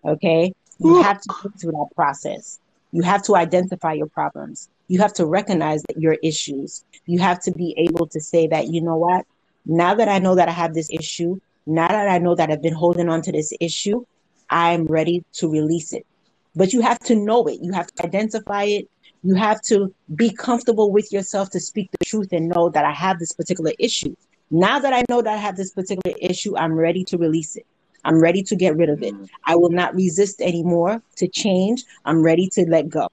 [0.04, 0.52] Okay?
[0.78, 2.58] You have to go through that process.
[2.92, 4.68] You have to identify your problems.
[4.88, 6.84] You have to recognize that your issues.
[7.06, 9.24] You have to be able to say that, you know what?
[9.66, 12.62] Now that I know that I have this issue, now that I know that I've
[12.62, 14.04] been holding on to this issue,
[14.48, 16.06] I'm ready to release it.
[16.54, 17.58] But you have to know it.
[17.60, 18.88] You have to identify it.
[19.24, 22.92] You have to be comfortable with yourself to speak the truth and know that I
[22.92, 24.14] have this particular issue.
[24.50, 27.66] Now that I know that I have this particular issue, I'm ready to release it.
[28.04, 29.14] I'm ready to get rid of it.
[29.44, 31.82] I will not resist anymore to change.
[32.04, 33.08] I'm ready to let go.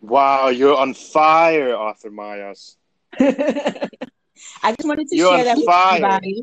[0.00, 2.76] Wow, you're on fire, Arthur Mayas.
[4.62, 6.42] I just wanted to You're share that with everybody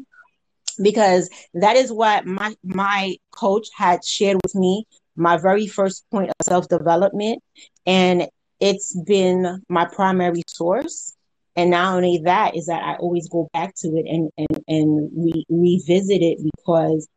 [0.81, 4.85] because that is what my my coach had shared with me
[5.15, 7.43] my very first point of self-development.
[7.85, 8.27] And
[8.59, 11.13] it's been my primary source.
[11.55, 15.09] And not only that is that i always go back to it and and, and
[15.13, 17.07] re- revisit it because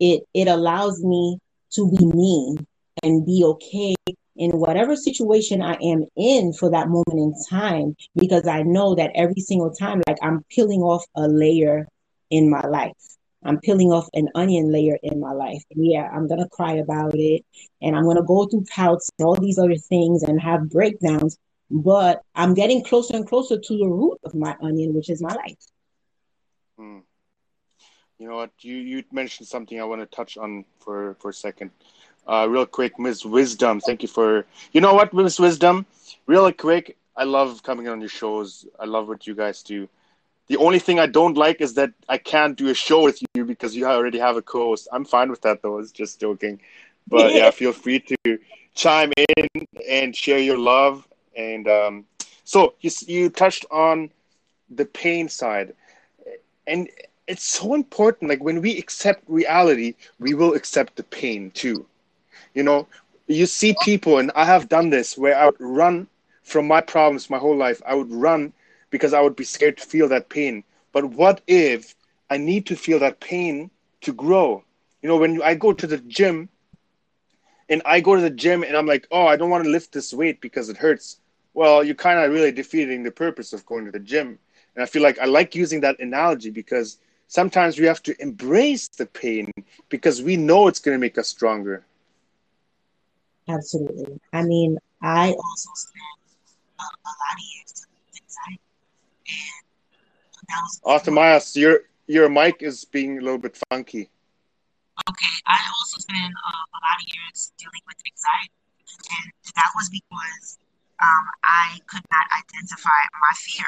[0.00, 1.38] it it allows me
[1.70, 2.56] to be me
[3.04, 3.94] and be okay
[4.36, 9.12] in whatever situation I am in for that moment in time because I know that
[9.14, 11.86] every single time, like I'm peeling off a layer
[12.30, 12.92] in my life.
[13.44, 15.62] I'm peeling off an onion layer in my life.
[15.70, 17.44] And yeah, I'm gonna cry about it
[17.82, 21.38] and I'm gonna go through pouts and all these other things and have breakdowns.
[21.70, 25.34] But I'm getting closer and closer to the root of my onion, which is my
[25.34, 25.58] life.
[26.78, 27.00] Hmm.
[28.18, 28.52] You know what?
[28.60, 31.70] You you mentioned something I want to touch on for for a second.
[32.26, 33.80] Uh, real quick, Miss Wisdom.
[33.80, 34.46] Thank you for.
[34.72, 35.86] You know what, Miss Wisdom?
[36.26, 38.66] Real quick, I love coming on your shows.
[38.78, 39.88] I love what you guys do.
[40.48, 43.44] The only thing I don't like is that I can't do a show with you
[43.44, 44.88] because you already have a co-host.
[44.92, 45.78] I'm fine with that though.
[45.78, 46.60] It's just joking.
[47.06, 48.38] But yeah, feel free to
[48.74, 51.06] chime in and share your love.
[51.36, 52.04] And um,
[52.44, 54.10] so you you touched on
[54.70, 55.74] the pain side,
[56.66, 56.88] and
[57.26, 58.28] it's so important.
[58.30, 61.86] Like when we accept reality, we will accept the pain too.
[62.54, 62.86] You know,
[63.26, 66.08] you see people, and I have done this where I would run
[66.42, 67.82] from my problems my whole life.
[67.86, 68.52] I would run
[68.90, 70.64] because I would be scared to feel that pain.
[70.92, 71.94] But what if
[72.30, 73.70] I need to feel that pain
[74.02, 74.64] to grow?
[75.02, 76.48] You know, when I go to the gym
[77.68, 79.92] and I go to the gym and I'm like, oh, I don't want to lift
[79.92, 81.18] this weight because it hurts.
[81.54, 84.38] Well, you're kind of really defeating the purpose of going to the gym.
[84.74, 86.98] And I feel like I like using that analogy because
[87.28, 89.50] sometimes we have to embrace the pain
[89.88, 91.84] because we know it's going to make us stronger.
[93.48, 94.20] Absolutely.
[94.32, 96.18] I mean, I also spent
[96.78, 98.60] a, a lot of years inside,
[99.28, 99.64] and
[100.48, 104.10] that was Arthur Myers, your your mic is being a little bit funky.
[105.08, 108.54] Okay, I also spent uh, a lot of years dealing with anxiety,
[109.10, 110.58] and that was because
[111.02, 113.66] um, I could not identify my fear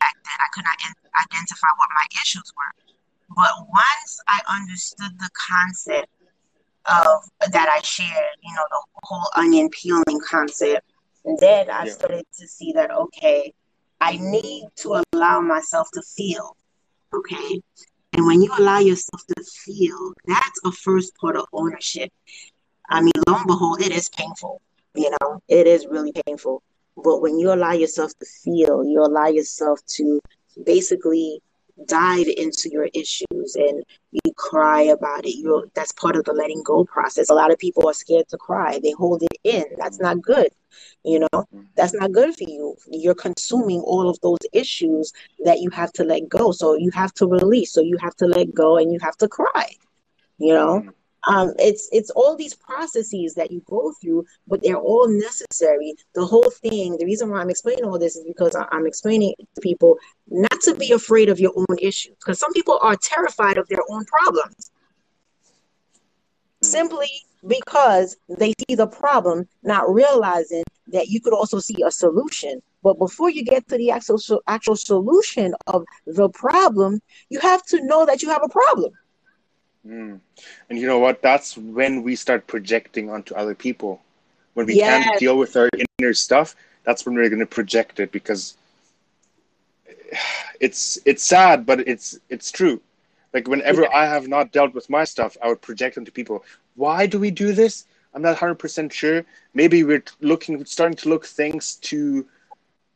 [0.00, 0.38] back then.
[0.40, 2.72] I could not in- identify what my issues were.
[3.36, 6.08] But once I understood the concept
[6.90, 10.86] of that I shared, you know, the whole onion peeling concept.
[11.24, 11.92] And then I yeah.
[11.92, 13.52] started to see that, okay,
[14.00, 16.56] I need to allow myself to feel.
[17.12, 17.60] Okay.
[18.14, 22.10] And when you allow yourself to feel, that's a first part of ownership.
[22.88, 24.62] I mean, lo and behold, it is painful.
[24.94, 26.62] You know, it is really painful.
[26.96, 30.20] But when you allow yourself to feel, you allow yourself to
[30.64, 31.40] basically
[31.86, 35.36] dive into your issues and you cry about it.
[35.36, 37.30] You that's part of the letting go process.
[37.30, 38.78] A lot of people are scared to cry.
[38.82, 39.64] They hold it in.
[39.78, 40.48] That's not good
[41.04, 41.48] you know?
[41.76, 42.76] That's not good for you.
[42.90, 45.12] You're consuming all of those issues
[45.44, 46.52] that you have to let go.
[46.52, 47.72] So you have to release.
[47.72, 49.70] So you have to let go and you have to cry
[50.38, 50.88] you know mm-hmm.
[51.26, 55.94] Um, it's it's all these processes that you go through, but they're all necessary.
[56.14, 59.60] The whole thing, the reason why I'm explaining all this is because I'm explaining to
[59.60, 63.68] people not to be afraid of your own issues, because some people are terrified of
[63.68, 64.70] their own problems.
[66.62, 67.08] Simply
[67.46, 72.60] because they see the problem, not realizing that you could also see a solution.
[72.82, 77.84] But before you get to the actual actual solution of the problem, you have to
[77.84, 78.92] know that you have a problem.
[79.88, 80.20] Mm.
[80.68, 81.22] And you know what?
[81.22, 84.02] That's when we start projecting onto other people.
[84.54, 85.04] When we yes.
[85.04, 86.54] can't deal with our inner stuff,
[86.84, 88.56] that's when we're going to project it because
[90.60, 92.80] it's it's sad, but it's it's true.
[93.32, 93.94] Like whenever yeah.
[93.94, 96.44] I have not dealt with my stuff, I would project onto people.
[96.76, 97.84] Why do we do this?
[98.14, 99.24] I'm not 100% sure.
[99.52, 102.26] Maybe we're looking starting to look things to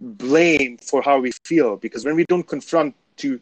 [0.01, 3.39] blame for how we feel because when we don't confront to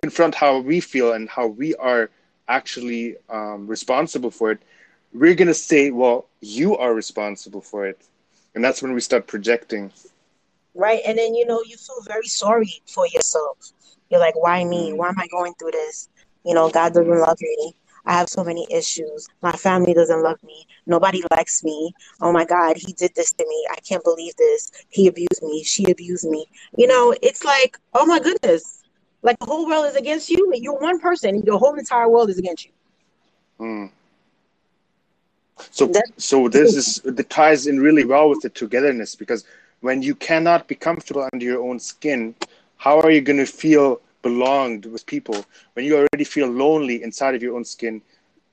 [0.00, 2.08] confront how we feel and how we are
[2.48, 4.60] actually um, responsible for it,
[5.12, 8.00] we're going to say, well, you are responsible for it.
[8.54, 9.92] And that's when we start projecting.
[10.74, 11.00] Right.
[11.06, 13.72] And then, you know, you feel very sorry for yourself.
[14.10, 14.92] You're like, why me?
[14.92, 16.08] Why am I going through this?
[16.44, 17.74] You know, God doesn't love me.
[18.06, 19.28] I have so many issues.
[19.42, 20.66] My family doesn't love me.
[20.86, 21.92] Nobody likes me.
[22.22, 23.66] Oh my God, he did this to me.
[23.70, 24.72] I can't believe this.
[24.88, 25.62] He abused me.
[25.62, 26.46] She abused me.
[26.76, 28.82] You know, it's like, oh my goodness.
[29.22, 31.44] Like the whole world is against you, and you're one person.
[31.44, 32.72] The whole entire world is against you.
[33.60, 33.90] Mm.
[35.70, 39.44] So, That's- so this is the ties in really well with the togetherness because
[39.80, 42.34] when you cannot be comfortable under your own skin,
[42.76, 45.44] how are you going to feel belonged with people?
[45.74, 48.00] When you already feel lonely inside of your own skin,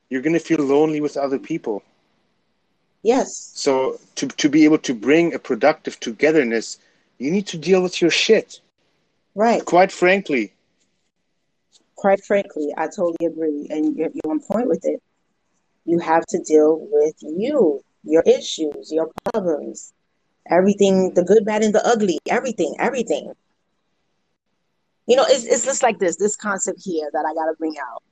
[0.09, 1.83] you're going to feel lonely with other people.
[3.03, 3.51] Yes.
[3.53, 6.79] So to to be able to bring a productive togetherness,
[7.19, 8.61] you need to deal with your shit.
[9.35, 9.63] Right.
[9.63, 10.53] Quite frankly,
[11.95, 13.67] quite frankly, I totally agree.
[13.69, 15.01] And you're, you're on point with it.
[15.85, 19.93] You have to deal with you, your issues, your problems,
[20.49, 23.31] everything the good, bad, and the ugly, everything, everything.
[25.07, 27.75] You know, it's, it's just like this this concept here that I got to bring
[27.79, 28.03] out.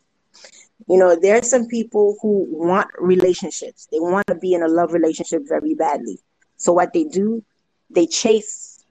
[0.87, 3.87] You know, there are some people who want relationships.
[3.91, 6.19] They want to be in a love relationship very badly.
[6.57, 7.43] So what they do,
[7.89, 8.83] they chase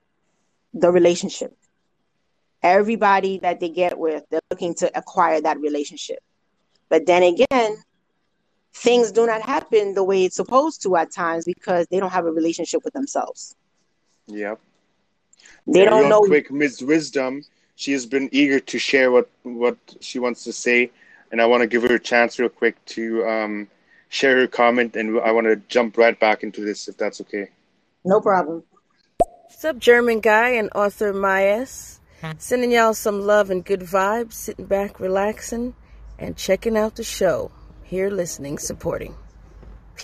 [0.75, 1.57] the relationship.
[2.63, 6.21] Everybody that they get with, they're looking to acquire that relationship.
[6.89, 7.77] But then again,
[8.75, 12.27] things do not happen the way it's supposed to at times because they don't have
[12.27, 13.57] a relationship with themselves.
[14.29, 14.61] Yep.
[15.67, 16.83] They Yeah, don't real know quick, Ms.
[16.83, 17.43] Wisdom,
[17.77, 20.91] she has been eager to share what what she wants to say,
[21.31, 23.69] and I want to give her a chance real quick to um,
[24.09, 27.49] share her comment, and I want to jump right back into this if that's okay.
[28.05, 28.63] no problem.
[29.19, 32.01] What's up, German guy and Arthur Mayes?
[32.39, 35.75] Sending y'all some love and good vibes, sitting back, relaxing,
[36.19, 37.51] and checking out the show.
[37.83, 39.15] Here, listening, supporting.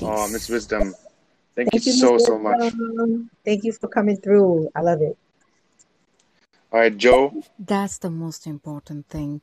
[0.02, 0.48] Oh, Ms.
[0.48, 0.94] Wisdom,
[1.54, 2.72] thank, Thank you you, so Miss so much.
[3.44, 4.68] Thank you for coming through.
[4.74, 5.16] I love it.
[6.72, 7.42] All right, Joe.
[7.58, 9.42] That's the most important thing.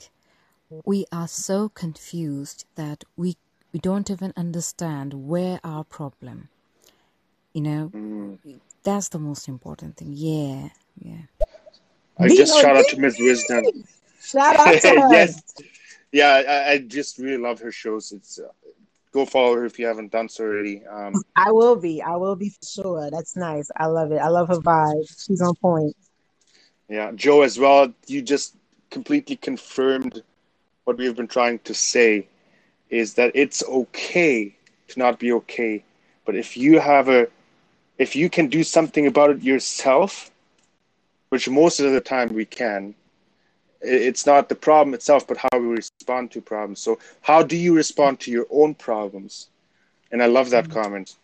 [0.83, 3.37] We are so confused that we
[3.71, 6.49] we don't even understand where our problem.
[7.53, 8.37] You know, Mm.
[8.83, 10.13] that's the most important thing.
[10.13, 11.23] Yeah, yeah.
[12.17, 12.99] I just shout out to!
[12.99, 13.17] Ms.
[13.19, 13.65] Wisdom.
[14.21, 15.11] Shout out to her.
[15.11, 15.41] yes,
[16.11, 18.11] yeah, I, I just really love her shows.
[18.11, 18.47] It's uh,
[19.11, 20.85] go follow her if you haven't done so already.
[20.85, 22.01] Um, I will be.
[22.01, 23.11] I will be for sure.
[23.11, 23.69] That's nice.
[23.75, 24.17] I love it.
[24.17, 25.07] I love her vibe.
[25.25, 25.95] She's on point.
[26.89, 27.93] Yeah, Joe as well.
[28.07, 28.55] You just
[28.91, 30.23] completely confirmed
[30.85, 32.27] what we've been trying to say
[32.89, 34.55] is that it's okay
[34.87, 35.83] to not be okay.
[36.25, 37.27] But if you have a
[37.97, 40.31] if you can do something about it yourself,
[41.29, 42.95] which most of the time we can,
[43.81, 46.79] it's not the problem itself, but how we respond to problems.
[46.79, 49.49] So how do you respond to your own problems?
[50.11, 50.79] And I love that mm-hmm.
[50.79, 51.15] comment.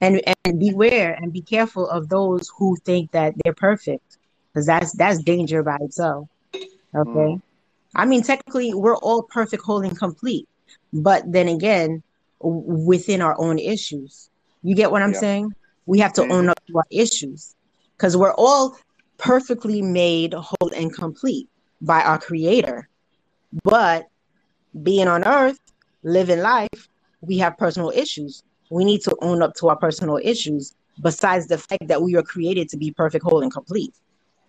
[0.00, 4.18] And and beware and be careful of those who think that they're perfect.
[4.52, 6.28] Because that's that's danger by itself.
[6.54, 6.66] Okay.
[6.94, 7.42] Mm.
[7.94, 10.48] I mean, technically, we're all perfect, whole, and complete.
[10.92, 12.02] But then again,
[12.40, 14.28] within our own issues,
[14.62, 15.20] you get what I'm Yeah.
[15.20, 15.54] saying?
[15.86, 16.32] We have to mm-hmm.
[16.32, 17.54] own up to our issues
[18.02, 18.76] because we're all
[19.16, 21.48] perfectly made, whole, and complete
[21.80, 22.88] by our Creator.
[23.62, 24.08] But
[24.82, 25.60] being on earth,
[26.02, 26.88] living life,
[27.20, 28.42] we have personal issues.
[28.70, 32.24] We need to own up to our personal issues, besides the fact that we were
[32.24, 33.94] created to be perfect, whole, and complete.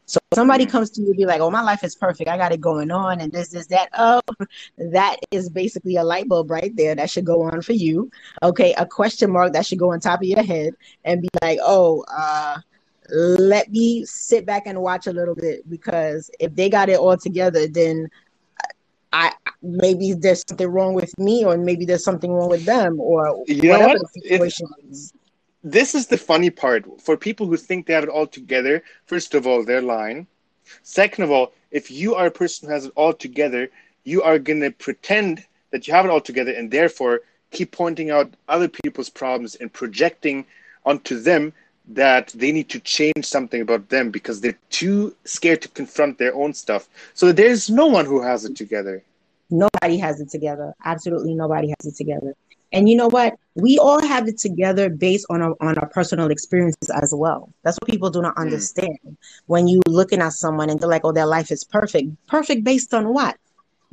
[0.07, 2.27] So somebody comes to you and be like, "Oh, my life is perfect.
[2.29, 4.19] I got it going on, and this, this, that." Oh,
[4.77, 8.09] that is basically a light bulb right there that should go on for you.
[8.41, 10.73] Okay, a question mark that should go on top of your head
[11.05, 12.57] and be like, "Oh, uh,
[13.13, 17.15] let me sit back and watch a little bit because if they got it all
[17.17, 18.09] together, then
[19.11, 19.31] I
[19.61, 23.61] maybe there's something wrong with me, or maybe there's something wrong with them, or You
[23.61, 24.13] know whatever what?
[24.13, 25.13] situation is."
[25.63, 29.33] this is the funny part for people who think they have it all together first
[29.33, 30.27] of all they're lying
[30.81, 33.69] second of all if you are a person who has it all together
[34.03, 37.21] you are going to pretend that you have it all together and therefore
[37.51, 40.45] keep pointing out other people's problems and projecting
[40.85, 41.53] onto them
[41.87, 46.33] that they need to change something about them because they're too scared to confront their
[46.35, 49.03] own stuff so there's no one who has it together
[49.53, 50.73] Nobody has it together.
[50.83, 52.33] Absolutely nobody has it together.
[52.71, 53.35] And you know what?
[53.53, 57.53] We all have it together based on our on our personal experiences as well.
[57.61, 58.41] That's what people do not mm.
[58.41, 59.17] understand.
[59.45, 62.95] When you looking at someone and they're like, "Oh, their life is perfect." Perfect based
[62.95, 63.37] on what?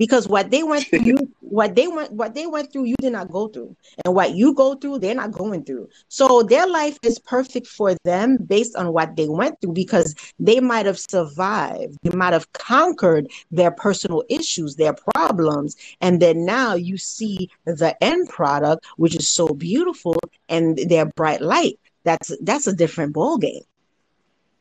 [0.01, 3.13] Because what they went through, you what they went what they went through, you did
[3.13, 3.77] not go through.
[4.05, 5.91] And what you go through, they're not going through.
[6.09, 10.59] So their life is perfect for them based on what they went through because they
[10.59, 11.99] might have survived.
[12.03, 15.77] They might have conquered their personal issues, their problems.
[16.01, 20.19] And then now you see the end product, which is so beautiful
[20.49, 21.79] and their bright light.
[22.05, 23.65] That's that's a different ball game.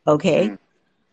[0.05, 0.49] Okay.
[0.49, 0.57] Mm.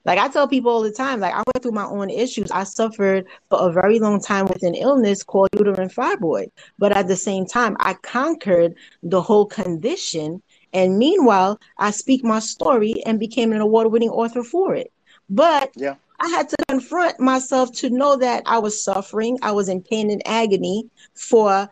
[0.06, 2.50] Like I tell people all the time, like I went through my own issues.
[2.50, 6.50] I suffered for a very long time with an illness called uterine fibroid.
[6.78, 10.42] But at the same time, I conquered the whole condition.
[10.72, 14.92] And meanwhile, I speak my story and became an award winning author for it.
[15.28, 19.68] But yeah I had to confront myself to know that I was suffering, I was
[19.68, 21.68] in pain and agony for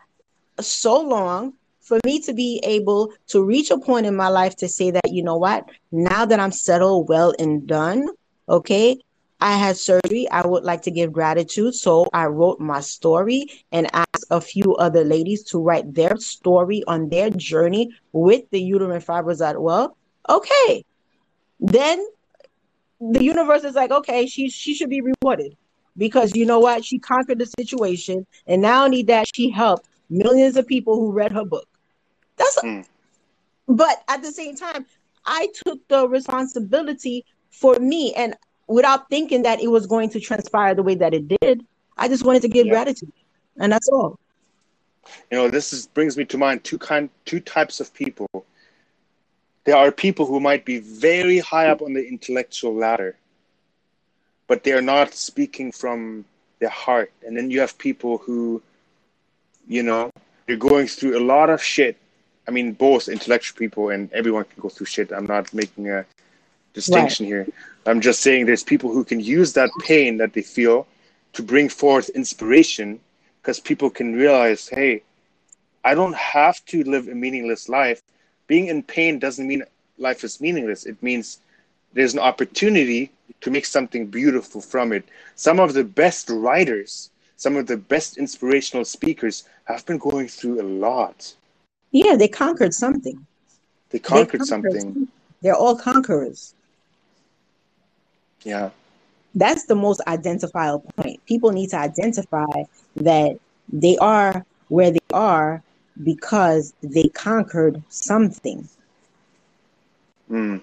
[0.59, 4.67] so long for me to be able to reach a point in my life to
[4.67, 8.07] say that, you know what, now that I'm settled, well, and done,
[8.47, 8.99] okay,
[9.41, 10.29] I had surgery.
[10.29, 11.75] I would like to give gratitude.
[11.75, 16.83] So I wrote my story and asked a few other ladies to write their story
[16.87, 19.97] on their journey with the uterine fibroids as well.
[20.29, 20.85] Okay.
[21.59, 22.05] Then
[22.99, 25.55] the universe is like, okay, she she should be rewarded
[25.97, 26.83] because you know what?
[26.83, 31.31] She conquered the situation, and not only that, she helped millions of people who read
[31.31, 31.67] her book.
[32.37, 32.81] That's hmm.
[33.67, 34.85] but at the same time,
[35.25, 38.35] I took the responsibility for me, and
[38.67, 41.65] without thinking that it was going to transpire the way that it did,
[41.97, 43.11] I just wanted to give gratitude.
[43.57, 44.19] and that's all.
[45.31, 48.27] You know, this is, brings me to mind two kind, two types of people.
[49.63, 53.15] There are people who might be very high up on the intellectual ladder,
[54.47, 56.25] but they are not speaking from
[56.59, 57.11] their heart.
[57.25, 58.61] And then you have people who,
[59.67, 60.11] you know,
[60.45, 61.97] they're going through a lot of shit.
[62.47, 65.11] I mean, both intellectual people and everyone can go through shit.
[65.11, 66.05] I'm not making a
[66.75, 67.47] distinction here.
[67.87, 70.85] I'm just saying there's people who can use that pain that they feel
[71.33, 72.99] to bring forth inspiration
[73.41, 75.01] because people can realize, hey,
[75.83, 78.01] I don't have to live a meaningless life.
[78.47, 79.63] Being in pain doesn't mean
[79.97, 80.85] life is meaningless.
[80.85, 81.39] It means
[81.93, 83.11] there's an opportunity
[83.41, 85.05] to make something beautiful from it.
[85.35, 90.61] Some of the best writers, some of the best inspirational speakers have been going through
[90.61, 91.33] a lot.
[91.91, 93.25] Yeah, they conquered something.
[93.91, 95.07] They conquered, they conquered something.
[95.41, 96.55] They're all conquerors.
[98.45, 98.69] Yeah.
[99.33, 101.25] That's the most identifiable point.
[101.25, 102.63] People need to identify
[102.95, 105.61] that they are where they are
[106.01, 108.69] because they conquered something.
[110.31, 110.61] Mm.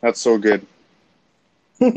[0.00, 0.66] That's so good.
[1.80, 1.90] All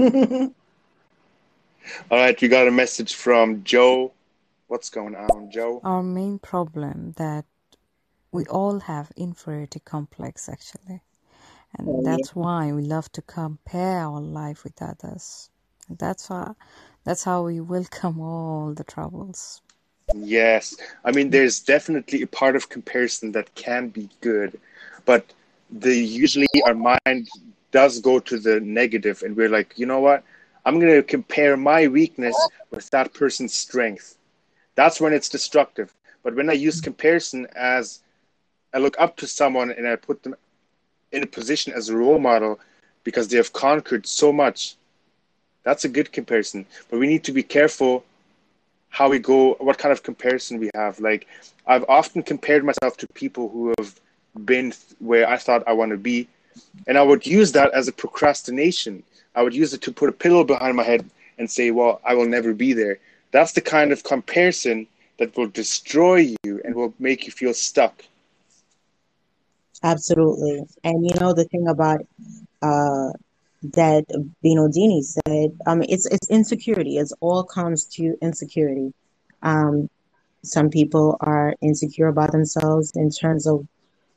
[2.11, 4.11] right, you got a message from Joe.
[4.67, 5.81] What's going on, Joe?
[5.83, 7.45] Our main problem that
[8.31, 11.01] we all have inferiority complex actually.
[11.77, 12.41] And oh, that's yeah.
[12.41, 15.49] why we love to compare our life with others.
[15.87, 16.53] And that's why
[17.03, 19.61] that's how we welcome all the troubles.
[20.13, 20.75] Yes.
[21.05, 24.59] I mean there's definitely a part of comparison that can be good,
[25.05, 25.25] but
[25.71, 27.29] the usually our mind
[27.71, 30.23] does go to the negative and we're like, you know what?
[30.65, 32.35] I'm going to compare my weakness
[32.69, 34.17] with that person's strength.
[34.75, 35.93] That's when it's destructive.
[36.23, 38.01] But when I use comparison as
[38.73, 40.35] I look up to someone and I put them
[41.11, 42.59] in a position as a role model
[43.03, 44.75] because they have conquered so much,
[45.63, 46.65] that's a good comparison.
[46.89, 48.03] But we need to be careful
[48.89, 50.99] how we go, what kind of comparison we have.
[50.99, 51.27] Like,
[51.65, 53.99] I've often compared myself to people who have
[54.45, 56.27] been where I thought I want to be
[56.87, 59.03] and I would use that as a procrastination.
[59.35, 62.13] I would use it to put a pillow behind my head and say, well, I
[62.13, 62.99] will never be there.
[63.31, 68.03] That's the kind of comparison that will destroy you and will make you feel stuck.
[69.83, 70.63] Absolutely.
[70.83, 72.01] And you know, the thing about
[72.61, 73.09] uh,
[73.73, 74.05] that
[74.43, 76.97] Binodini said, um, it's, it's insecurity.
[76.97, 78.93] It all comes to insecurity.
[79.43, 79.89] Um,
[80.43, 83.67] some people are insecure about themselves in terms of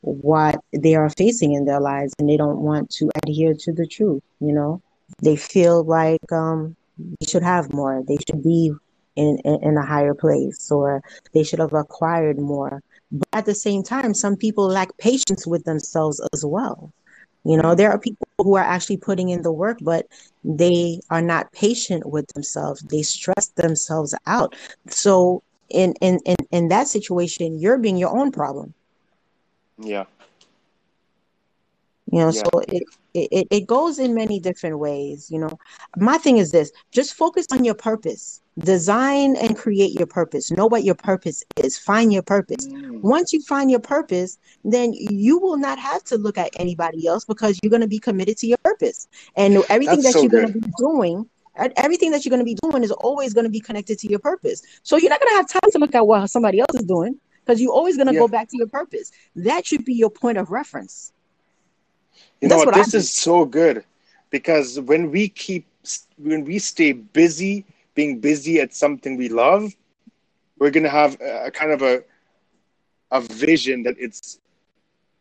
[0.03, 3.87] what they are facing in their lives and they don't want to adhere to the
[3.87, 4.81] truth you know
[5.23, 8.73] they feel like um they should have more they should be
[9.17, 12.83] in, in, in a higher place or they should have acquired more
[13.15, 16.93] but at the same time some people lack patience with themselves as well.
[17.45, 20.07] You know there are people who are actually putting in the work but
[20.45, 22.83] they are not patient with themselves.
[22.83, 24.55] They stress themselves out.
[24.89, 28.75] So in in in, in that situation you're being your own problem.
[29.79, 30.05] Yeah.
[32.13, 32.43] You know, yeah.
[32.43, 32.83] so it,
[33.15, 35.59] it it goes in many different ways, you know.
[35.97, 38.41] My thing is this, just focus on your purpose.
[38.59, 40.51] Design and create your purpose.
[40.53, 41.77] Know what your purpose is.
[41.77, 42.69] Find your purpose.
[42.69, 43.01] Mm.
[43.01, 47.25] Once you find your purpose, then you will not have to look at anybody else
[47.25, 49.09] because you're going to be committed to your purpose.
[49.35, 52.45] And everything That's that so you're going to be doing everything that you're going to
[52.45, 54.63] be doing is always going to be connected to your purpose.
[54.83, 57.19] So you're not going to have time to look at what somebody else is doing
[57.45, 58.21] because you're always going to yeah.
[58.21, 59.13] go back to your purpose.
[59.37, 61.13] That should be your point of reference.
[62.41, 62.73] You know what?
[62.73, 63.85] this is so good
[64.31, 65.67] because when we keep,
[66.17, 67.65] when we stay busy,
[67.95, 69.75] being busy at something we love,
[70.59, 72.03] we're going to have a, a kind of a,
[73.11, 74.39] a vision that it's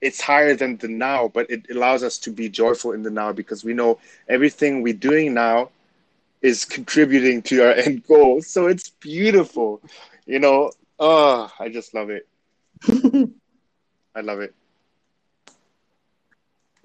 [0.02, 3.32] it's higher than the now, but it allows us to be joyful in the now
[3.32, 3.98] because we know
[4.28, 5.70] everything we're doing now
[6.42, 8.42] is contributing to our end goal.
[8.42, 9.82] So it's beautiful.
[10.26, 12.28] You know, Oh, I just love it.
[14.16, 14.54] I love it.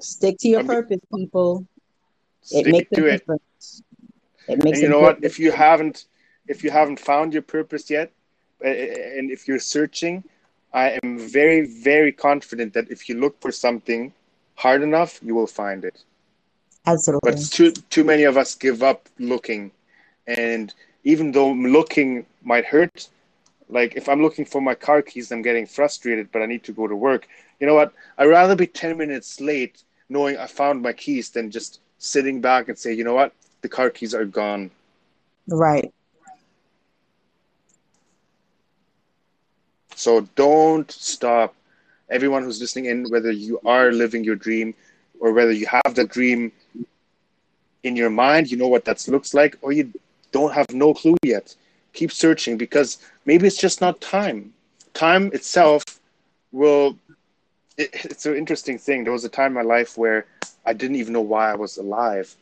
[0.00, 1.66] Stick to your purpose, people.
[2.50, 3.18] It makes to it.
[3.18, 3.82] Difference.
[4.46, 4.78] It makes.
[4.78, 5.22] And you know what?
[5.22, 6.06] If you haven't,
[6.46, 8.12] if you haven't found your purpose yet,
[8.60, 10.24] and if you're searching,
[10.72, 14.12] I am very, very confident that if you look for something
[14.54, 16.02] hard enough, you will find it.
[16.86, 17.30] Absolutely.
[17.30, 19.72] But too too many of us give up looking,
[20.26, 20.72] and
[21.04, 23.08] even though looking might hurt,
[23.68, 26.72] like if I'm looking for my car keys, I'm getting frustrated, but I need to
[26.72, 27.28] go to work.
[27.60, 27.92] You know what?
[28.16, 32.68] I'd rather be 10 minutes late knowing I found my keys than just sitting back
[32.68, 33.32] and say, you know what?
[33.62, 34.70] The car keys are gone.
[35.48, 35.92] Right.
[39.94, 41.54] So don't stop.
[42.08, 44.74] Everyone who's listening in, whether you are living your dream
[45.20, 46.52] or whether you have the dream
[47.82, 49.92] in your mind, you know what that looks like, or you
[50.32, 51.54] don't have no clue yet.
[51.92, 54.52] Keep searching because maybe it's just not time.
[54.94, 55.82] Time itself
[56.52, 56.96] will.
[57.78, 59.04] It, it's an interesting thing.
[59.04, 60.26] There was a time in my life where
[60.66, 62.36] I didn't even know why I was alive.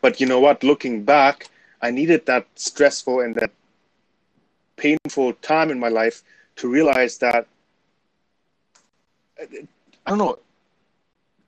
[0.00, 0.64] But you know what?
[0.64, 1.48] Looking back,
[1.80, 3.52] I needed that stressful and that
[4.76, 6.22] painful time in my life
[6.56, 7.46] to realize that
[9.38, 10.38] I don't know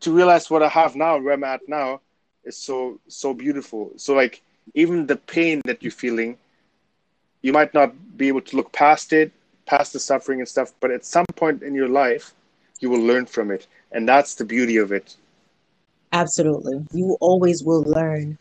[0.01, 2.01] to realize what I have now, where I'm at now,
[2.45, 3.93] is so so beautiful.
[3.97, 4.43] So like
[4.75, 6.39] even the pain that you're feeling,
[7.43, 9.33] you might not be able to look past it,
[9.67, 12.35] past the suffering and stuff, but at some point in your life,
[12.81, 15.17] you will learn from it, and that's the beauty of it.
[16.13, 16.85] Absolutely.
[16.93, 18.39] You always will learn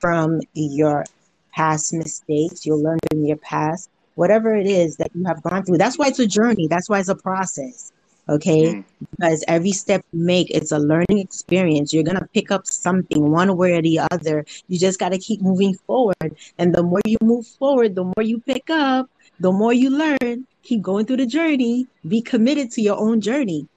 [0.00, 1.04] from your
[1.52, 2.66] past mistakes.
[2.66, 5.78] You'll learn from your past, whatever it is that you have gone through.
[5.78, 6.66] That's why it's a journey.
[6.68, 7.92] That's why it's a process.
[8.28, 8.74] Okay.
[8.74, 8.84] Mm.
[9.10, 11.92] Because every step you make, it's a learning experience.
[11.92, 14.44] You're going to pick up something one way or the other.
[14.68, 16.36] You just got to keep moving forward.
[16.58, 19.08] And the more you move forward, the more you pick up,
[19.40, 20.46] the more you learn.
[20.62, 21.86] Keep going through the journey.
[22.06, 23.68] Be committed to your own journey.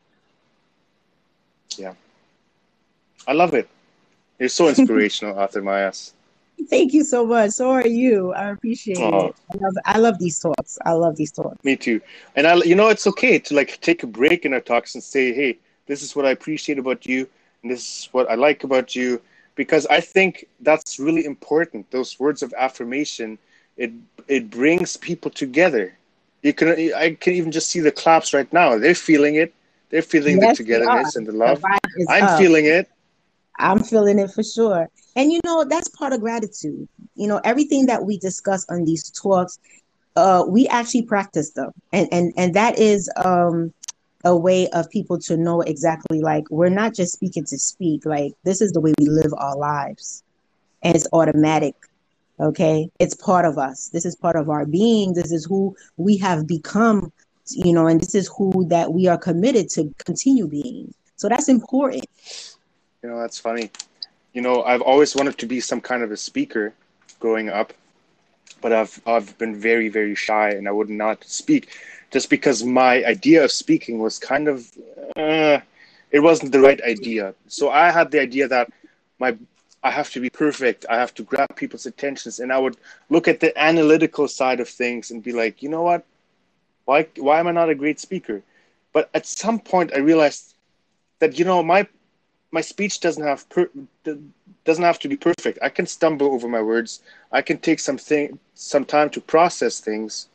[1.80, 1.94] Yeah.
[3.28, 3.70] I love it.
[4.38, 6.14] You're so inspirational, Arthur Mayas.
[6.70, 7.52] Thank you so much.
[7.52, 8.34] So are you.
[8.34, 9.28] I appreciate Aw.
[9.28, 9.36] it.
[9.52, 10.78] I love, I love these talks.
[10.86, 11.64] I love these talks.
[11.64, 12.02] Me too.
[12.36, 15.04] And I, you know, it's okay to like take a break in our talks and
[15.04, 15.58] say, "Hey,
[15.88, 17.28] this is what I appreciate about you,
[17.64, 19.22] and this is what I like about you,"
[19.56, 21.90] because I think that's really important.
[21.92, 23.38] Those words of affirmation,
[23.78, 23.92] it
[24.28, 25.96] it brings people together.
[26.42, 28.78] You can, I can even just see the claps right now.
[28.78, 29.54] They're feeling it.
[29.90, 31.62] They're feeling Yes, the togetherness and the love.
[31.62, 32.38] The I'm up.
[32.38, 32.90] feeling it.
[33.60, 34.88] I'm feeling it for sure.
[35.16, 36.88] And you know, that's part of gratitude.
[37.16, 39.60] You know, everything that we discuss on these talks,
[40.16, 41.72] uh, we actually practice them.
[41.92, 43.74] And and and that is um
[44.26, 48.34] a way of people to know exactly like we're not just speaking to speak, like
[48.44, 50.24] this is the way we live our lives.
[50.84, 51.76] And it's automatic.
[52.40, 52.90] Okay.
[53.00, 53.90] It's part of us.
[53.92, 55.14] This is part of our being.
[55.14, 57.12] This is who we have become,
[57.56, 60.94] you know, and this is who that we are committed to continue being.
[61.16, 62.06] So that's important.
[63.04, 63.72] You know, that's funny.
[64.34, 66.74] You know, I've always wanted to be some kind of a speaker
[67.20, 67.74] growing up,
[68.62, 71.70] but I've I've been very very shy and I would not speak
[72.12, 74.70] just because my idea of speaking was kind of
[75.16, 75.60] uh,
[76.12, 77.34] it wasn't the right idea.
[77.48, 78.72] So I had the idea that
[79.20, 79.38] my
[79.84, 80.86] I have to be perfect.
[80.90, 82.78] I have to grab people's attentions and I would
[83.10, 86.06] look at the analytical side of things and be like, "You know what?
[86.90, 88.38] Why why am I not a great speaker?"
[88.96, 90.46] But at some point I realized
[91.20, 91.82] that you know my
[92.52, 93.70] my speech doesn't have per,
[94.66, 95.60] doesn't have to be perfect.
[95.62, 96.92] I can stumble over my words.
[97.32, 100.30] I can take some thing, some time to process things.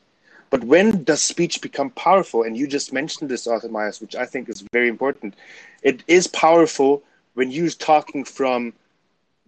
[0.50, 2.44] But when does speech become powerful?
[2.44, 5.34] And you just mentioned this, Arthur Myers, which I think is very important.
[5.82, 7.02] It is powerful
[7.34, 8.74] when you're talking from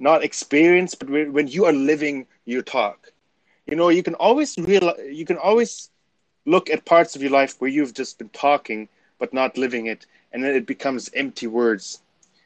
[0.09, 2.99] not experience, but when when you are living your talk.
[3.71, 5.91] You know, you can always realize, you can always
[6.47, 10.07] look at parts of your life where you've just been talking but not living it,
[10.33, 12.01] and then it becomes empty words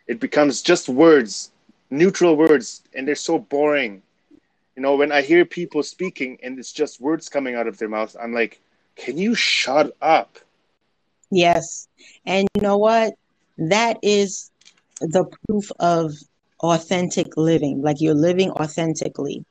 [0.07, 1.53] it becomes just words
[1.91, 4.03] neutral words and they're so boring
[4.77, 7.89] you know when i hear people speaking and it's just words coming out of their
[7.89, 8.61] mouth i'm like
[8.97, 10.39] can you shut up
[11.31, 11.89] Yes.
[12.27, 13.15] And you know what?
[13.59, 14.51] That is
[15.01, 16.13] the proof of
[16.63, 17.83] authentic living.
[17.83, 19.45] Like you're living authentically.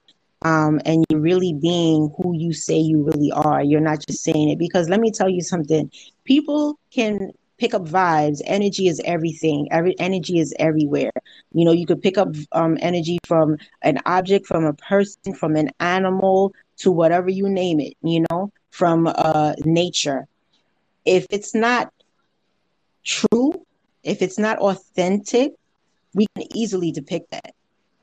[0.44, 3.61] Um, and you're really being who you say you really are.
[3.64, 4.57] You're not just saying it.
[4.57, 5.91] Because let me tell you something.
[6.24, 8.41] People can pick up vibes.
[8.45, 9.68] Energy is everything.
[9.72, 11.11] Every energy is everywhere.
[11.53, 15.56] You know, you could pick up um energy from an object, from a person, from
[15.56, 20.28] an animal, to whatever you name it, you know, from uh nature
[21.06, 21.91] if it's not
[23.03, 23.66] true,
[24.03, 25.53] if it's not authentic,
[26.14, 27.56] we can easily depict that.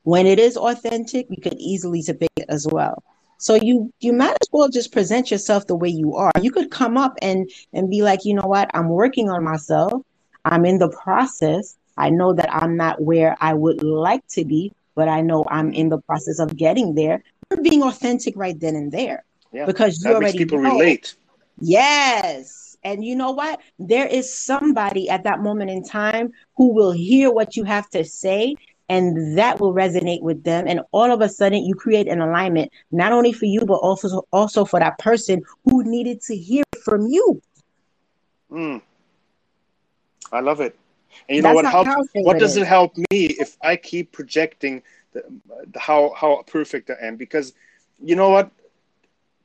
[0.06, 3.02] When it is authentic, we can easily debate it as well.
[3.38, 6.30] So you you might as well just present yourself the way you are.
[6.40, 10.00] You could come up and and be like, you know what, I'm working on myself.
[10.44, 11.76] I'm in the process.
[11.96, 15.72] I know that I'm not where I would like to be, but I know I'm
[15.72, 17.24] in the process of getting there.
[17.50, 20.78] You're being authentic right then and there yeah because you that already people know.
[20.78, 21.16] relate
[21.58, 22.76] Yes.
[22.84, 23.60] And you know what?
[23.78, 28.04] There is somebody at that moment in time who will hear what you have to
[28.04, 28.54] say
[28.88, 32.70] and that will resonate with them and all of a sudden you create an alignment
[32.92, 37.06] not only for you but also also for that person who needed to hear from
[37.06, 37.42] you.
[38.50, 38.80] Mm.
[40.32, 40.78] I love it.
[41.28, 41.90] And you know what helps?
[42.14, 42.58] What does is.
[42.58, 44.82] it help me if I keep projecting
[45.12, 45.24] the,
[45.72, 47.16] the, how how perfect I am?
[47.16, 47.52] Because
[48.02, 48.50] you know what?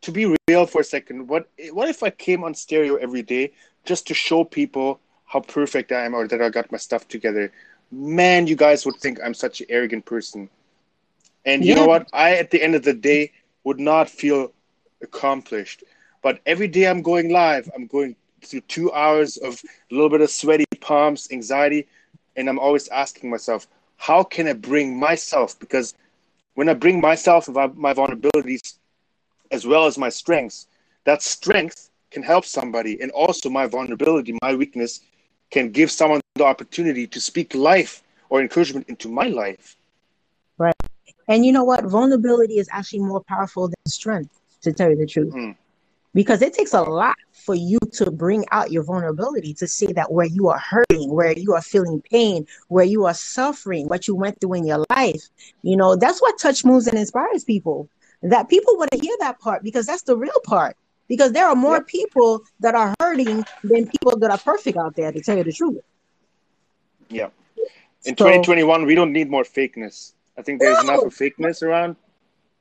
[0.02, 3.54] To be real for a second, what what if I came on stereo every day
[3.86, 7.52] just to show people how perfect I am or that I got my stuff together?
[7.92, 10.50] Man, you guys would think I'm such an arrogant person.
[11.46, 12.08] And you know what?
[12.14, 13.32] I, at the end of the day,
[13.64, 14.54] would not feel
[15.02, 15.84] accomplished.
[16.22, 19.62] But every day I'm going live, I'm going through two hours of
[19.92, 21.88] a little bit of sweaty palms, anxiety,
[22.36, 25.60] and I'm always asking myself, how can I bring myself?
[25.60, 25.94] Because
[26.56, 28.78] when I bring myself and my vulnerabilities
[29.52, 30.68] as well as my strengths,
[31.04, 35.02] that strength can help somebody, and also my vulnerability, my weakness,
[35.50, 39.78] can give someone the opportunity to speak life or encouragement into my life.
[40.58, 40.76] Right.
[41.28, 41.86] And you know what?
[41.86, 45.34] Vulnerability is actually more powerful than strength, to tell you the truth.
[45.34, 45.56] Mm.
[46.14, 50.12] Because it takes a lot for you to bring out your vulnerability, to say that
[50.12, 54.16] where you are hurting, where you are feeling pain, where you are suffering, what you
[54.16, 55.24] went through in your life.
[55.62, 57.88] You know, that's what touch moves and inspires people.
[58.24, 60.76] That people want to hear that part because that's the real part.
[61.08, 65.12] Because there are more people that are hurting than people that are perfect out there,
[65.12, 65.80] to tell you the truth.
[67.12, 67.30] Yeah.
[68.06, 70.14] In So- 2021, we don't need more fakeness.
[70.38, 71.98] I think there's enough of fakeness around.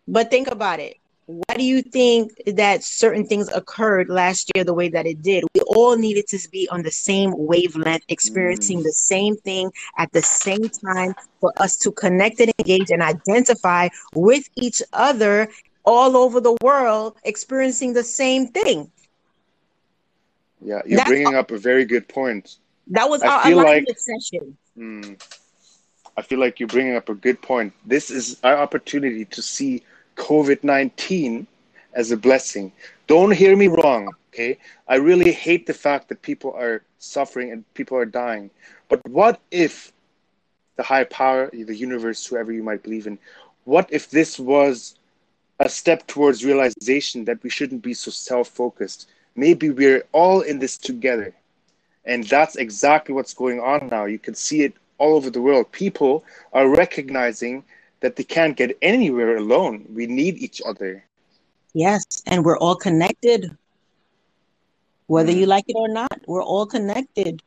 [0.06, 0.96] But think about it.
[1.26, 5.44] Why do you think that certain things occurred last year the way that it did?
[5.54, 8.82] We all needed to be on the same wavelength, experiencing mm.
[8.82, 13.88] the same thing at the same time for us to connect and engage and identify
[14.12, 15.48] with each other
[15.84, 18.90] all over the world, experiencing the same thing.
[20.60, 22.56] Yeah, you're That's- bringing up a very good point.
[22.88, 24.56] That was our alignment like- session.
[24.74, 25.14] Hmm.
[26.16, 27.72] I feel like you're bringing up a good point.
[27.86, 29.82] This is our opportunity to see
[30.16, 31.46] COVID 19
[31.94, 32.72] as a blessing.
[33.06, 34.58] Don't hear me wrong, okay?
[34.86, 38.50] I really hate the fact that people are suffering and people are dying.
[38.88, 39.92] But what if
[40.76, 43.18] the higher power, the universe, whoever you might believe in,
[43.64, 44.96] what if this was
[45.58, 49.08] a step towards realization that we shouldn't be so self focused?
[49.36, 51.34] Maybe we're all in this together.
[52.04, 54.04] And that's exactly what's going on now.
[54.06, 55.70] You can see it all over the world.
[55.72, 57.64] People are recognizing
[58.00, 59.86] that they can't get anywhere alone.
[59.94, 61.04] We need each other.
[61.74, 63.56] Yes, and we're all connected.
[65.06, 67.42] Whether you like it or not, we're all connected.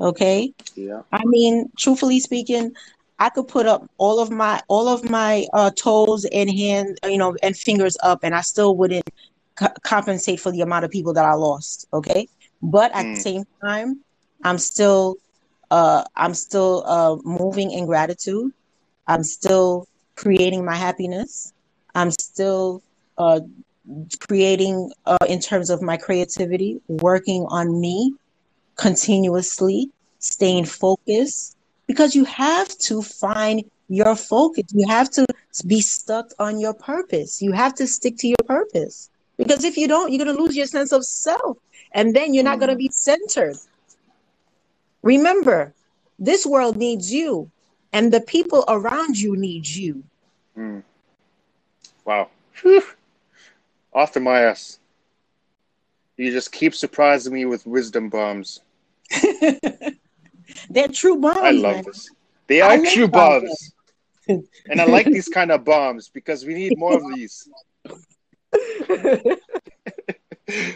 [0.00, 0.52] Okay?
[0.74, 1.02] Yeah.
[1.12, 2.72] I mean, truthfully speaking,
[3.18, 7.18] I could put up all of my all of my uh, toes and hands, you
[7.18, 9.08] know, and fingers up, and I still wouldn't
[9.56, 11.86] co- compensate for the amount of people that I lost.
[11.92, 12.28] Okay,
[12.64, 13.22] but at the Mm.
[13.22, 14.02] same time,
[14.44, 15.16] I'm still,
[15.70, 18.52] uh, I'm still uh, moving in gratitude.
[19.06, 19.86] I'm still
[20.16, 21.52] creating my happiness.
[21.94, 22.82] I'm still
[23.18, 23.40] uh,
[24.28, 28.14] creating uh, in terms of my creativity, working on me
[28.78, 34.64] continuously, staying focused, because you have to find your focus.
[34.72, 35.26] You have to
[35.66, 37.42] be stuck on your purpose.
[37.42, 39.10] You have to stick to your purpose.
[39.36, 41.58] Because if you don't, you're going to lose your sense of self.
[41.92, 43.56] And then you're not going to be centered.
[45.02, 45.72] Remember,
[46.18, 47.50] this world needs you,
[47.92, 50.02] and the people around you need you.
[50.56, 50.82] Mm.
[52.04, 52.28] Wow.
[52.62, 52.82] Whew.
[53.94, 54.78] my ass.
[56.16, 58.60] you just keep surprising me with wisdom bombs.
[60.70, 61.38] They're true bombs.
[61.42, 61.84] I love man.
[61.84, 62.10] this.
[62.46, 63.10] They are true them.
[63.10, 63.72] bombs.
[64.28, 67.48] and I like these kind of bombs because we need more of these.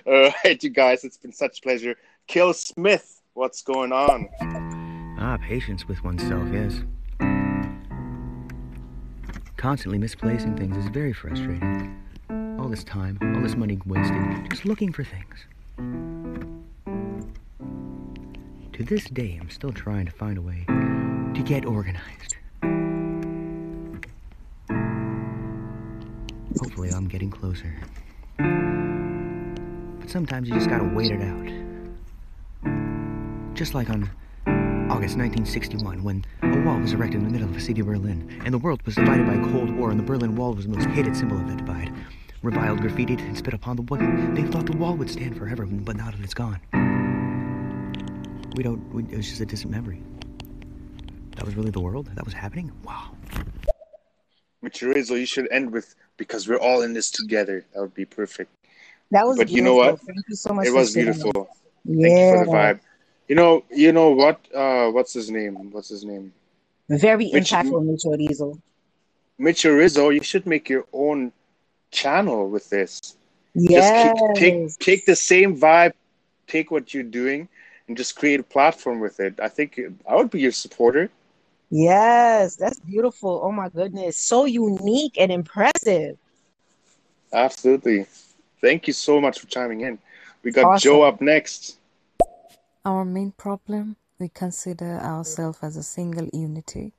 [0.07, 1.97] All right, you guys, it's been such a pleasure.
[2.27, 4.29] Kill Smith, what's going on?
[5.21, 6.83] Ah, patience with oneself, yes.
[9.57, 12.01] Constantly misplacing things is very frustrating.
[12.61, 15.47] All this time, all this money wasted, just looking for things.
[18.73, 22.37] To this day, I'm still trying to find a way to get organized.
[26.61, 27.75] Hopefully, I'm getting closer.
[28.39, 31.49] But sometimes you just gotta wait it out.
[33.55, 34.11] Just like on
[34.91, 38.41] August 1961, when a wall was erected in the middle of the city of Berlin,
[38.45, 40.75] and the world was divided by a Cold War, and the Berlin Wall was the
[40.75, 41.93] most hated symbol of that divide.
[42.43, 43.99] Reviled, graffitied, and spit upon the wall.
[44.35, 46.61] They thought the wall would stand forever, but now that it's gone.
[48.57, 50.03] We don't, we, it was just a distant memory.
[51.37, 52.09] That was really the world?
[52.15, 52.73] That was happening?
[52.83, 53.18] Wow.
[54.65, 57.65] Michirizo, you should end with because we're all in this together.
[57.75, 58.51] That would be perfect.
[59.11, 59.93] That was but you know beautiful.
[59.93, 60.01] what?
[60.01, 61.49] Thank you so much It was beautiful.
[61.87, 62.81] Thank you for the vibe.
[63.29, 64.41] You know, you know what?
[64.55, 65.71] Uh, what's his name?
[65.71, 66.33] What's his name?
[66.89, 67.85] Very Mitch- impactful.
[69.39, 70.09] Mitchell Rizzo.
[70.11, 71.33] You should make your own
[71.91, 73.17] channel with this.
[73.55, 74.13] Yes.
[74.13, 75.93] Just keep, take take the same vibe,
[76.47, 77.49] take what you're doing,
[77.87, 79.39] and just create a platform with it.
[79.41, 81.11] I think I would be your supporter.
[81.71, 83.41] Yes, that's beautiful.
[83.45, 84.17] Oh my goodness.
[84.17, 86.19] So unique and impressive.
[87.33, 88.07] Absolutely.
[88.61, 89.99] Thank you so much for chiming in.
[90.43, 90.77] We got Awesome.
[90.77, 91.79] Joe up next.
[92.85, 96.95] Our main problem, we consider ourselves as a single unity.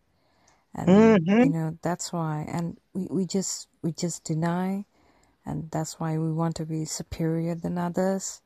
[0.76, 0.90] and
[1.28, 1.44] Mhm.
[1.44, 4.86] you know that's why and we, we just we just deny
[5.46, 8.42] and that's why we want to be superior than others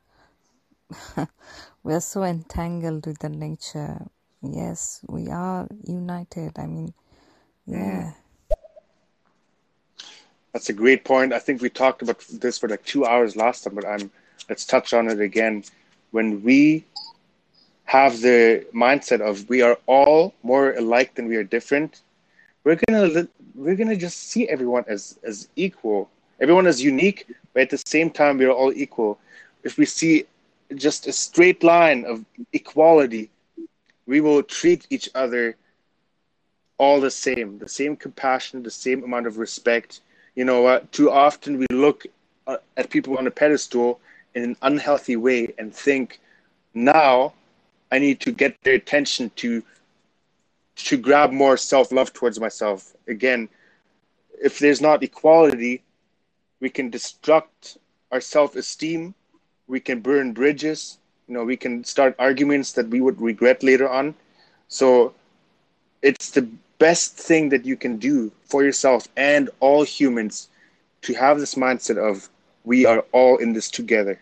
[1.83, 4.07] we're so entangled with the nature
[4.43, 6.93] yes we are united i mean
[7.73, 8.05] mm.
[8.05, 8.13] yeah
[10.53, 11.33] That's a great point.
[11.33, 14.11] I think we talked about this for like two hours last time, but I'm
[14.49, 15.63] let's touch on it again.
[16.11, 16.85] When we
[17.85, 22.01] have the mindset of we are all more alike than we are different,
[22.63, 26.09] we're gonna we're gonna just see everyone as as equal.
[26.39, 29.19] Everyone is unique, but at the same time, we are all equal.
[29.63, 30.25] If we see
[30.75, 33.29] just a straight line of equality,
[34.05, 35.55] we will treat each other
[36.77, 40.01] all the same, the same compassion, the same amount of respect.
[40.35, 40.91] You know what?
[40.91, 42.05] Too often we look
[42.47, 43.99] uh, at people on a pedestal
[44.35, 46.19] in an unhealthy way and think,
[46.73, 47.33] now
[47.91, 49.63] I need to get their attention to
[50.75, 52.95] to grab more self love towards myself.
[53.07, 53.47] Again,
[54.43, 55.83] if there's not equality,
[56.59, 57.77] we can destruct
[58.11, 59.13] our self esteem.
[59.67, 60.97] We can burn bridges.
[61.27, 64.15] You know, we can start arguments that we would regret later on.
[64.67, 65.13] So
[66.01, 66.47] it's the
[66.79, 70.49] best thing that you can do for yourself and all humans
[71.01, 72.29] to have this mindset of
[72.63, 74.19] we are all in this together.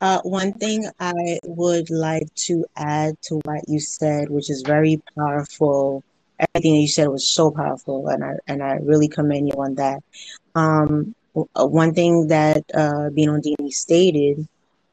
[0.00, 5.00] Uh, one thing I would like to add to what you said, which is very
[5.16, 6.02] powerful.
[6.38, 9.74] Everything that you said was so powerful, and I and I really commend you on
[9.76, 10.00] that.
[10.54, 11.14] Um,
[11.54, 14.46] uh, one thing that uh, Binodini stated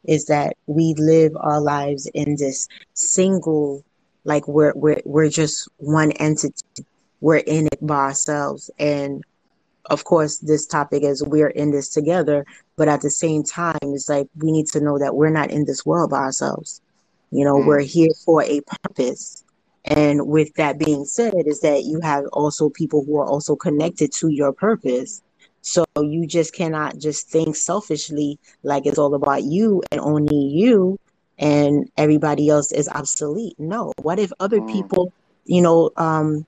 [0.08, 3.84] is that we live our lives in this single,
[4.24, 6.64] like we're we're we're just one entity.
[7.22, 9.24] We're in it by ourselves, and
[9.90, 12.46] of course, this topic is we're in this together,
[12.76, 15.66] but at the same time, it's like we need to know that we're not in
[15.66, 16.82] this world by ourselves.
[17.32, 17.66] You know, mm.
[17.66, 19.44] we're here for a purpose.
[19.86, 24.12] And with that being said, is that you have also people who are also connected
[24.14, 25.22] to your purpose.
[25.66, 30.98] So you just cannot just think selfishly like it's all about you and only you
[31.38, 33.56] and everybody else is obsolete.
[33.60, 33.94] No.
[34.02, 35.12] What if other people,
[35.46, 36.46] you know, um,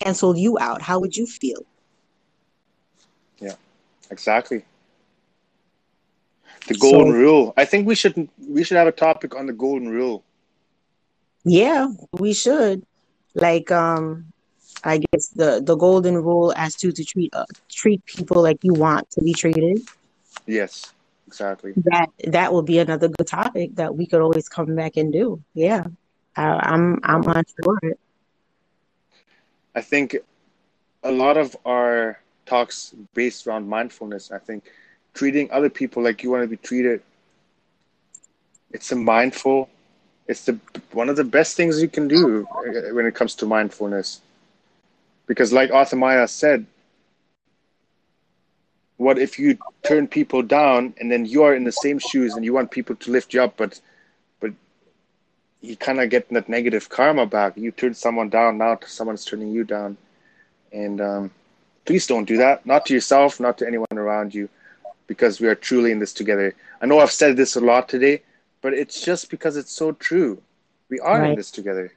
[0.00, 0.82] canceled you out?
[0.82, 1.62] How would you feel?
[3.40, 3.56] Yeah,
[4.10, 4.64] exactly.
[6.66, 7.52] The golden So rule.
[7.56, 10.24] I think we should we should have a topic on the golden rule.
[11.44, 12.84] Yeah, we should.
[13.34, 14.33] Like, um,
[14.84, 18.74] I guess the the golden rule as to to treat uh, treat people like you
[18.74, 19.80] want to be treated.
[20.46, 20.92] Yes,
[21.26, 21.74] exactly.
[21.76, 25.42] That that will be another good topic that we could always come back and do.
[25.54, 25.84] Yeah,
[26.36, 27.98] I, I'm I'm on for it.
[29.74, 30.16] I think
[31.02, 34.30] a lot of our talks based around mindfulness.
[34.30, 34.64] I think
[35.14, 37.02] treating other people like you want to be treated.
[38.70, 39.70] It's a mindful.
[40.26, 40.58] It's the
[40.92, 44.20] one of the best things you can do uh, when it comes to mindfulness.
[45.26, 46.66] Because, like Arthur Maya said,
[48.96, 52.44] what if you turn people down and then you are in the same shoes and
[52.44, 53.80] you want people to lift you up, but
[54.40, 54.52] but
[55.60, 57.56] you kind of get that negative karma back.
[57.56, 59.96] You turn someone down, now someone's turning you down,
[60.72, 61.30] and um,
[61.84, 62.64] please don't do that.
[62.66, 64.48] Not to yourself, not to anyone around you,
[65.06, 66.54] because we are truly in this together.
[66.80, 68.22] I know I've said this a lot today,
[68.62, 70.40] but it's just because it's so true.
[70.88, 71.92] We are in this together.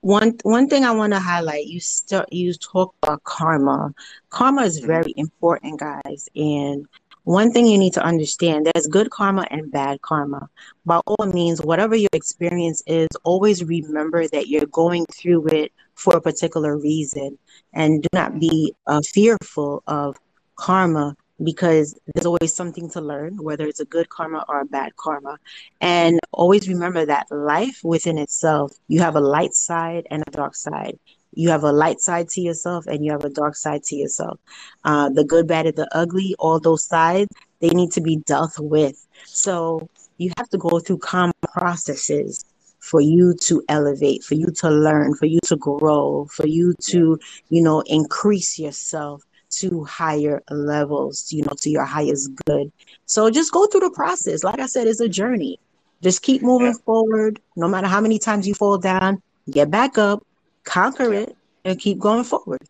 [0.00, 3.94] One one thing I want to highlight, you start you talk about karma.
[4.30, 6.28] Karma is very important, guys.
[6.34, 6.86] And
[7.24, 10.48] one thing you need to understand, there's good karma and bad karma.
[10.86, 16.16] By all means, whatever your experience is, always remember that you're going through it for
[16.16, 17.38] a particular reason.
[17.74, 20.16] And do not be uh, fearful of
[20.56, 24.96] karma because there's always something to learn, whether it's a good karma or a bad
[24.96, 25.38] karma.
[25.80, 30.54] And always remember that life within itself, you have a light side and a dark
[30.54, 30.98] side.
[31.32, 34.38] You have a light side to yourself and you have a dark side to yourself.
[34.84, 37.28] Uh, the good, bad, and the ugly, all those sides,
[37.60, 39.06] they need to be dealt with.
[39.24, 39.88] So
[40.18, 42.44] you have to go through karma processes
[42.80, 47.18] for you to elevate, for you to learn, for you to grow, for you to,
[47.50, 52.72] you know, increase yourself to higher levels, you know, to your highest good.
[53.06, 54.44] So just go through the process.
[54.44, 55.58] Like I said, it's a journey.
[56.02, 57.40] Just keep moving forward.
[57.56, 60.24] No matter how many times you fall down, get back up,
[60.64, 62.60] conquer it, and keep going forward.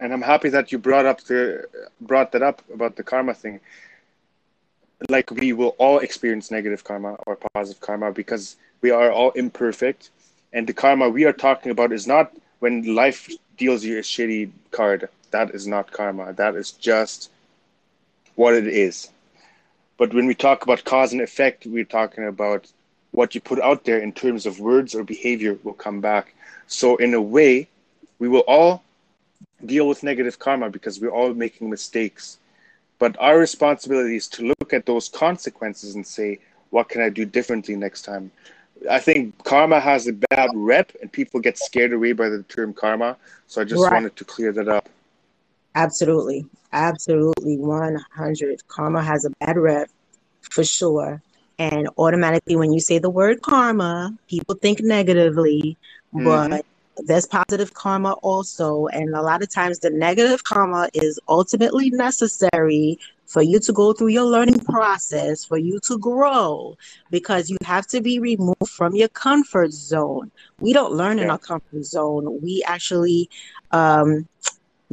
[0.00, 1.66] and I'm happy that you brought up the
[2.00, 3.60] brought that up about the karma thing.
[5.08, 10.10] Like we will all experience negative karma or positive karma because we are all imperfect,
[10.52, 14.50] and the karma we are talking about is not when life deals you a shitty
[14.70, 15.08] card.
[15.30, 16.32] That is not karma.
[16.32, 17.30] That is just
[18.34, 19.10] what it is.
[19.98, 22.70] But when we talk about cause and effect, we're talking about
[23.12, 26.34] what you put out there in terms of words or behavior will come back.
[26.66, 27.68] So in a way,
[28.18, 28.82] we will all
[29.64, 32.38] deal with negative karma because we're all making mistakes.
[32.98, 36.38] But our responsibility is to look at those consequences and say,
[36.70, 38.30] what can I do differently next time?
[38.90, 42.72] I think karma has a bad rep and people get scared away by the term
[42.72, 43.16] karma.
[43.46, 43.90] So I just Right.
[43.90, 44.88] wanted to clear that up.
[45.74, 46.46] Absolutely.
[46.72, 47.56] Absolutely.
[47.58, 48.66] 100.
[48.68, 49.88] Karma has a bad rep
[50.40, 51.22] for sure.
[51.58, 55.76] And automatically, when you say the word karma, people think negatively,
[56.12, 56.62] but Mhm.
[57.06, 58.86] there's positive karma also.
[58.88, 63.92] And a lot of times, the negative karma is ultimately necessary for you to go
[63.92, 66.76] through your learning process, for you to grow,
[67.10, 70.30] because you have to be removed from your comfort zone.
[70.60, 72.40] We don't learn in our comfort zone.
[72.42, 73.30] We actually
[73.72, 74.26] um,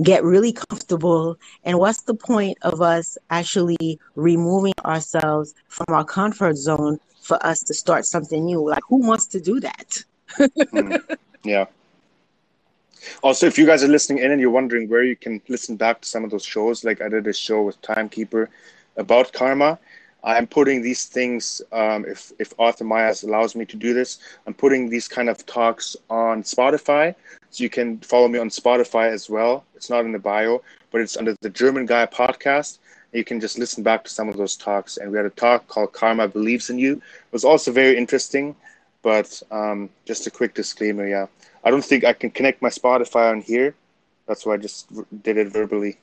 [0.03, 1.37] get really comfortable.
[1.63, 7.61] And what's the point of us actually removing ourselves from our comfort zone for us
[7.63, 8.67] to start something new?
[8.67, 10.03] Like, who wants to do that?
[10.39, 11.17] Mm.
[11.43, 11.67] Yeah.
[13.23, 16.01] Also, if you guys are listening in and you're wondering where you can listen back
[16.01, 18.49] to some of those shows, like I did a show with Timekeeper
[18.97, 19.79] about karma.
[20.23, 24.53] I'm putting these things, um, if if Arthur Myers allows me to do this, I'm
[24.53, 27.15] putting these kind of talks on Spotify,
[27.49, 29.63] so you can follow me on Spotify as well.
[29.75, 30.61] It's not in the bio,
[30.91, 32.79] but it's under the German Guy podcast.
[33.13, 34.97] You can just listen back to some of those talks.
[34.97, 38.55] And we had a talk called "Karma Believes in You." It was also very interesting,
[39.01, 41.27] but um, just a quick disclaimer, yeah.
[41.63, 43.75] I don't think I can connect my Spotify on here.
[44.27, 44.87] That's why I just
[45.23, 45.97] did it verbally.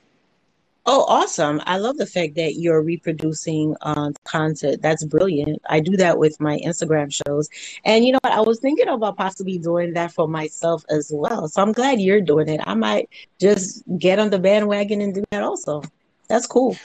[0.87, 1.61] Oh, awesome.
[1.65, 4.83] I love the fact that you're reproducing um, content.
[4.83, 5.59] That's brilliant.
[5.67, 7.49] I do that with my Instagram shows.
[7.83, 8.33] And you know what?
[8.33, 11.47] I was thinking about possibly doing that for myself as well.
[11.47, 12.61] So I'm glad you're doing it.
[12.65, 13.09] I might
[13.39, 15.81] just get on the bandwagon and do that also.
[16.27, 16.77] That's cool.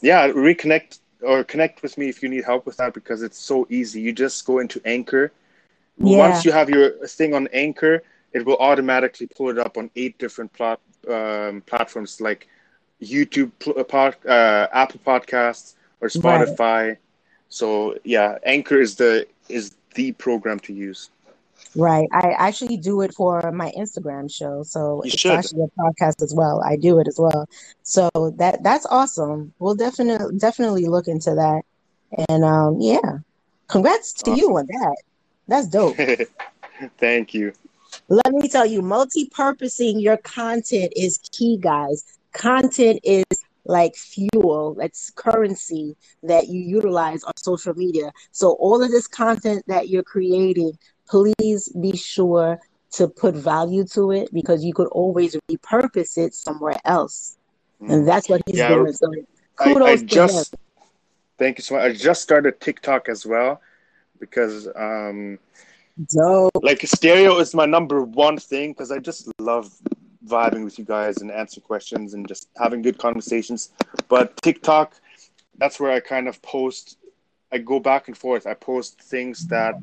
[0.00, 3.66] Yeah, reconnect or connect with me if you need help with that because it's so
[3.70, 4.00] easy.
[4.00, 5.32] You just go into Anchor.
[5.98, 6.18] Yeah.
[6.18, 8.02] Once you have your thing on Anchor,
[8.32, 12.48] it will automatically pull it up on eight different plat- um, platforms like
[13.02, 16.48] YouTube, uh, pod, uh, Apple Podcasts, or Right.
[16.48, 16.96] Spotify.
[17.48, 21.10] So yeah, Anchor is the is the program to use.
[21.76, 22.08] Right.
[22.12, 24.62] I actually do it for my Instagram show.
[24.62, 25.32] So You it's should.
[25.32, 26.62] actually a podcast as well.
[26.64, 27.48] I do it as well.
[27.82, 29.52] So that that's awesome.
[29.58, 31.62] We'll definitely definitely look into that.
[32.28, 33.18] And um yeah.
[33.68, 34.96] Congrats to you on that.
[35.48, 35.96] That's dope.
[36.98, 37.52] Thank you.
[38.08, 42.04] Let me tell you, multi-purposing your content is key, guys.
[42.32, 43.24] Content is
[43.64, 48.12] like fuel, it's currency that you utilize on social media.
[48.32, 50.72] So all of this content that you're creating,
[51.08, 52.58] please be sure
[52.92, 57.38] to put value to it because you could always repurpose it somewhere else.
[57.88, 58.92] And that's what he's Yeah, doing.
[58.92, 59.06] So
[59.58, 60.28] I, I kudos to him.
[60.28, 60.54] just
[61.38, 61.84] thank you so much.
[61.84, 63.60] I just started TikTok as well
[64.20, 65.38] because um
[66.14, 66.50] Dope.
[66.62, 69.70] like stereo is my number one thing because I just love
[70.26, 73.70] vibing with you guys and answering questions and just having good conversations.
[74.08, 74.94] But TikTok,
[75.58, 76.98] that's where I kind of post.
[77.52, 78.46] I go back and forth.
[78.46, 79.74] I post things that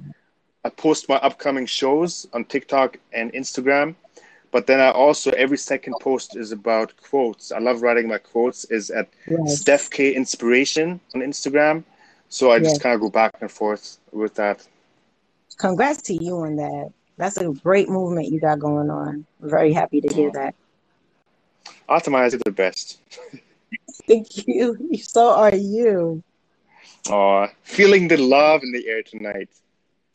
[0.66, 3.96] I post my upcoming shows on TikTok and Instagram.
[4.52, 7.52] But then I also every second post is about quotes.
[7.52, 8.66] I love writing my quotes.
[8.66, 9.60] Is at Yes.
[9.60, 11.84] Steph K Inspiration on Instagram.
[12.30, 12.82] So I just Yes.
[12.82, 14.68] kind of go back and forth with that.
[15.58, 16.92] Congrats to you on that.
[17.20, 19.26] That's a great movement you got going on.
[19.44, 20.56] I'm very happy to hear that.
[21.90, 23.02] Optimize is the best.
[24.08, 24.78] Thank you.
[25.04, 26.24] So are you.
[27.10, 29.50] Aw, feeling the love in the air tonight.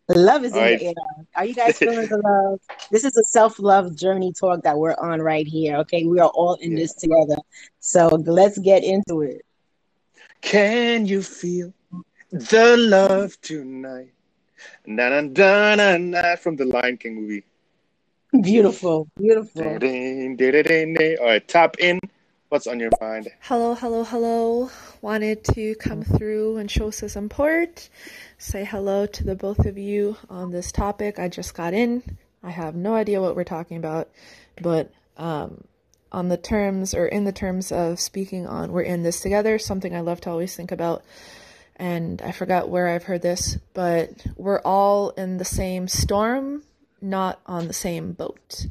[0.09, 0.79] The love is in All right.
[0.79, 0.95] the air.
[1.37, 2.61] Are you guys feeling the love?
[2.91, 5.77] This is a self love journey talk that we're on right here.
[5.81, 6.05] Okay.
[6.05, 7.37] We are all in this together.
[7.81, 9.43] So let's get into it.
[10.41, 11.75] Can you feel
[12.33, 14.14] the love tonight?
[14.87, 17.45] Na na na na na from the Lion King movie.
[18.43, 19.09] Beautiful.
[19.17, 19.63] Beautiful.
[19.63, 22.01] All right, tap in.
[22.49, 23.29] What's on your mind?
[23.41, 24.71] Hello, hello, hello.
[25.01, 27.89] Wanted to come through and show some support.
[28.39, 31.19] Say hello to the both of you on this topic.
[31.19, 32.17] I just got in.
[32.43, 34.09] I have no idea what we're talking about,
[34.61, 35.65] but um,
[36.13, 39.95] on the terms or in the terms of speaking on we're in this together, something
[39.95, 41.03] I love to always think about.
[41.77, 46.63] And I forgot where I've heard this, but we're all in the same storm,
[47.01, 48.67] not on the same boat.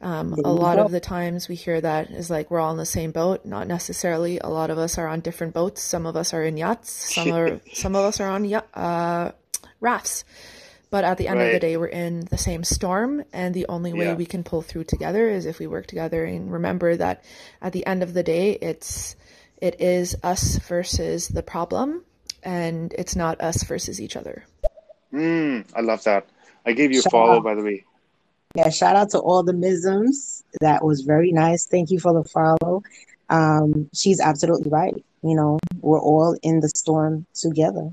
[0.00, 2.84] Um, a lot of the times we hear that is like we're all in the
[2.84, 3.44] same boat.
[3.46, 4.38] Not necessarily.
[4.38, 5.82] A lot of us are on different boats.
[5.82, 7.14] Some of us are in yachts.
[7.14, 9.32] Some are some of us are on uh,
[9.80, 10.24] rafts.
[10.90, 13.92] But at the end of the day, we're in the same storm, and the only
[13.92, 14.14] way Yeah.
[14.14, 17.24] we can pull through together is if we work together and remember that
[17.60, 19.16] at the end of the day, it's
[19.60, 22.04] it is us versus the problem,
[22.44, 24.44] and it's not us versus each other.
[25.12, 26.28] Mm, I love that.
[26.66, 27.44] I gave you a follow, out.
[27.44, 27.84] by the way.
[28.54, 30.44] Yeah, shout out to all the misms.
[30.60, 31.66] That was very nice.
[31.66, 32.82] Thank you for the follow.
[33.28, 34.94] Um, she's absolutely right.
[35.22, 37.90] You know, we're all in the storm together.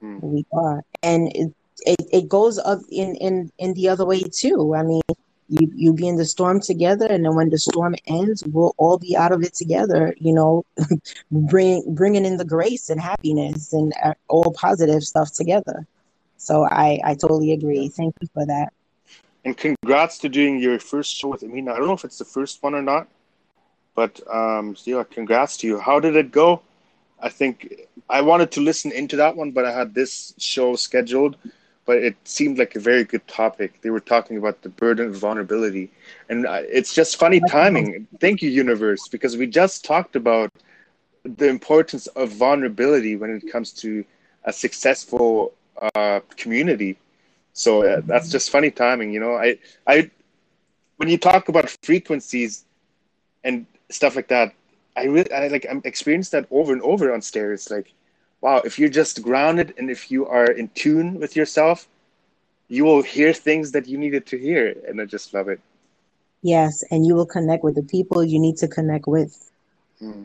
[0.00, 0.18] Hmm.
[0.20, 1.54] We are, and it
[1.86, 4.74] it, it goes up in in in the other way too.
[4.74, 5.02] I mean,
[5.48, 8.98] you you be in the storm together, and then when the storm ends, we'll all
[8.98, 10.14] be out of it together.
[10.18, 10.64] You know,
[11.30, 15.86] bring bringing in the grace and happiness and uh, all positive stuff together.
[16.36, 17.88] So I I totally agree.
[17.88, 18.72] Thank you for that.
[19.44, 21.72] And congrats to doing your first show with Amina.
[21.72, 23.08] I don't know if it's the first one or not,
[23.94, 25.78] but um, yeah, congrats to you.
[25.78, 26.60] How did it go?
[27.20, 27.74] I think
[28.08, 31.36] I wanted to listen into that one, but I had this show scheduled.
[31.88, 33.80] But it seemed like a very good topic.
[33.82, 35.86] They were talking about the burden of vulnerability,
[36.28, 38.06] and uh, it's just funny timing.
[38.24, 40.50] Thank you, universe, because we just talked about
[41.24, 44.04] the importance of vulnerability when it comes to
[44.44, 45.54] a successful
[45.94, 46.92] uh, community.
[47.54, 49.34] So uh, that's just funny timing, you know.
[49.46, 50.10] I, I,
[50.98, 52.66] when you talk about frequencies
[53.44, 54.54] and stuff like that,
[54.94, 57.70] I really, I like, I'm experienced that over and over on stairs.
[57.70, 57.88] Like,
[58.40, 61.88] wow, if you're just grounded and if you are in tune with yourself,
[62.68, 65.60] you will hear things that you needed to hear, and I just love it.
[66.42, 69.50] Yes, and you will connect with the people you need to connect with.
[69.98, 70.24] Hmm.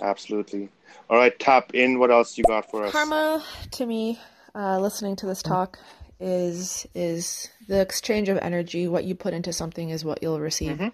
[0.00, 0.68] Absolutely.
[1.10, 1.98] All right, tap in.
[1.98, 2.92] What else you got for us?
[2.92, 4.18] Karma to me,
[4.54, 5.78] uh, listening to this talk
[6.20, 8.88] is is the exchange of energy.
[8.88, 10.92] What you put into something is what you'll receive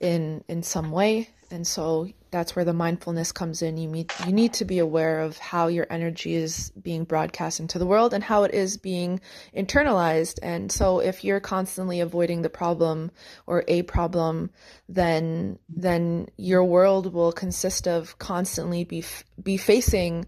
[0.00, 3.76] in in some way, and so that's where the mindfulness comes in.
[3.76, 7.78] You meet you need to be aware of how your energy is being broadcast into
[7.78, 9.20] the world and how it is being
[9.54, 10.38] internalized.
[10.42, 13.10] And so if you're constantly avoiding the problem
[13.46, 14.50] or a problem,
[14.88, 19.04] then then your world will consist of constantly be
[19.40, 20.26] be facing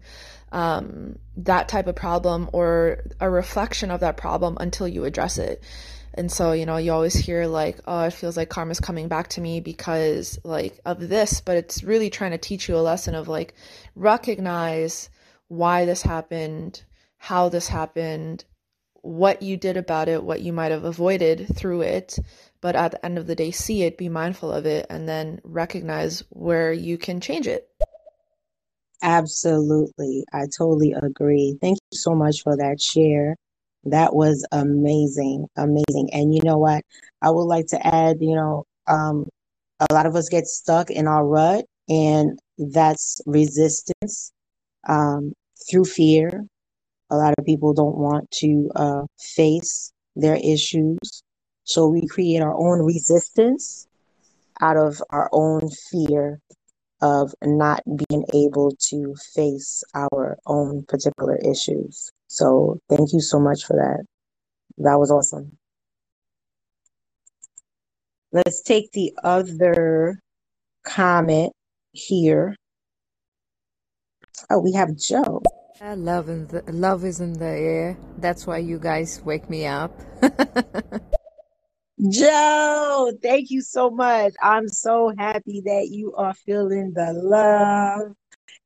[0.51, 5.63] um, that type of problem or a reflection of that problem until you address it.
[6.17, 9.27] And so, you know, you always hear like, oh, it feels like karma's coming back
[9.29, 13.15] to me because like of this, but it's really trying to teach you a lesson
[13.15, 13.53] of like
[13.95, 15.09] recognize
[15.49, 16.83] why this happened,
[17.17, 18.45] how this happened,
[19.01, 22.17] what you did about it, what you might have avoided through it,
[22.61, 25.39] but at the end of the day, see it, be mindful of it, and then
[25.43, 27.69] recognize where you can change it.
[29.01, 30.25] Absolutely.
[30.33, 31.57] I totally agree.
[31.61, 33.35] Thank you so much for that share.
[33.85, 35.47] That was amazing.
[35.55, 36.09] Amazing.
[36.11, 36.83] And you know what?
[37.21, 39.29] I would like to add, you know, um,
[39.79, 44.31] a lot of us get stuck in our rut, and that's resistance
[44.87, 45.33] um,
[45.69, 46.45] through fear.
[47.11, 51.23] A lot of people don't want to uh, face their issues.
[51.63, 53.87] So we create our own resistance
[54.61, 56.39] out of our own fear
[57.01, 62.11] of not being able to face our own particular issues.
[62.27, 64.05] So thank you so much for that.
[64.77, 65.57] That was awesome.
[68.31, 70.19] Let's take the other
[70.83, 71.53] comment
[71.93, 72.55] here.
[74.49, 75.41] Oh, we have Joe.
[75.81, 77.97] Love, in the, love is in the air.
[78.17, 79.91] That's why you guys wake me up.
[82.09, 84.33] Joe, thank you so much.
[84.41, 88.13] I'm so happy that you are feeling the love.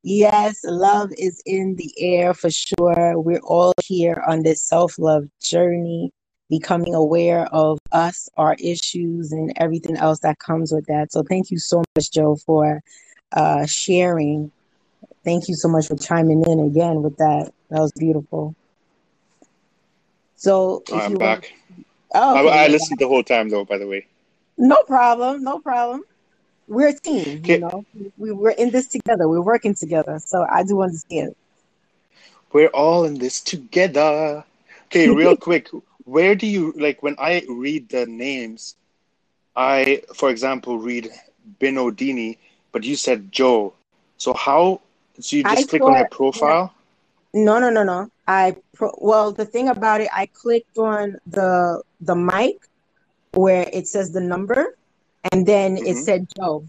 [0.04, 3.20] Yes, love is in the air for sure.
[3.20, 6.12] We're all here on this self love journey,
[6.50, 11.12] becoming aware of us, our issues, and everything else that comes with that.
[11.12, 12.82] So, thank you so much, Joe, for
[13.34, 14.52] uh, sharing.
[15.26, 17.52] Thank you so much for chiming in again with that.
[17.70, 18.56] That was beautiful.
[20.38, 21.52] So, I'm back.
[22.14, 23.66] Oh, I, okay, I listened the whole time, though.
[23.66, 24.08] By the way.
[24.58, 25.44] No problem.
[25.44, 26.04] No problem.
[26.70, 27.86] We're a team, you know.
[28.18, 29.28] We we're in this together.
[29.28, 30.20] We're working together.
[30.20, 31.36] So I do understand.
[32.54, 34.44] We're all in this together.
[34.86, 35.70] Okay, real quick.
[36.06, 38.76] Where do you like when I read the names?
[39.56, 41.10] I, for example, read
[41.60, 42.38] Binodini,
[42.72, 43.74] but you said Joe.
[44.18, 44.82] So how?
[45.20, 46.74] So you I just click on her thought profile?
[47.34, 48.10] no, no, no, no.
[48.28, 52.58] I pro- well, the thing about it, I clicked on the the mic
[53.34, 54.76] where it says the number,
[55.32, 56.04] and then it Mhm.
[56.04, 56.66] said Joe.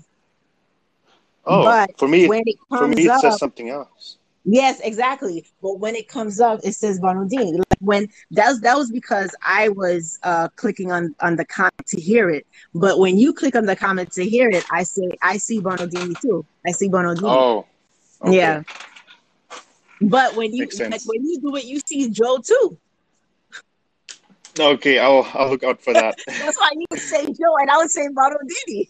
[1.47, 4.19] Oh, But for me, when it for comes me, it says up, something else.
[4.45, 5.45] Yes, exactly.
[5.63, 7.59] But when it comes up, it says Bonodini.
[7.59, 11.87] Like when that was that was because I was uh clicking on on the comment
[11.89, 12.47] to hear it.
[12.75, 16.19] But when you click on the comment to hear it, I say I see Bonodini
[16.21, 16.45] too.
[16.67, 17.23] I see Bonodini.
[17.25, 17.67] Oh,
[18.23, 18.37] okay.
[18.37, 18.63] Yeah.
[20.01, 21.05] But when you sense.
[21.07, 22.79] when you do it, you see Joe too.
[24.61, 26.19] Okay, I'll I'll look out for that.
[26.27, 28.89] That's why you would say Joe and I would say Bonodini.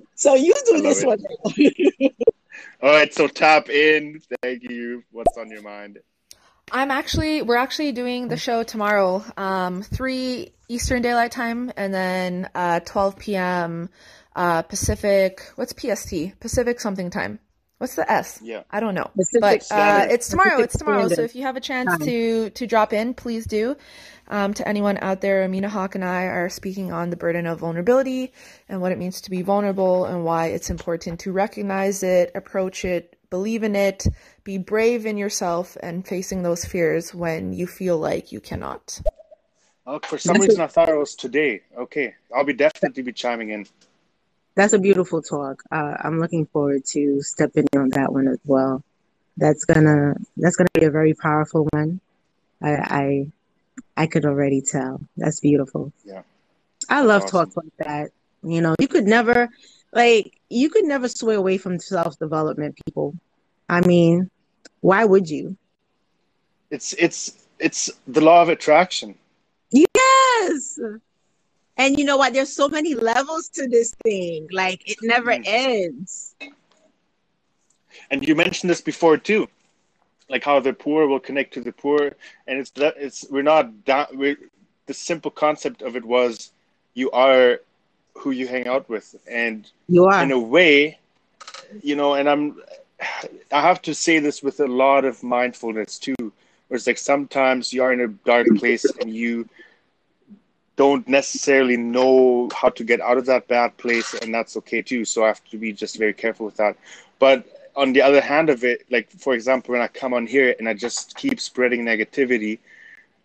[0.14, 1.06] so you do this it.
[1.06, 1.24] one.
[2.82, 4.20] All right, so tap in.
[4.42, 5.02] Thank you.
[5.10, 5.98] What's on your mind?
[6.70, 12.50] I'm actually we're actually doing the show tomorrow, um, three Eastern Daylight Time, and then
[12.54, 13.88] uh, 12 p.m.
[14.36, 15.42] Uh, Pacific.
[15.56, 16.38] What's PST?
[16.40, 17.40] Pacific something time.
[17.78, 18.40] What's the S?
[18.42, 18.64] Yeah.
[18.70, 20.50] I don't know, Pacific but uh, it's tomorrow.
[20.56, 21.08] Pacific It's tomorrow.
[21.08, 22.00] So if you have a chance Time.
[22.00, 23.76] to to drop in, please do.
[24.26, 27.60] Um, to anyone out there, Amina Hawk and I are speaking on the burden of
[27.60, 28.32] vulnerability
[28.68, 32.84] and what it means to be vulnerable and why it's important to recognize it, approach
[32.84, 34.06] it, believe in it,
[34.44, 39.00] be brave in yourself, and facing those fears when you feel like you cannot.
[39.86, 41.62] Oh, for some That's a- reason, I thought it was today.
[41.78, 43.66] Okay, I'll be definitely be chiming in.
[44.58, 45.62] That's a beautiful talk.
[45.70, 48.82] Uh, I'm looking forward to stepping in on that one as well.
[49.36, 52.00] That's gonna that's gonna be a very powerful one.
[52.60, 53.26] I I,
[53.96, 55.00] I could already tell.
[55.16, 55.92] That's beautiful.
[56.04, 56.22] Yeah.
[56.88, 58.10] I love talks like that.
[58.42, 59.48] You know, you could never
[59.92, 63.14] like you could never sway away from self development, people.
[63.68, 64.28] I mean,
[64.80, 65.56] why would you?
[66.72, 69.14] It's it's it's the law of attraction.
[69.70, 70.80] Yes.
[71.78, 72.32] And you know what?
[72.34, 74.48] There's so many levels to this thing.
[74.52, 75.42] Like it never Mm.
[75.46, 76.34] ends.
[78.10, 79.48] And you mentioned this before too,
[80.28, 82.12] like how the poor will connect to the poor,
[82.46, 84.06] and it's that it's we're not down.
[84.12, 84.36] We're,
[84.86, 86.50] the simple concept of it was
[86.94, 87.60] you are
[88.14, 90.22] who you hang out with, and You are.
[90.22, 90.98] in a way,
[91.82, 92.14] you know.
[92.14, 92.60] And I'm
[93.52, 96.16] I have to say this with a lot of mindfulness too,
[96.68, 99.48] where it's like sometimes you are in a dark place and you
[100.78, 105.04] don't necessarily know how to get out of that bad place and that's okay too.
[105.04, 106.76] So i have to be just very careful with that.
[107.18, 110.54] But on the other hand of it like for example when i come on here
[110.58, 112.58] and i just keep spreading negativity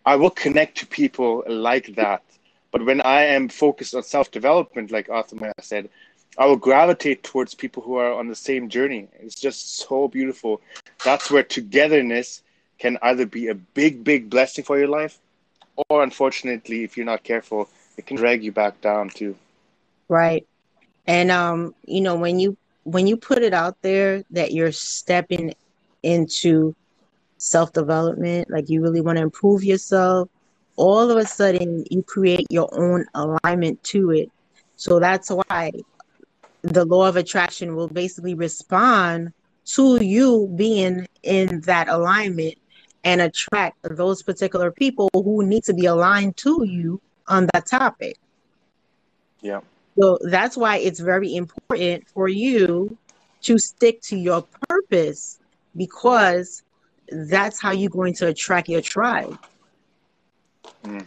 [0.05, 2.23] i will connect to people like that.
[2.71, 5.89] But when i am focused on self-development like arthur Maya said
[6.39, 9.07] i will gravitate towards people who are on the same journey.
[9.25, 10.59] It's just so beautiful.
[11.05, 12.41] That's where togetherness
[12.79, 15.19] can either be a big big blessing for your life
[15.89, 19.35] or unfortunately if you're not careful it can drag you back down too
[20.09, 20.45] Right.
[21.05, 25.53] And um, you know, when you when you put it out there that you're stepping
[26.03, 26.75] into
[27.37, 30.29] self-development, like you really want to improve yourself,
[30.75, 34.29] all of a sudden you create your own alignment to it.
[34.75, 35.71] So that's why
[36.61, 39.31] the law of attraction will basically respond
[39.65, 42.55] to you being in that alignment
[43.03, 48.17] and attract those particular people who need to be aligned to you on that topic.
[49.41, 49.61] yeah
[49.99, 52.97] So that's why it's very important for you
[53.43, 55.39] to stick to your purpose
[55.75, 56.63] because
[57.11, 59.37] that's how you're going to attract your tribe.
[60.85, 61.05] Mm.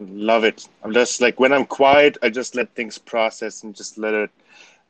[0.00, 3.96] love it i'm just like when i'm quiet i just let things process and just
[3.96, 4.30] let it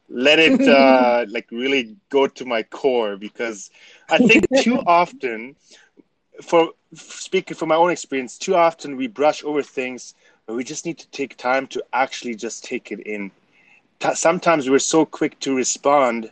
[0.08, 3.70] let it uh like really go to my core because
[4.08, 5.57] i think too often
[6.42, 10.15] for speaking from my own experience too often we brush over things
[10.47, 13.31] but we just need to take time to actually just take it in.
[13.99, 16.31] Ta- sometimes we're so quick to respond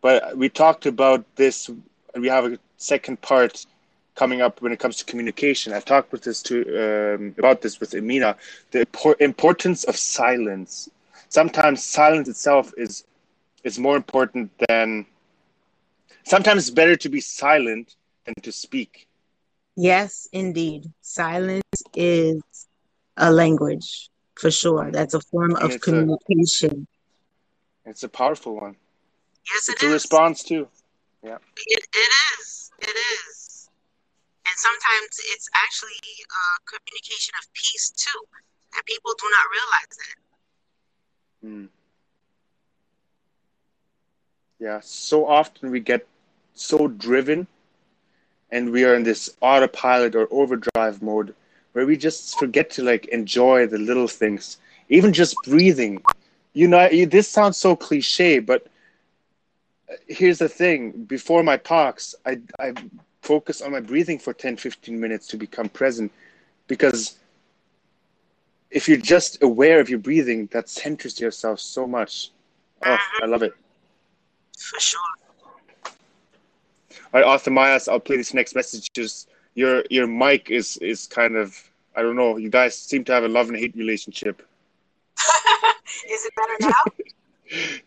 [0.00, 3.66] but we talked about this and we have a second part
[4.14, 5.72] coming up when it comes to communication.
[5.72, 8.36] I've talked with this to um, about this with Amina
[8.70, 10.90] the impor- importance of silence
[11.34, 13.04] sometimes silence itself is
[13.64, 15.06] is more important than
[16.24, 17.96] sometimes it's better to be silent
[18.26, 19.08] than to speak
[19.76, 20.92] Yes, indeed.
[21.00, 22.42] Silence is
[23.16, 24.90] a language for sure.
[24.92, 26.86] That's a form And of it's a- communication.
[27.84, 28.76] it's a powerful one
[29.50, 30.68] Yes, it's a response too
[31.22, 32.72] yeah It, it is.
[32.80, 33.70] It is.
[34.46, 38.22] And sometimes it's actually a communication of peace too.
[38.74, 40.16] And people do not realize that.
[41.44, 41.68] Mm.
[44.60, 46.06] Yeah, so often we get
[46.54, 47.48] so driven
[48.50, 51.34] and we are in this autopilot or overdrive mode
[51.72, 54.58] where we just forget to like enjoy the little things,
[54.88, 56.02] even just breathing.
[56.52, 58.66] You know, this sounds so cliche, but
[59.90, 62.74] uh, here's the thing before my talks, I, I
[63.22, 66.12] focus on my breathing for 10, 15 minutes to become present
[66.68, 67.18] because
[68.74, 72.30] if you're just aware of your breathing, that centers yourself so much.
[72.84, 73.54] Oh, I love it.
[74.58, 75.00] For sure.
[75.86, 78.92] All right, Arthur Myers, I'll play this next message.
[78.92, 81.56] Just your your mic is is kind of
[81.94, 82.36] I don't know.
[82.36, 84.42] You guys seem to have a love and hate relationship.
[86.10, 86.92] Is it better now?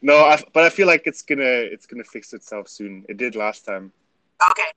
[0.02, 3.04] No, I, but I feel like it's gonna it's gonna fix itself soon.
[3.10, 3.92] It did last time.
[4.52, 4.70] okay.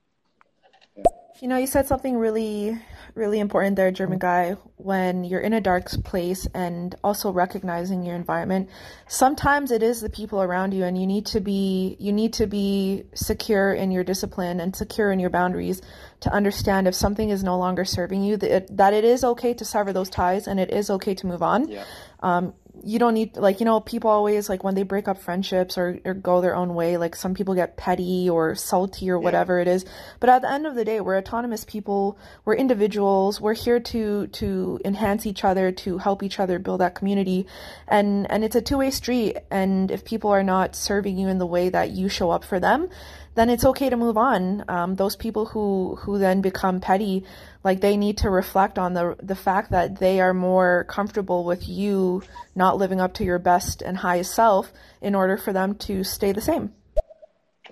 [1.41, 2.77] You know, you said something really,
[3.15, 8.15] really important there, German guy, when you're in a dark place and also recognizing your
[8.15, 8.69] environment.
[9.07, 12.45] Sometimes it is the people around you and you need to be you need to
[12.45, 15.81] be secure in your discipline and secure in your boundaries
[16.19, 19.55] to understand if something is no longer serving you that it, that it is okay
[19.55, 21.67] to sever those ties and it is okay to move on.
[21.67, 21.85] Yeah.
[22.19, 25.77] Um, you don't need like you know people always like when they break up friendships
[25.77, 29.59] or, or go their own way like some people get petty or salty or whatever
[29.59, 29.85] it is.
[30.19, 32.17] But at the end of the day we're autonomous people.
[32.45, 33.39] We're individuals.
[33.39, 37.47] We're here to to enhance each other to help each other build that community.
[37.87, 39.37] And and it's a two-way street.
[39.49, 42.59] And if people are not serving you in the way that you show up for
[42.59, 42.89] them
[43.35, 47.23] then it's okay to move on um, those people who who then become petty
[47.63, 51.67] like they need to reflect on the the fact that they are more comfortable with
[51.67, 52.21] you
[52.55, 56.31] not living up to your best and highest self in order for them to stay
[56.31, 56.73] the same.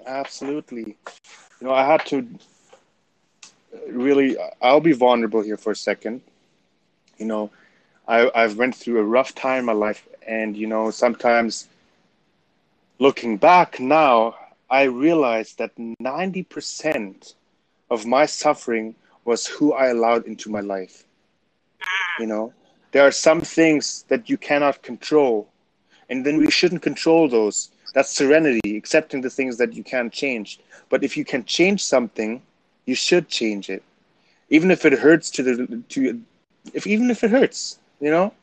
[0.06, 0.98] Absolutely.
[1.60, 2.28] You know, I had to
[3.88, 4.38] really.
[4.62, 6.22] I'll be vulnerable here for a second.
[7.18, 7.52] You know,
[8.08, 11.68] I I've went through a rough time in my life, and you know, sometimes
[12.98, 14.36] looking back now,
[14.70, 17.36] I realized that ninety percent
[17.90, 21.06] of my suffering was who I allowed into my life.
[22.20, 22.54] You know,
[22.92, 25.50] there are some things that you cannot control,
[26.10, 27.72] and then we shouldn't control those.
[27.94, 30.60] That's serenity, accepting the things that you can't change.
[30.90, 32.42] But if you can change something,
[32.86, 33.84] you should change it,
[34.50, 36.22] even if it hurts to the to,
[36.74, 38.34] if even if it hurts, you know.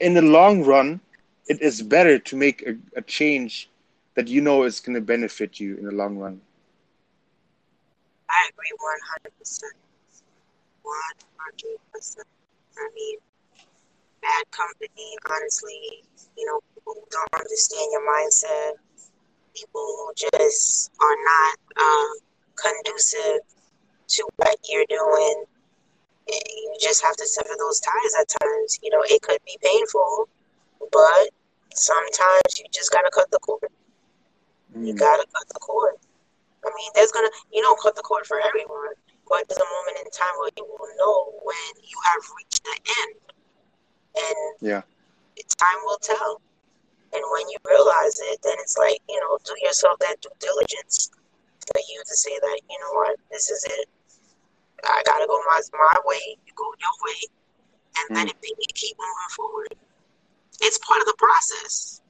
[0.00, 1.00] In the long run,
[1.46, 3.68] it is better to make a, a change
[4.14, 6.40] that you know is going to benefit you in the long run.
[8.28, 8.72] I agree
[9.42, 9.62] 100%.
[10.84, 12.16] 100%.
[12.78, 13.18] I mean,
[14.22, 16.04] bad company, honestly,
[16.36, 18.72] you know, people who don't understand your mindset,
[19.54, 22.16] people who just are not um,
[22.56, 23.40] conducive
[24.08, 25.44] to what you're doing.
[26.28, 28.78] You just have to sever those ties at times.
[28.82, 30.28] You know, it could be painful,
[30.92, 31.28] but
[31.74, 33.68] sometimes you just gotta cut the cord.
[34.76, 35.94] You gotta cut the cord.
[36.64, 38.94] I mean, there's gonna you don't cut the cord for everyone,
[39.28, 42.76] but there's a moment in time where you will know when you have reached the
[43.02, 43.14] end,
[44.16, 44.82] and Yeah.
[45.58, 46.40] time will tell.
[47.12, 51.10] And when you realize it, then it's like you know, do yourself that due diligence
[51.66, 53.88] for you to say that you know what, this is it.
[54.84, 56.36] I gotta go my my way.
[56.46, 57.20] You go your way,
[57.98, 58.30] and let mm.
[58.30, 58.54] it be.
[58.74, 59.74] Keep moving forward.
[60.60, 62.01] It's part of the process.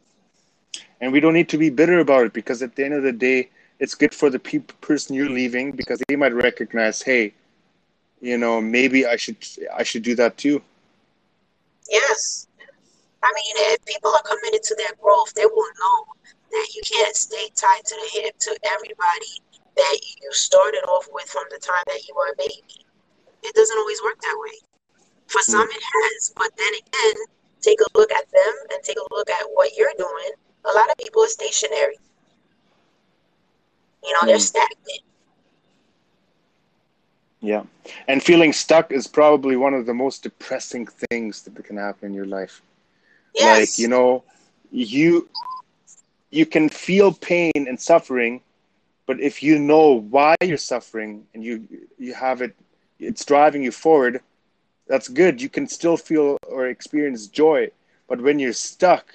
[1.01, 3.13] And we don't need to be bitter about it because at the end of the
[3.13, 7.33] day it's good for the pe- person you're leaving because they might recognize hey
[8.21, 9.37] you know maybe i should
[9.75, 10.63] i should do that too
[11.93, 12.47] Yes.
[13.23, 15.99] I mean, if people are committed to their growth, they will know
[16.51, 19.41] that you can't stay tied to the hip to everybody
[19.77, 22.85] that you started off with from the time that you were a baby.
[23.43, 24.57] It doesn't always work that way.
[25.27, 25.77] For some, mm.
[25.77, 27.17] it has, but then again,
[27.61, 30.33] take a look at them and take a look at what you're doing.
[30.65, 31.97] A lot of people are stationary.
[34.03, 34.41] You know, they're hmm.
[34.41, 35.01] stagnant.
[37.41, 37.63] yeah
[38.09, 42.15] and feeling stuck is probably one of the most depressing things that can happen in
[42.15, 42.63] your life
[43.35, 43.59] Yes.
[43.59, 44.25] like you know
[44.71, 45.29] you
[46.31, 48.41] you can feel pain and suffering
[49.07, 51.67] but if you know why you're suffering and you
[51.99, 52.55] you have it
[52.99, 54.21] it's driving you forward
[54.87, 57.71] that's good you can still feel or experience joy
[58.09, 59.07] but when you're stuck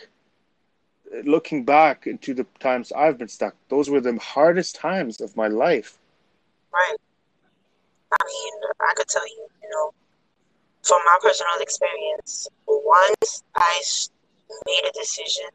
[1.26, 5.48] looking back into the times i've been stuck those were the hardest times of my
[5.48, 5.98] life
[6.74, 6.98] Right.
[8.14, 9.92] I mean, I could tell you, you know,
[10.84, 13.82] from my personal experience, once I
[14.66, 15.45] made a decision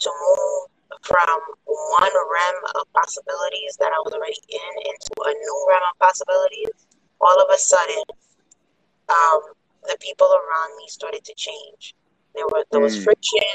[0.00, 0.68] to move
[1.02, 1.28] from
[1.66, 6.86] one realm of possibilities that I was already in into a new realm of possibilities,
[7.20, 8.02] all of a sudden,
[9.08, 9.40] um,
[9.84, 11.94] the people around me started to change.
[12.34, 13.04] There were there was Mm.
[13.04, 13.48] friction,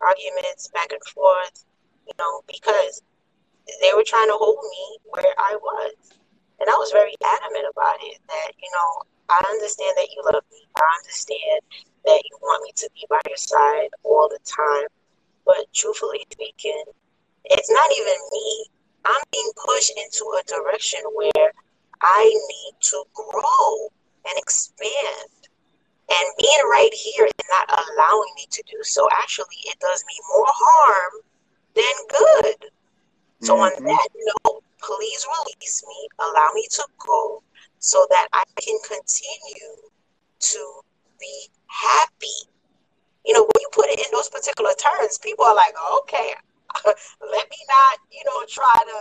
[0.00, 1.64] arguments back and forth,
[2.06, 3.02] you know, because
[3.80, 5.94] they were trying to hold me where I was.
[6.60, 8.90] And I was very adamant about it that, you know,
[9.30, 10.66] I understand that you love me.
[10.76, 11.60] I understand
[12.04, 14.88] that you want me to be by your side all the time.
[15.46, 16.84] But truthfully speaking,
[17.44, 18.66] it's not even me.
[19.04, 21.52] I'm being pushed into a direction where
[22.02, 23.88] I need to grow
[24.26, 25.39] and expand.
[26.10, 30.14] And being right here and not allowing me to do so, actually, it does me
[30.34, 31.12] more harm
[31.74, 32.70] than good.
[33.40, 33.84] So on Mhm.
[33.86, 34.08] that
[34.44, 37.42] note, please release me, allow me to go
[37.78, 39.90] so that I can continue
[40.40, 40.82] to
[41.18, 42.48] be happy.
[43.24, 46.34] You know, when you put it in those particular terms, people are like, okay,
[46.84, 48.98] let me not, you know, try to,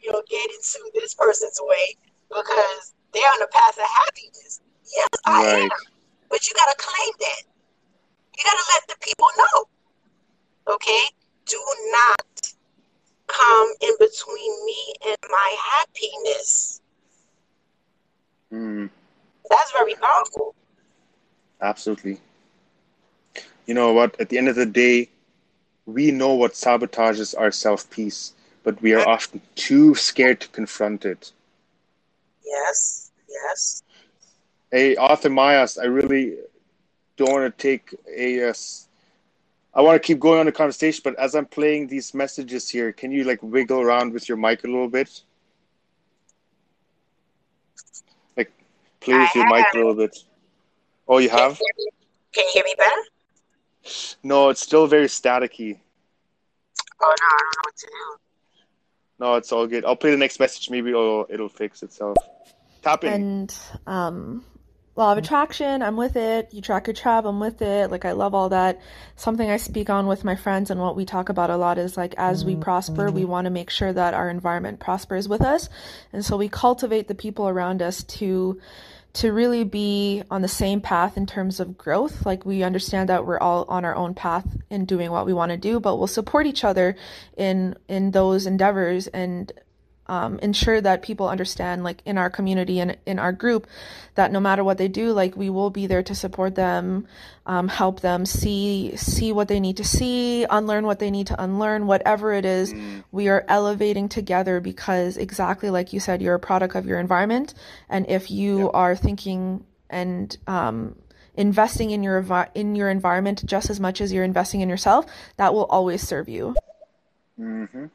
[0.00, 1.96] you know, get into this person's way.
[2.28, 4.60] because they're on the path of happiness.
[4.94, 5.70] Yes, I Right.
[5.70, 5.95] am.
[6.28, 7.42] But you gotta claim that.
[8.36, 10.74] You gotta let the people know.
[10.74, 11.02] Okay?
[11.46, 11.58] Do
[11.90, 12.52] not
[13.26, 16.80] come in between me and my happiness.
[18.52, 18.90] Mm,
[19.50, 20.54] That's very powerful.
[21.60, 22.20] absolutely.
[23.66, 24.18] You know what?
[24.20, 25.08] At the end of the day,
[25.86, 28.32] we know what sabotages our self peace,
[28.62, 31.32] but we are often too scared to confront it.
[32.44, 33.82] Yes, yes.
[34.70, 36.38] Hey, Arthur Mayas, I really
[37.16, 38.44] don't want to take a.
[38.46, 38.88] Uh, s-
[39.74, 42.92] I want to keep going on the conversation, but as I'm playing these messages here,
[42.92, 45.22] can you like wiggle around with your mic a little bit?
[48.36, 48.50] Like,
[49.00, 50.16] play with your mic a little bit.
[51.06, 51.58] Oh, you have?
[52.32, 53.02] Can you hear me better?
[54.22, 55.78] No, it's still very staticky.
[57.00, 58.16] Oh no, I don't know what to do.
[59.18, 59.84] No, it's all good.
[59.84, 60.70] I'll play the next message.
[60.70, 62.16] Maybe it'll it'll fix itself.
[62.82, 63.12] Tap in.
[63.12, 64.44] And um,
[64.96, 66.48] law of attraction, I'm with it.
[66.52, 67.90] You track your tribe, I'm with it.
[67.90, 68.80] Like I love all that.
[69.14, 71.96] Something I speak on with my friends and what we talk about a lot is
[71.96, 73.30] like as we prosper, we mm-hmm.
[73.30, 75.68] want to make sure that our environment prospers with us.
[76.12, 78.58] And so we cultivate the people around us to
[79.14, 82.26] to really be on the same path in terms of growth.
[82.26, 85.52] Like we understand that we're all on our own path in doing what we want
[85.52, 86.96] to do, but we'll support each other
[87.34, 89.50] in in those endeavors and
[90.08, 93.66] um, ensure that people understand like in our community and in our group
[94.14, 97.06] that no matter what they do like we will be there to support them
[97.46, 101.42] um, help them see see what they need to see unlearn what they need to
[101.42, 102.74] unlearn whatever it is
[103.12, 107.54] we are elevating together because exactly like you said you're a product of your environment.
[107.88, 110.96] And if you are thinking and um,
[111.34, 115.54] investing in your in your environment just as much as you're investing in yourself that
[115.54, 116.54] will always serve you.
[117.38, 117.86] Mm-hmm.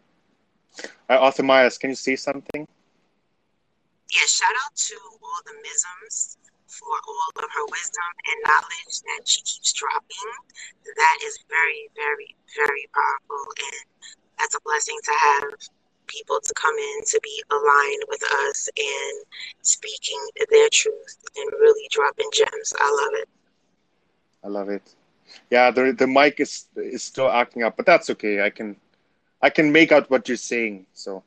[1.12, 2.66] Uh, Arthur Myers, can you see something?
[4.16, 9.28] Yeah, shout out to all the misms for all of her wisdom and knowledge that
[9.28, 10.32] she keeps dropping.
[10.96, 14.08] That is very, very, very powerful, and
[14.40, 15.52] that's a blessing to have
[16.08, 19.26] people to come in to be aligned with us and
[19.64, 22.72] speaking their truth and really dropping gems.
[22.80, 23.30] I love it.
[24.46, 24.96] I love it.
[25.50, 28.42] Yeah, the the mic is is still acting up, but that's okay.
[28.42, 28.78] I can
[29.42, 30.86] I can make out what you're saying.
[30.94, 31.24] So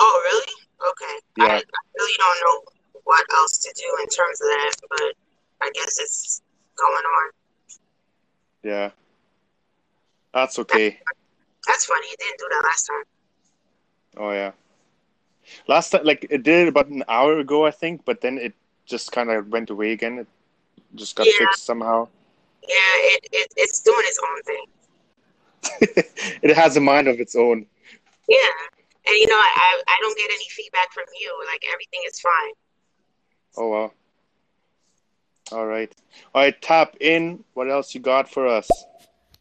[0.00, 0.52] Oh, really?
[0.90, 1.16] Okay.
[1.36, 1.62] yeah, I
[1.98, 2.62] really don't know
[3.04, 5.12] what else to do in terms of that, but
[5.62, 6.42] I guess it's
[6.76, 7.30] going on.
[8.62, 8.90] yeah,
[10.32, 11.00] that's okay.
[11.66, 12.06] That's funny.
[12.08, 13.04] You didn't do that last time.
[14.16, 14.52] Oh yeah.
[15.68, 18.54] Last time, like it did about an hour ago, I think, but then it
[18.86, 20.18] just kind of went away again.
[20.18, 20.26] It
[20.94, 21.32] just got Yeah.
[21.38, 22.08] fixed somehow.
[22.62, 24.64] Yeah, it, it it's doing its own thing.
[26.42, 27.66] It has a mind of its own.
[28.28, 28.38] Yeah.
[29.06, 31.44] And you know, I I don't get any feedback from you.
[31.52, 32.52] Like everything is fine.
[33.56, 33.92] Oh wow.
[35.52, 35.94] All right.
[36.34, 36.60] All right.
[36.60, 37.44] Tap in.
[37.54, 38.68] What else you got for us?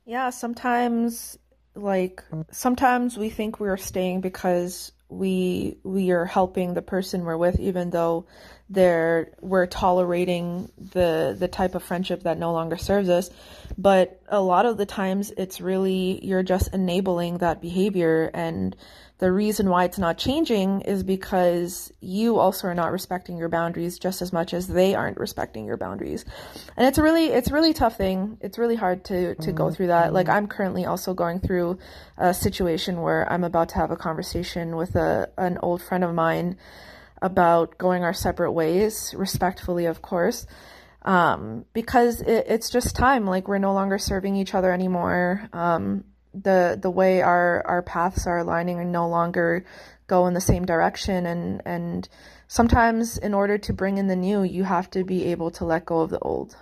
[0.05, 1.37] Yeah, sometimes
[1.75, 7.59] like sometimes we think we're staying because we we are helping the person we're with
[7.59, 8.25] even though
[8.69, 13.29] they're we're tolerating the the type of friendship that no longer serves us.
[13.77, 18.75] But a lot of the times it's really you're just enabling that behavior and
[19.17, 23.97] the reason why it's not changing is because you also are not respecting your boundaries
[23.97, 26.25] just as much as they aren't respecting your boundaries.
[26.75, 28.37] And it's a really it's a really tough thing.
[28.41, 30.11] It's really hard to to go through that.
[30.11, 31.77] Like I'm currently also going through
[32.17, 36.13] a situation where I'm about to have a conversation with a an old friend of
[36.13, 36.57] mine
[37.21, 40.45] about going our separate ways, respectfully of course.
[41.01, 43.25] Um, because it, it's just time.
[43.25, 45.47] Like we're no longer serving each other anymore.
[45.53, 46.03] Um,
[46.33, 49.65] the the way our our paths are aligning and no longer
[50.07, 52.09] go in the same direction and and
[52.47, 55.85] sometimes in order to bring in the new you have to be able to let
[55.85, 56.55] go of the old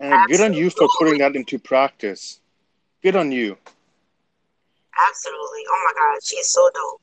[0.00, 2.40] And good on you for putting that into practice.
[3.02, 3.56] Good on you.
[5.08, 5.62] Absolutely.
[5.68, 7.02] Oh my God, she is so dope.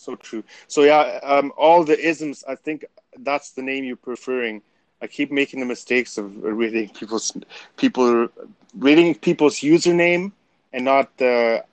[0.00, 0.44] So true.
[0.68, 2.44] So yeah, um, all the isms.
[2.48, 2.84] I think
[3.18, 4.62] that's the name you're preferring.
[5.02, 7.36] I keep making the mistakes of reading people's
[7.76, 8.28] people
[8.76, 10.32] reading people's username
[10.72, 11.64] and not the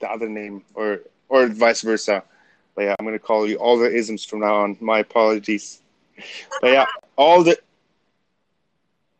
[0.00, 2.22] the other name or or vice versa.
[2.74, 4.76] But yeah, I'm gonna call you all the isms from now on.
[4.80, 5.80] My apologies.
[6.60, 7.56] But yeah, all the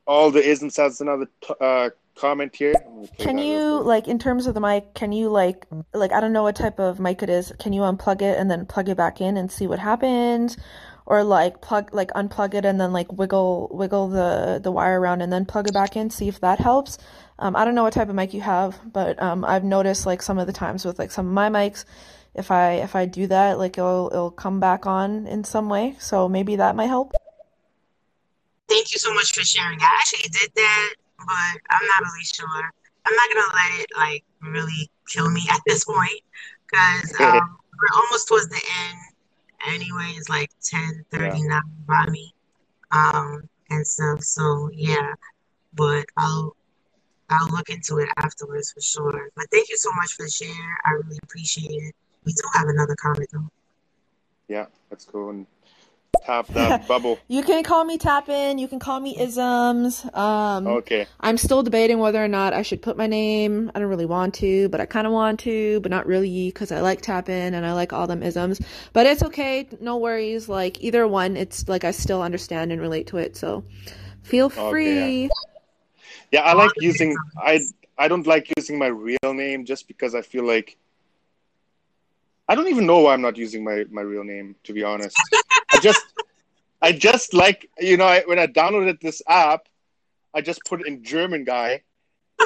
[0.07, 2.74] all the isms has another t- uh, comment here.
[2.76, 6.12] I'm gonna play can you like in terms of the mic can you like like
[6.12, 8.66] i don't know what type of mic it is can you unplug it and then
[8.66, 10.57] plug it back in and see what happens
[11.07, 15.20] or like plug like unplug it and then like wiggle wiggle the the wire around
[15.20, 16.99] and then plug it back in see if that helps
[17.39, 20.23] um, i don't know what type of mic you have but um, i've noticed like
[20.23, 21.84] some of the times with like some of my mics
[22.34, 25.97] if I if I do that, like it'll it'll come back on in some way.
[25.99, 27.12] So maybe that might help.
[28.68, 29.78] Thank you so much for sharing.
[29.81, 30.94] I actually did that,
[31.26, 32.70] but I'm not really sure.
[33.05, 36.20] I'm not gonna let it like really kill me at this point
[36.67, 38.99] because um, we're almost towards the end.
[39.67, 42.34] Anyway, it's like 10:39 by me,
[42.91, 44.23] um, and stuff.
[44.23, 45.15] So yeah,
[45.75, 46.57] but I'll
[47.31, 49.31] I'll look into it afterwards for sure.
[49.36, 50.78] But thank you so much for the share.
[50.84, 51.94] I really appreciate it.
[52.25, 53.49] We do have another comment though.
[54.49, 55.31] Yeah, that's cool.
[55.31, 55.47] and
[56.24, 57.18] tap that bubble.
[57.28, 58.58] You can call me Tappin.
[58.58, 60.05] You can call me Isms.
[60.15, 61.07] Um, Okay.
[61.20, 63.70] I'm still debating whether or not I should put my name.
[63.74, 66.73] I don't really want to, but I kind of want to, but not really because
[66.73, 68.60] I like Tappin and I like all them isms.
[68.92, 69.68] But it's okay.
[69.81, 70.49] No worries.
[70.49, 73.36] Like either one, it's like I still understand and relate to it.
[73.36, 73.65] So
[74.23, 75.31] feel Okay, free.
[76.31, 77.60] Yeah, I like using I
[77.99, 80.76] I don't like using my real name just because I feel like
[82.48, 85.16] I don't even know why I'm not using my my real name to be honest.
[85.72, 86.04] I just
[86.80, 89.68] I just like you know I, when I downloaded this app,
[90.34, 91.82] I just put in German guy,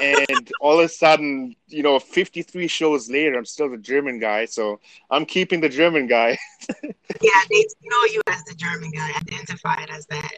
[0.01, 4.45] and all of a sudden you know 53 shows later I'm still the German guy,
[4.45, 6.39] so I'm keeping the German guy.
[7.23, 10.37] Yeah, they know you as the German guy, identified as that.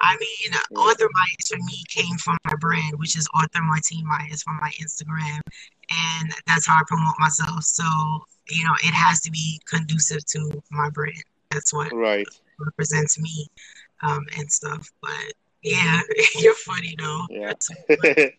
[0.00, 4.42] I mean, Arthur Myers for me came from my brand, which is Arthur Martin Myers
[4.42, 5.40] from my Instagram,
[5.90, 7.64] and that's how I promote myself.
[7.64, 7.84] So
[8.48, 11.22] you know, it has to be conducive to my brand.
[11.50, 12.26] That's what right
[12.58, 13.48] represents me,
[14.02, 14.88] um, and stuff.
[15.00, 16.00] But yeah,
[16.38, 17.26] you're funny though.
[17.30, 17.52] Yeah.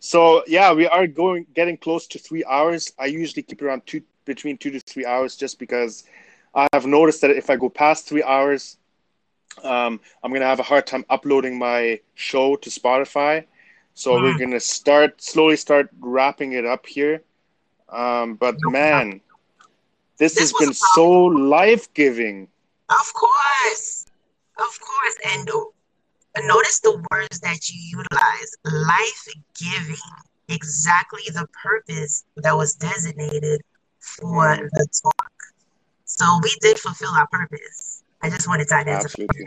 [0.00, 2.92] so yeah, we are going getting close to three hours.
[2.98, 6.04] I usually keep around two between two to three hours, just because
[6.54, 8.76] I have noticed that if I go past three hours,
[9.62, 13.44] um, I'm gonna have a hard time uploading my show to Spotify.
[13.94, 14.38] So we're Mm.
[14.38, 17.22] gonna start slowly start wrapping it up here.
[17.88, 19.20] Um, but man,
[20.18, 22.48] this has been so life giving.
[22.90, 24.06] Of course,
[24.58, 25.72] of course, and no-
[26.44, 29.26] notice the words that you utilize: life
[29.58, 29.96] giving,
[30.48, 33.60] exactly the purpose that was designated
[34.00, 35.32] for the talk.
[36.04, 38.02] So we did fulfill our purpose.
[38.22, 39.04] I just wanted to identify.
[39.04, 39.46] Absolutely.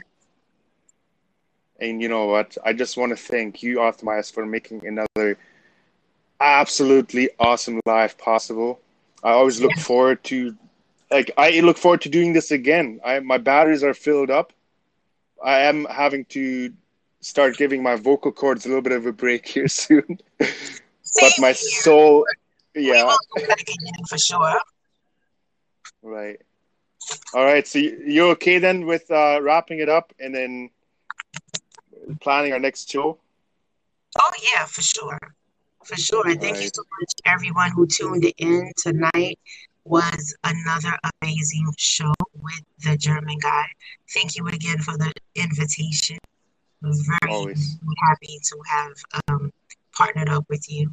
[1.80, 2.58] And you know what?
[2.66, 5.38] I just want to thank you, Arthur for making another
[6.40, 8.80] absolutely awesome live possible.
[9.24, 10.56] I always look forward to,
[11.12, 13.00] like, I look forward to doing this again.
[13.06, 14.54] I my batteries are filled up.
[15.44, 16.74] I am having to
[17.22, 20.20] start giving my vocal cords a little bit of a break here soon.
[20.40, 22.26] but my soul,
[22.76, 23.16] yeah,
[24.10, 24.60] for sure.
[26.02, 26.42] right.
[27.34, 27.68] All right.
[27.68, 30.70] So you you okay then with uh, wrapping it up and then
[32.16, 33.18] planning our next show?
[34.20, 35.20] Oh yeah, for sure,
[35.84, 36.36] for sure.
[36.36, 39.40] Thank you so much, everyone who tuned in tonight.
[39.84, 43.68] Was another amazing show with the German guy.
[44.14, 46.18] Thank you again for the invitation.
[46.82, 47.78] Very Always.
[48.06, 48.92] happy to have
[49.30, 49.52] um,
[49.96, 50.92] partnered up with you,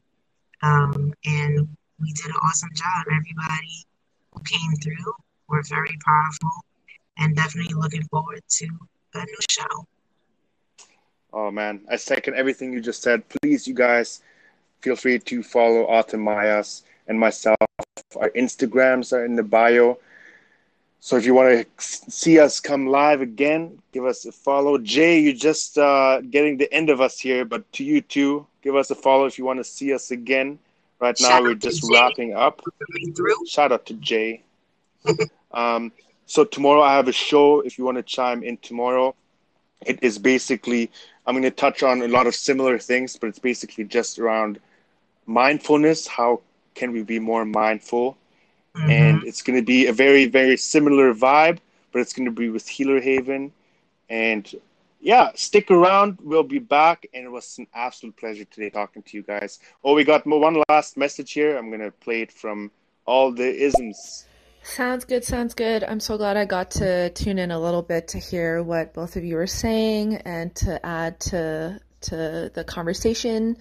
[0.62, 1.68] um, and
[2.00, 3.06] we did an awesome job.
[3.06, 3.84] Everybody
[4.32, 5.12] who came through
[5.48, 6.64] were very powerful,
[7.18, 8.66] and definitely looking forward to
[9.14, 9.86] a new show.
[11.36, 13.24] Oh man, I second everything you just said.
[13.28, 14.22] Please, you guys,
[14.82, 17.56] feel free to follow Arthur Mayas and myself.
[18.14, 19.98] Our Instagrams are in the bio.
[21.00, 24.78] So if you want to see us come live again, give us a follow.
[24.78, 28.76] Jay, you're just uh, getting the end of us here, but to you too, give
[28.76, 30.60] us a follow if you want to see us again.
[31.00, 32.62] Right now, Shout we're just wrapping up.
[33.48, 34.44] Shout out to Jay.
[35.52, 35.90] um,
[36.26, 37.60] so tomorrow I have a show.
[37.60, 39.16] If you want to chime in tomorrow,
[39.84, 40.90] it is basically
[41.26, 44.60] I'm going to touch on a lot of similar things, but it's basically just around
[45.26, 46.06] mindfulness.
[46.06, 46.40] How
[46.74, 48.16] can we be more mindful?
[48.76, 48.90] Mm-hmm.
[48.90, 51.58] And it's going to be a very, very similar vibe,
[51.92, 53.52] but it's going to be with Healer Haven.
[54.10, 54.52] And
[55.00, 56.18] yeah, stick around.
[56.22, 57.06] We'll be back.
[57.14, 59.60] And it was an absolute pleasure today talking to you guys.
[59.82, 61.56] Oh, we got one last message here.
[61.56, 62.70] I'm going to play it from
[63.06, 64.26] all the isms.
[64.64, 65.84] Sounds good, sounds good.
[65.84, 69.16] I'm so glad I got to tune in a little bit to hear what both
[69.16, 73.58] of you were saying and to add to to the conversation.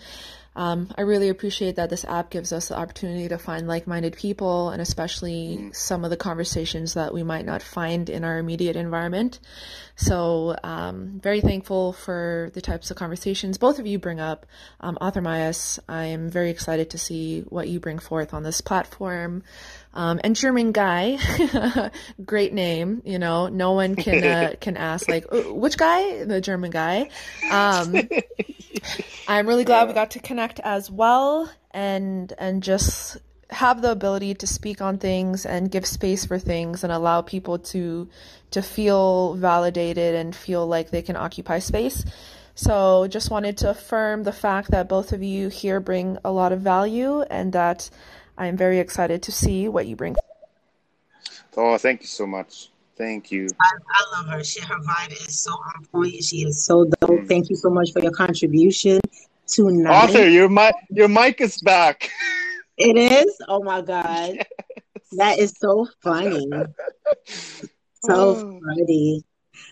[0.56, 4.70] Um, I really appreciate that this app gives us the opportunity to find like-minded people
[4.70, 9.40] and especially some of the conversations that we might not find in our immediate environment.
[9.96, 14.46] So, um, very thankful for the types of conversations both of you bring up.
[14.80, 18.62] Um, Arthur Mayas, I am very excited to see what you bring forth on this
[18.62, 19.44] platform.
[19.96, 21.20] Um, and German guy,
[22.26, 23.02] great name.
[23.06, 27.10] You know, no one can uh, can ask like "Uh, which guy, the German guy.
[27.52, 27.96] Um,
[29.28, 33.18] I'm really glad we got to connect as well, and and just
[33.52, 37.60] have the ability to speak on things and give space for things and allow people
[37.60, 38.10] to
[38.52, 42.04] to feel validated and feel like they can occupy space.
[42.56, 46.52] So just wanted to affirm the fact that both of you here bring a lot
[46.52, 47.90] of value and that
[48.38, 50.16] I'm very excited to see what you bring.
[51.56, 52.70] Oh, thank you so much.
[52.96, 53.48] Thank you.
[53.60, 54.44] I, I love her.
[54.44, 56.24] She, her vibe is so on point.
[56.24, 57.10] She is so dope.
[57.10, 57.28] Mm.
[57.28, 59.00] Thank you so much for your contribution
[59.48, 59.92] tonight.
[59.92, 62.12] Arthur, your mic your mic is back.
[62.78, 63.38] It is?
[63.48, 64.38] Oh my God.
[65.18, 66.50] That is so funny.
[68.06, 68.60] So oh.
[68.60, 69.24] funny.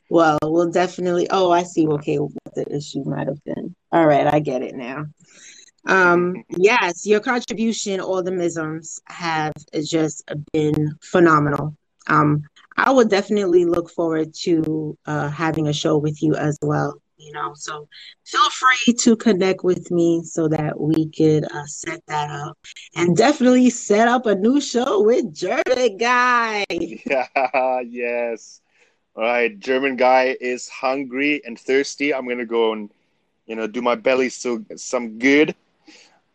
[0.09, 1.27] Well, we'll definitely.
[1.30, 1.85] Oh, I see.
[1.85, 3.75] Okay, what the issue might have been.
[3.91, 5.07] All right, I get it now.
[5.85, 9.53] Um, yes, your contribution, all the misms have
[9.84, 11.76] just been phenomenal.
[12.08, 12.43] Um,
[12.77, 17.01] I would definitely look forward to uh, having a show with you as well.
[17.18, 17.88] You know, so
[18.26, 22.58] feel free to connect with me so that we could uh, set that up
[22.95, 26.66] and definitely set up a new show with German Guy.
[26.72, 27.27] Yeah,
[27.88, 28.61] yes.
[29.16, 32.14] All right, German guy is hungry and thirsty.
[32.14, 32.90] I'm gonna go and
[33.45, 35.53] you know do my belly so some good.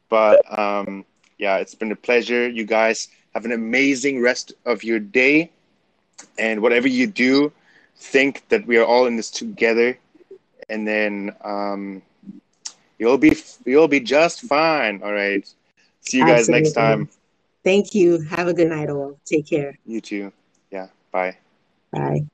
[0.09, 1.05] But um,
[1.39, 2.49] yeah, it's been a pleasure.
[2.49, 5.51] You guys have an amazing rest of your day,
[6.39, 7.53] and whatever you do,
[7.97, 9.99] think that we are all in this together,
[10.69, 12.03] and then um,
[12.99, 15.03] you'll be you'll be just fine.
[15.03, 15.47] All right.
[16.01, 17.09] See you guys next time.
[17.65, 18.21] Thank you.
[18.21, 19.19] Have a good night, all.
[19.25, 19.77] Take care.
[19.85, 20.33] You too.
[20.71, 20.89] Yeah.
[21.11, 21.37] Bye.
[21.93, 22.27] Bye.